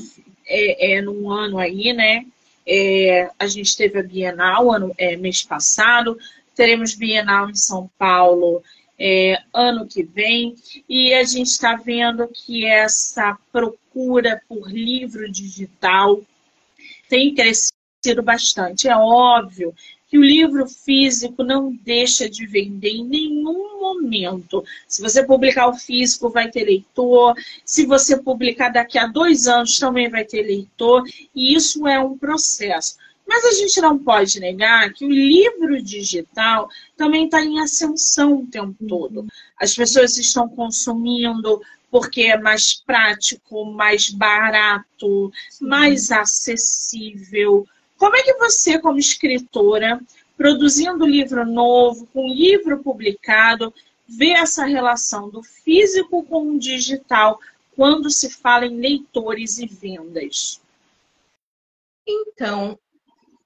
é, 0.45 0.93
é, 0.93 1.01
num 1.01 1.29
ano 1.29 1.59
aí, 1.59 1.91
né? 1.91 2.25
É, 2.65 3.29
a 3.37 3.45
gente 3.45 3.75
teve 3.75 3.99
a 3.99 4.03
Bienal 4.03 4.71
ano, 4.71 4.93
é, 4.97 5.17
mês 5.17 5.43
passado, 5.43 6.17
teremos 6.55 6.95
Bienal 6.95 7.49
em 7.49 7.55
São 7.55 7.89
Paulo 7.97 8.63
é, 8.97 9.41
ano 9.53 9.85
que 9.85 10.01
vem, 10.01 10.55
e 10.87 11.13
a 11.13 11.23
gente 11.23 11.47
está 11.47 11.75
vendo 11.75 12.27
que 12.27 12.65
essa 12.65 13.37
procura 13.51 14.41
por 14.47 14.69
livro 14.69 15.29
digital 15.29 16.21
tem 17.09 17.33
crescido 17.33 17.76
bastante. 18.23 18.87
É 18.87 18.95
óbvio 18.95 19.73
que 20.07 20.17
o 20.17 20.23
livro 20.23 20.65
físico 20.67 21.43
não 21.43 21.73
deixa 21.83 22.29
de 22.29 22.45
vender 22.45 22.91
em 22.91 23.03
nenhum 23.03 23.79
momento. 23.81 24.63
Se 24.87 25.01
você 25.01 25.25
publicar 25.25 25.67
o 25.67 25.73
físico, 25.73 26.29
vai 26.29 26.49
ter 26.49 26.63
leitor. 26.63 27.35
Se 27.65 27.85
você 27.85 28.17
publicar 28.17 28.69
daqui 28.69 28.97
a 28.97 29.07
dois 29.07 29.47
anos, 29.47 29.77
também 29.77 30.09
vai 30.09 30.23
ter 30.23 30.43
leitor. 30.43 31.03
E 31.35 31.55
isso 31.55 31.85
é 31.87 31.99
um 31.99 32.17
processo. 32.17 32.95
Mas 33.27 33.43
a 33.43 33.51
gente 33.51 33.81
não 33.81 33.99
pode 33.99 34.39
negar 34.39 34.93
que 34.93 35.05
o 35.05 35.09
livro 35.09 35.81
digital 35.83 36.69
também 36.95 37.25
está 37.25 37.43
em 37.43 37.59
ascensão 37.59 38.37
o 38.37 38.47
tempo 38.47 38.75
todo. 38.87 39.27
As 39.59 39.75
pessoas 39.75 40.17
estão 40.17 40.47
consumindo 40.47 41.61
porque 41.91 42.23
é 42.23 42.37
mais 42.37 42.75
prático, 42.75 43.65
mais 43.65 44.09
barato, 44.09 45.31
mais 45.59 46.11
acessível 46.11 47.67
como 47.97 48.15
é 48.15 48.23
que 48.23 48.33
você, 48.35 48.79
como 48.79 48.97
escritora, 48.97 49.99
produzindo 50.37 51.05
livro 51.05 51.45
novo, 51.45 52.07
com 52.13 52.27
livro 52.27 52.83
publicado, 52.83 53.73
vê 54.07 54.31
essa 54.31 54.65
relação 54.65 55.29
do 55.29 55.43
físico 55.43 56.23
com 56.23 56.51
o 56.51 56.59
digital 56.59 57.39
quando 57.75 58.09
se 58.09 58.29
fala 58.29 58.65
em 58.65 58.79
leitores 58.79 59.57
e 59.57 59.65
vendas? 59.65 60.61
Então, 62.07 62.79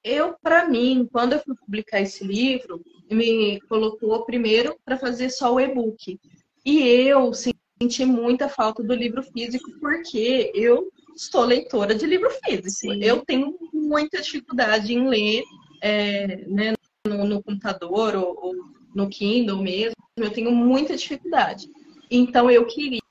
eu, 0.03 0.35
para 0.41 0.67
mim, 0.67 1.07
quando 1.11 1.33
eu 1.33 1.39
fui 1.39 1.55
publicar 1.55 2.01
esse 2.01 2.23
livro, 2.23 2.81
me 3.09 3.59
colocou 3.61 4.23
primeiro 4.23 4.77
para 4.85 4.97
fazer 4.97 5.29
só 5.29 5.53
o 5.53 5.59
e-book. 5.59 6.19
E 6.63 6.79
eu 6.79 7.31
senti 7.33 8.05
muita 8.05 8.47
falta 8.47 8.83
do 8.83 8.93
livro 8.93 9.23
físico, 9.23 9.71
porque 9.79 10.51
eu 10.53 10.91
sou 11.15 11.43
leitora 11.43 11.95
de 11.95 12.05
livro 12.05 12.29
físico. 12.43 12.69
Sim. 12.69 13.03
Eu 13.03 13.23
tenho 13.25 13.55
muita 13.73 14.21
dificuldade 14.21 14.93
em 14.93 15.07
ler 15.07 15.43
é, 15.81 16.43
né, 16.47 16.73
no, 17.07 17.25
no, 17.25 17.43
computador 17.43 18.15
ou, 18.15 18.37
ou, 18.41 18.55
no 18.95 19.09
Kindle 19.09 19.61
mesmo. 19.61 19.95
Eu 20.15 20.31
tenho 20.31 20.51
muita 20.51 20.95
dificuldade. 20.95 21.67
Então, 22.09 22.49
eu 22.49 22.65
queria 22.65 23.01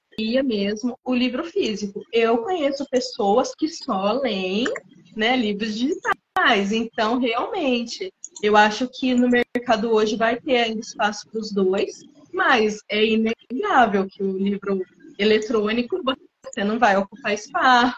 mesmo 0.42 0.98
o 1.04 1.14
livro 1.14 1.44
físico. 1.44 2.02
Eu 2.12 2.38
conheço 2.38 2.86
pessoas 2.90 3.54
que 3.54 3.68
só 3.68 4.12
leem 4.12 4.66
né, 5.16 5.36
livros 5.36 5.76
digitais. 5.76 6.72
Então, 6.72 7.18
realmente, 7.18 8.12
eu 8.42 8.56
acho 8.56 8.88
que 8.88 9.14
no 9.14 9.28
mercado 9.28 9.90
hoje 9.90 10.16
vai 10.16 10.38
ter 10.40 10.56
ainda 10.56 10.80
espaço 10.80 11.28
para 11.28 11.40
os 11.40 11.52
dois, 11.52 12.02
mas 12.32 12.78
é 12.88 13.04
inegável 13.04 14.06
que 14.06 14.22
o 14.22 14.36
livro 14.36 14.82
eletrônico 15.18 16.02
você 16.52 16.64
não 16.64 16.78
vai 16.78 16.96
ocupar 16.96 17.32
espaço. 17.32 17.96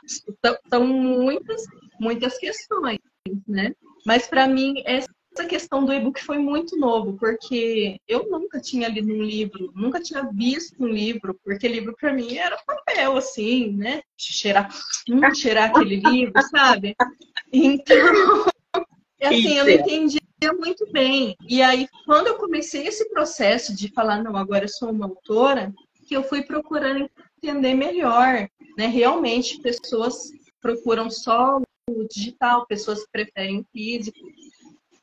São 0.68 0.86
muitas, 0.86 1.62
muitas 1.98 2.38
questões, 2.38 2.98
né? 3.46 3.72
Mas 4.04 4.26
para 4.26 4.46
mim, 4.46 4.82
essa 4.84 5.08
questão 5.48 5.84
do 5.84 5.92
e-book 5.92 6.22
foi 6.22 6.38
muito 6.38 6.76
novo, 6.76 7.16
porque 7.18 7.98
eu 8.06 8.28
nunca 8.28 8.60
tinha 8.60 8.88
lido 8.88 9.12
um 9.12 9.22
livro, 9.22 9.72
nunca 9.74 10.00
tinha 10.00 10.28
visto 10.32 10.82
um 10.82 10.88
livro, 10.88 11.38
porque 11.44 11.66
livro 11.66 11.94
para 11.98 12.12
mim 12.12 12.36
era 12.36 12.58
papel, 12.66 13.16
assim, 13.16 13.72
né? 13.72 14.02
Cheirar, 14.16 14.68
hum, 15.08 15.34
cheirar 15.34 15.70
aquele 15.70 15.96
livro, 15.96 16.40
sabe? 16.50 16.94
Então, 17.52 17.96
assim, 19.22 19.54
eu 19.56 19.64
não 19.64 19.72
entendia 19.72 20.20
muito 20.58 20.90
bem. 20.92 21.36
E 21.48 21.62
aí, 21.62 21.86
quando 22.04 22.26
eu 22.26 22.36
comecei 22.36 22.86
esse 22.86 23.08
processo 23.10 23.74
de 23.74 23.92
falar, 23.92 24.22
não, 24.22 24.36
agora 24.36 24.64
eu 24.64 24.68
sou 24.68 24.90
uma 24.90 25.06
autora, 25.06 25.72
que 26.06 26.16
eu 26.16 26.24
fui 26.24 26.42
procurando 26.42 27.08
entender 27.42 27.74
melhor, 27.74 28.48
né? 28.78 28.86
Realmente, 28.86 29.60
pessoas 29.60 30.30
procuram 30.60 31.10
só 31.10 31.60
o 31.90 32.08
digital, 32.08 32.66
pessoas 32.66 33.04
preferem 33.10 33.60
o 33.60 33.66
físico. 33.72 34.18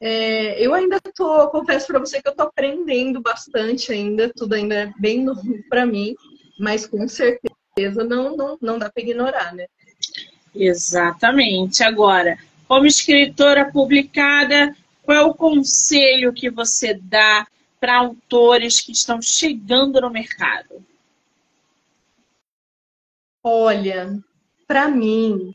É, 0.02 0.66
eu 0.66 0.74
ainda 0.74 1.00
tô, 1.14 1.50
confesso 1.50 1.88
para 1.88 2.00
você 2.00 2.22
que 2.22 2.30
eu 2.30 2.36
tô 2.36 2.44
aprendendo 2.44 3.22
bastante 3.22 3.92
ainda, 3.92 4.32
tudo 4.34 4.54
ainda 4.54 4.76
é 4.76 4.94
bem 4.98 5.22
novo 5.24 5.44
para 5.70 5.86
mim, 5.86 6.16
mas 6.58 6.88
com 6.88 7.06
certeza 7.08 8.06
não, 8.06 8.36
não, 8.38 8.58
não 8.62 8.80
dá 8.80 8.90
para 8.90 9.04
ignorar, 9.04 9.54
né? 9.54 9.66
Exatamente. 10.56 11.84
Agora, 11.84 12.38
como 12.66 12.86
escritora 12.86 13.70
publicada, 13.70 14.74
qual 15.04 15.18
é 15.18 15.22
o 15.22 15.34
conselho 15.34 16.32
que 16.32 16.50
você 16.50 16.94
dá 16.94 17.46
para 17.80 17.98
autores 17.98 18.80
que 18.80 18.94
estão 18.94 19.22
chegando 19.22 20.00
no 20.00 20.10
mercado? 20.10 20.89
Olha, 23.44 24.20
para 24.68 24.88
mim, 24.90 25.54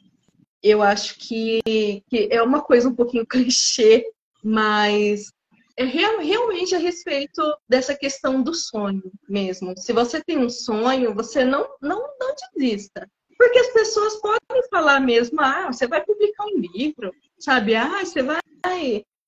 eu 0.62 0.82
acho 0.82 1.18
que, 1.18 1.60
que, 2.08 2.28
é 2.30 2.42
uma 2.42 2.62
coisa 2.62 2.88
um 2.88 2.94
pouquinho 2.94 3.26
clichê, 3.28 4.04
mas 4.42 5.32
é 5.76 5.84
real, 5.84 6.18
realmente 6.18 6.74
a 6.74 6.78
respeito 6.78 7.42
dessa 7.68 7.94
questão 7.94 8.42
do 8.42 8.54
sonho 8.54 9.02
mesmo. 9.28 9.76
Se 9.76 9.92
você 9.92 10.22
tem 10.22 10.38
um 10.38 10.48
sonho, 10.48 11.14
você 11.14 11.44
não, 11.44 11.66
não, 11.82 12.00
não 12.18 12.34
desista. 12.54 13.08
Porque 13.36 13.58
as 13.58 13.72
pessoas 13.72 14.16
podem 14.20 14.68
falar 14.70 15.00
mesmo, 15.00 15.40
ah, 15.40 15.66
você 15.66 15.86
vai 15.86 16.02
publicar 16.04 16.44
um 16.44 16.58
livro, 16.58 17.12
sabe? 17.38 17.74
Ah, 17.74 18.04
você 18.04 18.22
vai, 18.22 18.40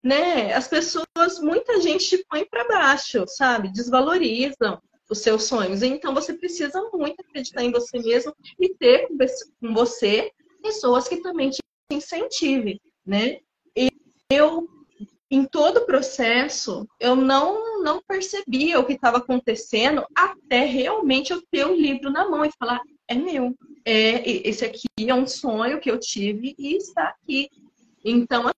né? 0.03 0.55
As 0.55 0.69
pessoas, 0.69 1.41
muita 1.43 1.81
gente 1.81 2.09
te 2.09 2.25
põe 2.31 2.47
para 2.47 2.69
baixo, 2.69 3.25
sabe? 3.27 3.73
Desvalorizam 3.73 4.81
os 5.09 5.19
seus 5.19 5.45
sonhos. 5.45 5.83
Então 5.83 6.15
você 6.15 6.35
precisa 6.35 6.81
muito 6.93 7.21
acreditar 7.21 7.63
em 7.63 7.73
você 7.73 7.99
mesmo 7.99 8.35
e 8.59 8.75
ter 8.75 9.09
com 9.61 9.75
você 9.75 10.31
pessoas 10.63 11.09
que 11.09 11.19
também 11.19 11.51
te 11.51 11.61
incentivem, 11.91 12.81
né? 13.05 13.39
E 13.77 13.89
eu 14.31 14.69
em 15.31 15.45
todo 15.45 15.79
o 15.79 15.87
processo, 15.87 16.87
eu 17.01 17.17
não, 17.17 17.83
não 17.83 18.01
percebia 18.07 18.79
o 18.79 18.85
que 18.85 18.93
estava 18.93 19.19
acontecendo 19.19 20.05
até 20.15 20.65
realmente 20.65 21.33
eu 21.33 21.43
ter 21.51 21.67
o 21.67 21.75
livro 21.75 22.11
na 22.11 22.29
mão 22.29 22.45
e 22.45 22.51
falar: 22.59 22.81
é 23.09 23.15
meu. 23.15 23.55
É, 23.85 24.29
esse 24.49 24.65
aqui 24.65 24.87
é 24.99 25.15
um 25.15 25.27
sonho 25.27 25.81
que 25.81 25.91
eu 25.91 25.99
tive 25.99 26.55
e 26.59 26.77
está 26.77 27.09
aqui. 27.09 27.49
Então, 28.05 28.51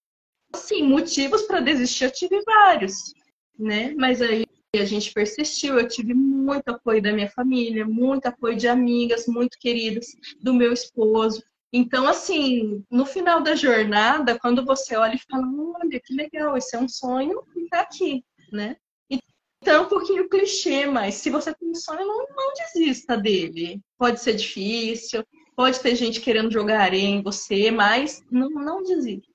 assim, 0.53 0.82
motivos 0.82 1.42
para 1.42 1.61
desistir 1.61 2.05
eu 2.05 2.11
tive 2.11 2.42
vários, 2.42 3.14
né? 3.59 3.94
Mas 3.96 4.20
aí 4.20 4.44
a 4.77 4.85
gente 4.85 5.12
persistiu, 5.12 5.79
eu 5.79 5.89
tive 5.89 6.12
muito 6.12 6.69
apoio 6.69 7.01
da 7.01 7.12
minha 7.12 7.31
família, 7.31 7.87
muito 7.87 8.27
apoio 8.27 8.55
de 8.55 8.69
amigas 8.69 9.27
muito 9.27 9.59
queridas, 9.59 10.09
do 10.43 10.53
meu 10.53 10.73
esposo. 10.73 11.43
Então, 11.73 12.07
assim, 12.07 12.85
no 12.91 13.07
final 13.07 13.43
da 13.43 13.55
jornada, 13.55 14.39
quando 14.39 14.64
você 14.64 14.95
olha 14.97 15.14
e 15.14 15.31
fala, 15.31 15.47
olha, 15.83 16.01
que 16.01 16.14
legal, 16.14 16.57
esse 16.57 16.77
é 16.77 16.79
um 16.79 16.89
sonho 16.89 17.43
e 17.57 17.66
tá 17.69 17.81
aqui, 17.81 18.23
né? 18.53 18.77
Então, 19.11 19.75
é 19.75 19.81
um 19.81 19.89
pouquinho 19.89 20.29
clichê, 20.29 20.87
mas 20.87 21.14
se 21.14 21.31
você 21.31 21.55
tem 21.55 21.71
um 21.71 21.75
sonho, 21.75 22.07
não, 22.07 22.27
não 22.29 22.53
desista 22.55 23.16
dele. 23.16 23.81
Pode 23.99 24.21
ser 24.21 24.35
difícil, 24.35 25.25
pode 25.57 25.81
ter 25.81 25.95
gente 25.97 26.21
querendo 26.21 26.53
jogar 26.53 26.81
areia 26.81 27.09
em 27.09 27.23
você, 27.23 27.71
mas 27.71 28.23
não, 28.31 28.51
não 28.51 28.83
desista. 28.83 29.33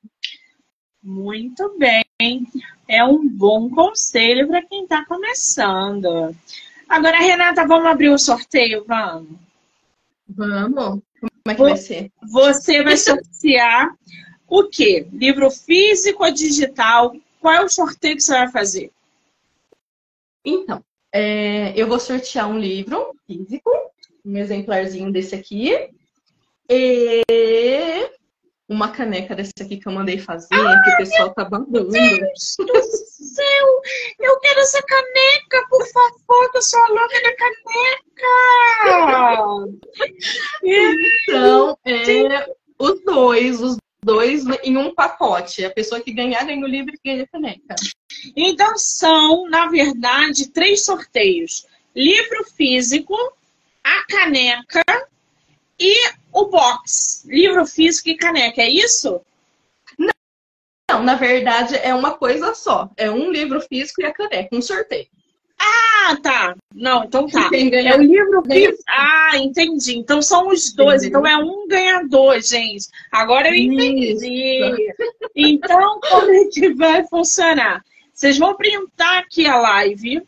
Muito 1.02 1.78
bem. 1.78 2.46
É 2.88 3.04
um 3.04 3.28
bom 3.28 3.70
conselho 3.70 4.48
para 4.48 4.62
quem 4.64 4.84
está 4.84 5.06
começando. 5.06 6.36
Agora, 6.88 7.18
Renata, 7.18 7.66
vamos 7.66 7.88
abrir 7.88 8.10
o 8.10 8.18
sorteio? 8.18 8.84
Vamos. 8.88 9.40
Vamos. 10.28 11.02
Como 11.20 11.32
é 11.48 11.56
que 11.56 11.62
vai 11.62 11.78
ser? 11.78 12.12
Você 12.32 12.84
vai 12.84 12.98
sortear 12.98 13.96
o 14.48 14.64
quê? 14.66 15.08
Livro 15.12 15.50
físico 15.50 16.24
ou 16.24 16.32
digital? 16.32 17.16
Qual 17.40 17.54
é 17.54 17.62
o 17.62 17.70
sorteio 17.70 18.16
que 18.16 18.24
você 18.24 18.34
vai 18.34 18.52
fazer? 18.52 18.92
Então, 20.46 20.84
é, 21.12 21.74
eu 21.76 21.88
vou 21.88 22.00
sortear 22.00 22.50
um 22.50 22.60
livro 22.60 23.16
físico, 23.26 23.70
um 24.26 24.38
exemplarzinho 24.38 25.12
desse 25.12 25.36
aqui, 25.36 25.90
e 26.70 27.22
uma 28.68 28.92
caneca 28.92 29.36
desse 29.36 29.52
aqui 29.62 29.78
que 29.78 29.88
eu 29.88 29.92
mandei 29.92 30.18
fazer, 30.18 30.48
ah, 30.52 30.82
que 30.84 30.92
o 30.92 30.98
pessoal 30.98 31.34
tá 31.34 31.46
babando. 31.46 31.90
Deus 31.90 32.56
do 32.60 32.82
céu! 32.82 33.82
Eu 34.20 34.40
quero 34.40 34.60
essa 34.60 34.82
caneca, 34.82 35.68
por 35.70 35.86
favor, 35.88 36.52
que 36.52 36.58
eu 36.58 36.62
sou 36.62 36.80
a 36.82 36.88
louca 36.88 37.22
da 37.22 37.36
caneca! 37.36 38.34
então, 40.64 41.78
é, 41.86 42.48
os 42.80 43.04
dois, 43.04 43.62
os 43.62 43.78
dois 44.04 44.46
em 44.64 44.78
um 44.78 44.94
pacote. 44.94 45.66
A 45.66 45.72
pessoa 45.72 46.02
que 46.02 46.14
ganhar 46.14 46.46
ganha 46.46 46.64
o 46.64 46.68
livro 46.68 46.94
e 46.94 47.00
ganha 47.04 47.24
a 47.24 47.28
caneca. 47.28 47.76
Então, 48.36 48.78
são, 48.78 49.50
na 49.50 49.68
verdade, 49.68 50.50
três 50.50 50.86
sorteios. 50.86 51.66
Livro 51.96 52.46
físico, 52.56 53.16
a 53.84 54.06
caneca 54.08 54.84
e 55.80 55.96
o 56.32 56.46
box, 56.46 57.24
livro 57.28 57.66
físico 57.66 58.10
e 58.10 58.18
caneca, 58.18 58.62
é 58.62 58.70
isso? 58.70 59.22
Não, 59.98 60.14
não, 60.90 61.04
na 61.04 61.16
verdade 61.16 61.76
é 61.78 61.94
uma 61.94 62.12
coisa 62.12 62.54
só. 62.56 62.90
É 62.98 63.10
um 63.10 63.32
livro 63.32 63.62
físico 63.62 64.02
e 64.02 64.06
a 64.06 64.14
caneca, 64.14 64.56
um 64.56 64.62
sorteio. 64.62 65.08
Ah, 65.60 66.18
tá. 66.22 66.56
Não, 66.74 67.06
então 67.06 67.28
tá. 67.28 67.50
é 67.54 67.96
o 67.96 68.02
livro 68.02 68.44
físico. 68.44 68.84
Ah, 68.90 69.38
entendi. 69.38 69.98
Então 69.98 70.22
são 70.22 70.50
os 70.50 70.74
dois. 70.74 71.04
Então 71.04 71.26
é 71.26 71.38
um 71.38 71.68
ganhador, 71.68 72.42
gente. 72.42 72.88
Agora 73.12 73.48
eu 73.50 73.56
entendi. 73.56 74.60
Isso. 74.60 75.30
Então, 75.36 76.00
como 76.02 76.32
é 76.32 76.46
que 76.46 76.74
vai 76.74 77.08
funcionar? 77.08 77.84
Vocês 78.14 78.38
vão 78.38 78.56
printar 78.56 79.20
aqui 79.20 79.48
a 79.48 79.56
live 79.56 80.22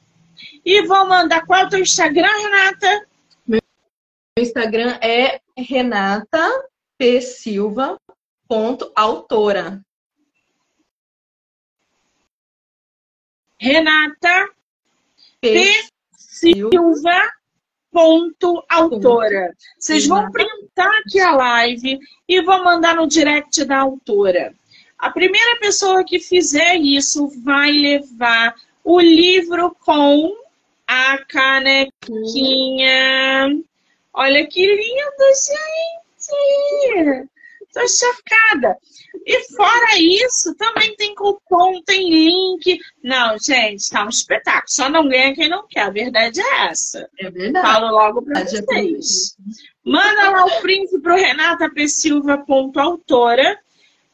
e 0.66 0.82
vão 0.84 1.08
mandar 1.08 1.46
qual 1.46 1.62
é 1.62 1.66
o 1.66 1.70
teu 1.70 1.80
Instagram, 1.80 2.28
Renata? 2.28 3.08
Meu 4.38 4.44
Instagram 4.44 5.00
é 5.02 5.40
Renata 5.58 6.68
P. 6.98 7.22
Silva 7.22 7.98
ponto 8.50 8.92
autora. 8.94 9.82
Renata 13.58 14.50
P. 15.40 15.88
Silva 16.18 17.32
ponto 17.90 18.62
autora. 18.70 19.56
Vocês 19.80 20.06
vão 20.06 20.30
printar 20.30 20.90
aqui 21.00 21.22
a 21.22 21.32
live 21.34 21.98
e 22.28 22.42
vão 22.42 22.62
mandar 22.62 22.98
no 22.98 23.08
direct 23.08 23.64
da 23.64 23.80
autora. 23.80 24.54
A 25.00 25.10
primeira 25.12 25.58
pessoa 25.62 26.04
que 26.04 26.20
fizer 26.20 26.76
isso 26.76 27.30
vai 27.42 27.72
levar 27.72 28.54
o 28.84 29.00
livro 29.00 29.74
com 29.80 30.36
a 30.86 31.20
canequinha 31.20 31.96
Olha 34.18 34.48
que 34.48 34.66
lindo, 34.66 35.26
gente! 36.24 37.28
Tô 37.74 37.86
chocada. 37.90 38.78
E 39.26 39.44
fora 39.54 39.98
isso, 39.98 40.56
também 40.56 40.96
tem 40.96 41.14
cupom, 41.14 41.82
tem 41.82 42.10
link. 42.10 42.80
Não, 43.04 43.38
gente, 43.38 43.90
tá 43.90 44.06
um 44.06 44.10
espetáculo. 44.10 44.64
Só 44.68 44.88
não 44.88 45.10
ganha 45.10 45.36
quem 45.36 45.50
não 45.50 45.68
quer. 45.68 45.82
A 45.82 45.90
verdade 45.90 46.40
é 46.40 46.68
essa. 46.68 47.10
É 47.20 47.30
verdade. 47.30 47.68
Falo 47.68 47.92
logo 47.92 48.22
pra 48.22 48.46
vocês. 48.46 49.36
Manda 49.84 50.30
lá 50.30 50.46
o 50.46 50.62
print 50.62 50.98
pro 51.00 51.16
renatapsilva.autora. 51.16 53.60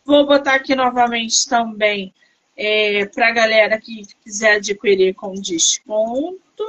Vou 0.03 0.25
botar 0.25 0.55
aqui 0.55 0.73
novamente 0.73 1.47
também 1.47 2.11
é, 2.57 3.05
pra 3.05 3.29
galera 3.31 3.79
que 3.79 4.01
quiser 4.23 4.55
adquirir 4.55 5.13
com 5.13 5.33
desconto 5.33 6.63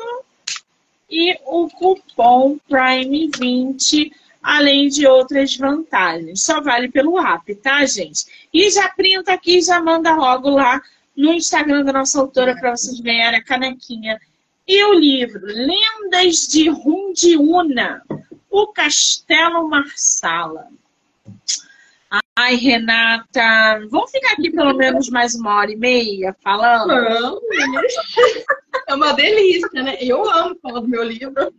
e 1.13 1.39
o 1.45 1.69
cupom 1.69 2.59
Prime20, 2.71 4.11
além 4.43 4.89
de 4.89 5.07
outras 5.07 5.55
vantagens. 5.55 6.41
Só 6.41 6.63
vale 6.63 6.91
pelo 6.91 7.21
app, 7.21 7.55
tá, 7.57 7.85
gente? 7.85 8.25
E 8.53 8.71
já 8.71 8.89
printa 8.89 9.35
aqui 9.35 9.61
já 9.61 9.79
manda 9.79 10.17
logo 10.17 10.49
lá 10.49 10.81
no 11.15 11.35
Instagram 11.35 11.85
da 11.85 11.93
nossa 11.93 12.19
autora 12.19 12.57
para 12.57 12.75
vocês 12.75 12.99
ganharem 12.99 13.41
a 13.41 13.45
canequinha. 13.45 14.19
E 14.67 14.83
o 14.85 14.95
livro 14.95 15.45
Lendas 15.45 16.49
de 16.49 16.71
Rundiuna, 16.71 18.03
o 18.51 18.69
Castelo 18.69 19.69
Marsala. 19.69 20.69
Ai, 22.35 22.57
Renata, 22.57 23.79
vamos 23.91 24.11
ficar 24.11 24.33
aqui 24.33 24.51
pelo 24.51 24.75
menos 24.75 25.11
mais 25.11 25.35
uma 25.35 25.55
hora 25.55 25.71
e 25.71 25.77
meia 25.77 26.35
falando? 26.43 26.89
Vamos. 26.89 27.41
É 28.89 28.95
uma 28.95 29.13
delícia, 29.13 29.83
né? 29.83 29.97
Eu 30.01 30.29
amo 30.29 30.59
falar 30.61 30.81
do 30.81 30.89
meu 30.89 31.03
livro. 31.03 31.35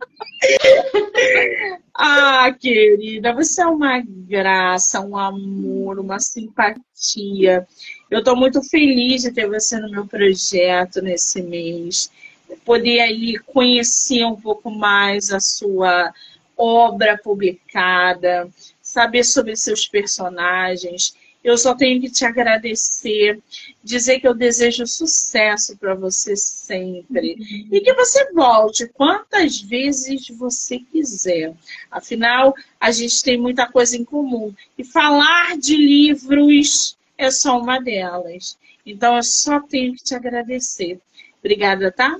Ah, 1.96 2.52
querida, 2.52 3.32
você 3.32 3.62
é 3.62 3.66
uma 3.66 4.02
graça, 4.04 5.00
um 5.00 5.16
amor, 5.16 6.00
uma 6.00 6.18
simpatia. 6.18 7.64
Eu 8.10 8.18
estou 8.18 8.34
muito 8.34 8.60
feliz 8.68 9.22
de 9.22 9.30
ter 9.30 9.48
você 9.48 9.78
no 9.78 9.88
meu 9.88 10.04
projeto 10.04 11.00
nesse 11.00 11.40
mês. 11.40 12.10
Poder 12.64 12.98
aí 12.98 13.38
conhecer 13.46 14.24
um 14.24 14.34
pouco 14.34 14.72
mais 14.72 15.32
a 15.32 15.38
sua 15.38 16.12
obra 16.56 17.16
publicada, 17.16 18.50
saber 18.94 19.24
sobre 19.24 19.56
seus 19.56 19.88
personagens. 19.88 21.16
Eu 21.42 21.58
só 21.58 21.74
tenho 21.74 22.00
que 22.00 22.08
te 22.08 22.24
agradecer, 22.24 23.38
dizer 23.82 24.20
que 24.20 24.26
eu 24.26 24.34
desejo 24.34 24.86
sucesso 24.86 25.76
para 25.76 25.94
você 25.94 26.36
sempre 26.36 27.36
e 27.70 27.80
que 27.80 27.92
você 27.92 28.32
volte 28.32 28.88
quantas 28.88 29.60
vezes 29.60 30.28
você 30.28 30.78
quiser. 30.78 31.52
Afinal, 31.90 32.54
a 32.80 32.90
gente 32.92 33.22
tem 33.22 33.36
muita 33.36 33.66
coisa 33.66 33.96
em 33.96 34.04
comum 34.04 34.54
e 34.78 34.84
falar 34.84 35.58
de 35.58 35.76
livros 35.76 36.96
é 37.18 37.30
só 37.30 37.58
uma 37.58 37.78
delas. 37.78 38.56
Então, 38.86 39.16
eu 39.16 39.22
só 39.22 39.60
tenho 39.60 39.94
que 39.94 40.04
te 40.04 40.14
agradecer. 40.14 41.00
Obrigada, 41.40 41.90
tá? 41.90 42.18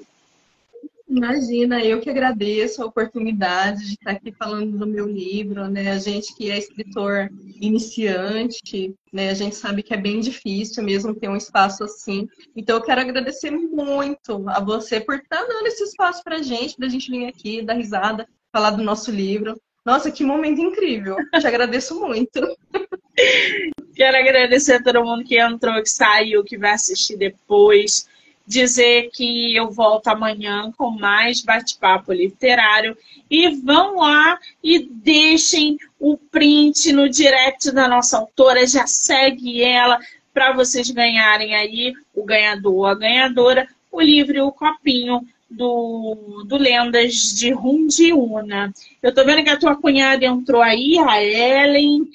Imagina, 1.14 1.80
eu 1.80 2.00
que 2.00 2.10
agradeço 2.10 2.82
a 2.82 2.86
oportunidade 2.86 3.84
de 3.84 3.92
estar 3.92 4.10
aqui 4.10 4.32
falando 4.32 4.76
do 4.76 4.84
meu 4.84 5.06
livro, 5.06 5.68
né? 5.68 5.92
A 5.92 5.98
gente 5.98 6.34
que 6.34 6.50
é 6.50 6.58
escritor 6.58 7.30
iniciante, 7.60 8.92
né? 9.12 9.30
A 9.30 9.34
gente 9.34 9.54
sabe 9.54 9.84
que 9.84 9.94
é 9.94 9.96
bem 9.96 10.18
difícil 10.18 10.82
mesmo 10.82 11.14
ter 11.14 11.28
um 11.28 11.36
espaço 11.36 11.84
assim. 11.84 12.26
Então 12.56 12.78
eu 12.78 12.82
quero 12.82 13.00
agradecer 13.00 13.52
muito 13.52 14.44
a 14.48 14.58
você 14.58 14.98
por 14.98 15.14
estar 15.14 15.44
dando 15.44 15.68
esse 15.68 15.84
espaço 15.84 16.20
pra 16.24 16.42
gente, 16.42 16.74
pra 16.74 16.88
gente 16.88 17.08
vir 17.08 17.26
aqui, 17.26 17.62
dar 17.62 17.74
risada, 17.74 18.26
falar 18.52 18.72
do 18.72 18.82
nosso 18.82 19.12
livro. 19.12 19.56
Nossa, 19.86 20.10
que 20.10 20.24
momento 20.24 20.60
incrível. 20.60 21.14
Te 21.40 21.46
agradeço 21.46 22.00
muito. 22.00 22.40
Quero 23.94 24.16
agradecer 24.16 24.72
a 24.72 24.82
todo 24.82 25.04
mundo 25.04 25.22
que 25.22 25.38
entrou, 25.38 25.80
que 25.80 25.88
saiu, 25.88 26.42
que 26.42 26.58
vai 26.58 26.72
assistir 26.72 27.16
depois 27.16 28.08
dizer 28.46 29.10
que 29.12 29.54
eu 29.56 29.70
volto 29.70 30.08
amanhã 30.08 30.72
com 30.76 30.90
mais 30.90 31.42
bate-papo 31.42 32.12
literário. 32.12 32.96
E 33.30 33.48
vão 33.48 33.96
lá 34.00 34.38
e 34.62 34.78
deixem 34.78 35.78
o 35.98 36.16
print 36.16 36.92
no 36.92 37.08
direct 37.08 37.70
da 37.72 37.88
nossa 37.88 38.18
autora, 38.18 38.66
já 38.66 38.86
segue 38.86 39.62
ela 39.62 39.98
para 40.32 40.52
vocês 40.52 40.90
ganharem 40.90 41.54
aí 41.54 41.94
o 42.14 42.24
ganhador, 42.24 42.86
a 42.86 42.94
ganhadora, 42.94 43.68
o 43.90 44.00
livro 44.00 44.36
e 44.36 44.40
o 44.40 44.52
copinho 44.52 45.26
do, 45.48 46.44
do 46.46 46.56
Lendas 46.56 47.34
de 47.34 47.52
Rundiuna. 47.52 48.72
Eu 49.00 49.14
tô 49.14 49.24
vendo 49.24 49.44
que 49.44 49.50
a 49.50 49.58
tua 49.58 49.76
cunhada 49.76 50.24
entrou 50.24 50.60
aí, 50.60 50.98
a 50.98 51.22
Ellen. 51.22 52.10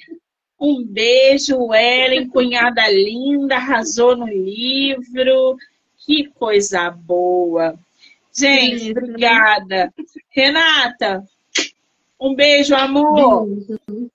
Um 0.60 0.84
beijo, 0.84 1.72
Ellen, 1.72 2.28
cunhada 2.28 2.86
linda, 2.90 3.56
arrasou 3.56 4.14
no 4.14 4.26
livro. 4.26 5.56
Que 6.10 6.26
coisa 6.30 6.90
boa. 6.90 7.78
Gente, 8.32 8.90
obrigada. 8.90 9.94
Renata, 10.28 11.22
um 12.20 12.34
beijo, 12.34 12.74
amor. 12.74 13.46
Beijo. 13.46 14.10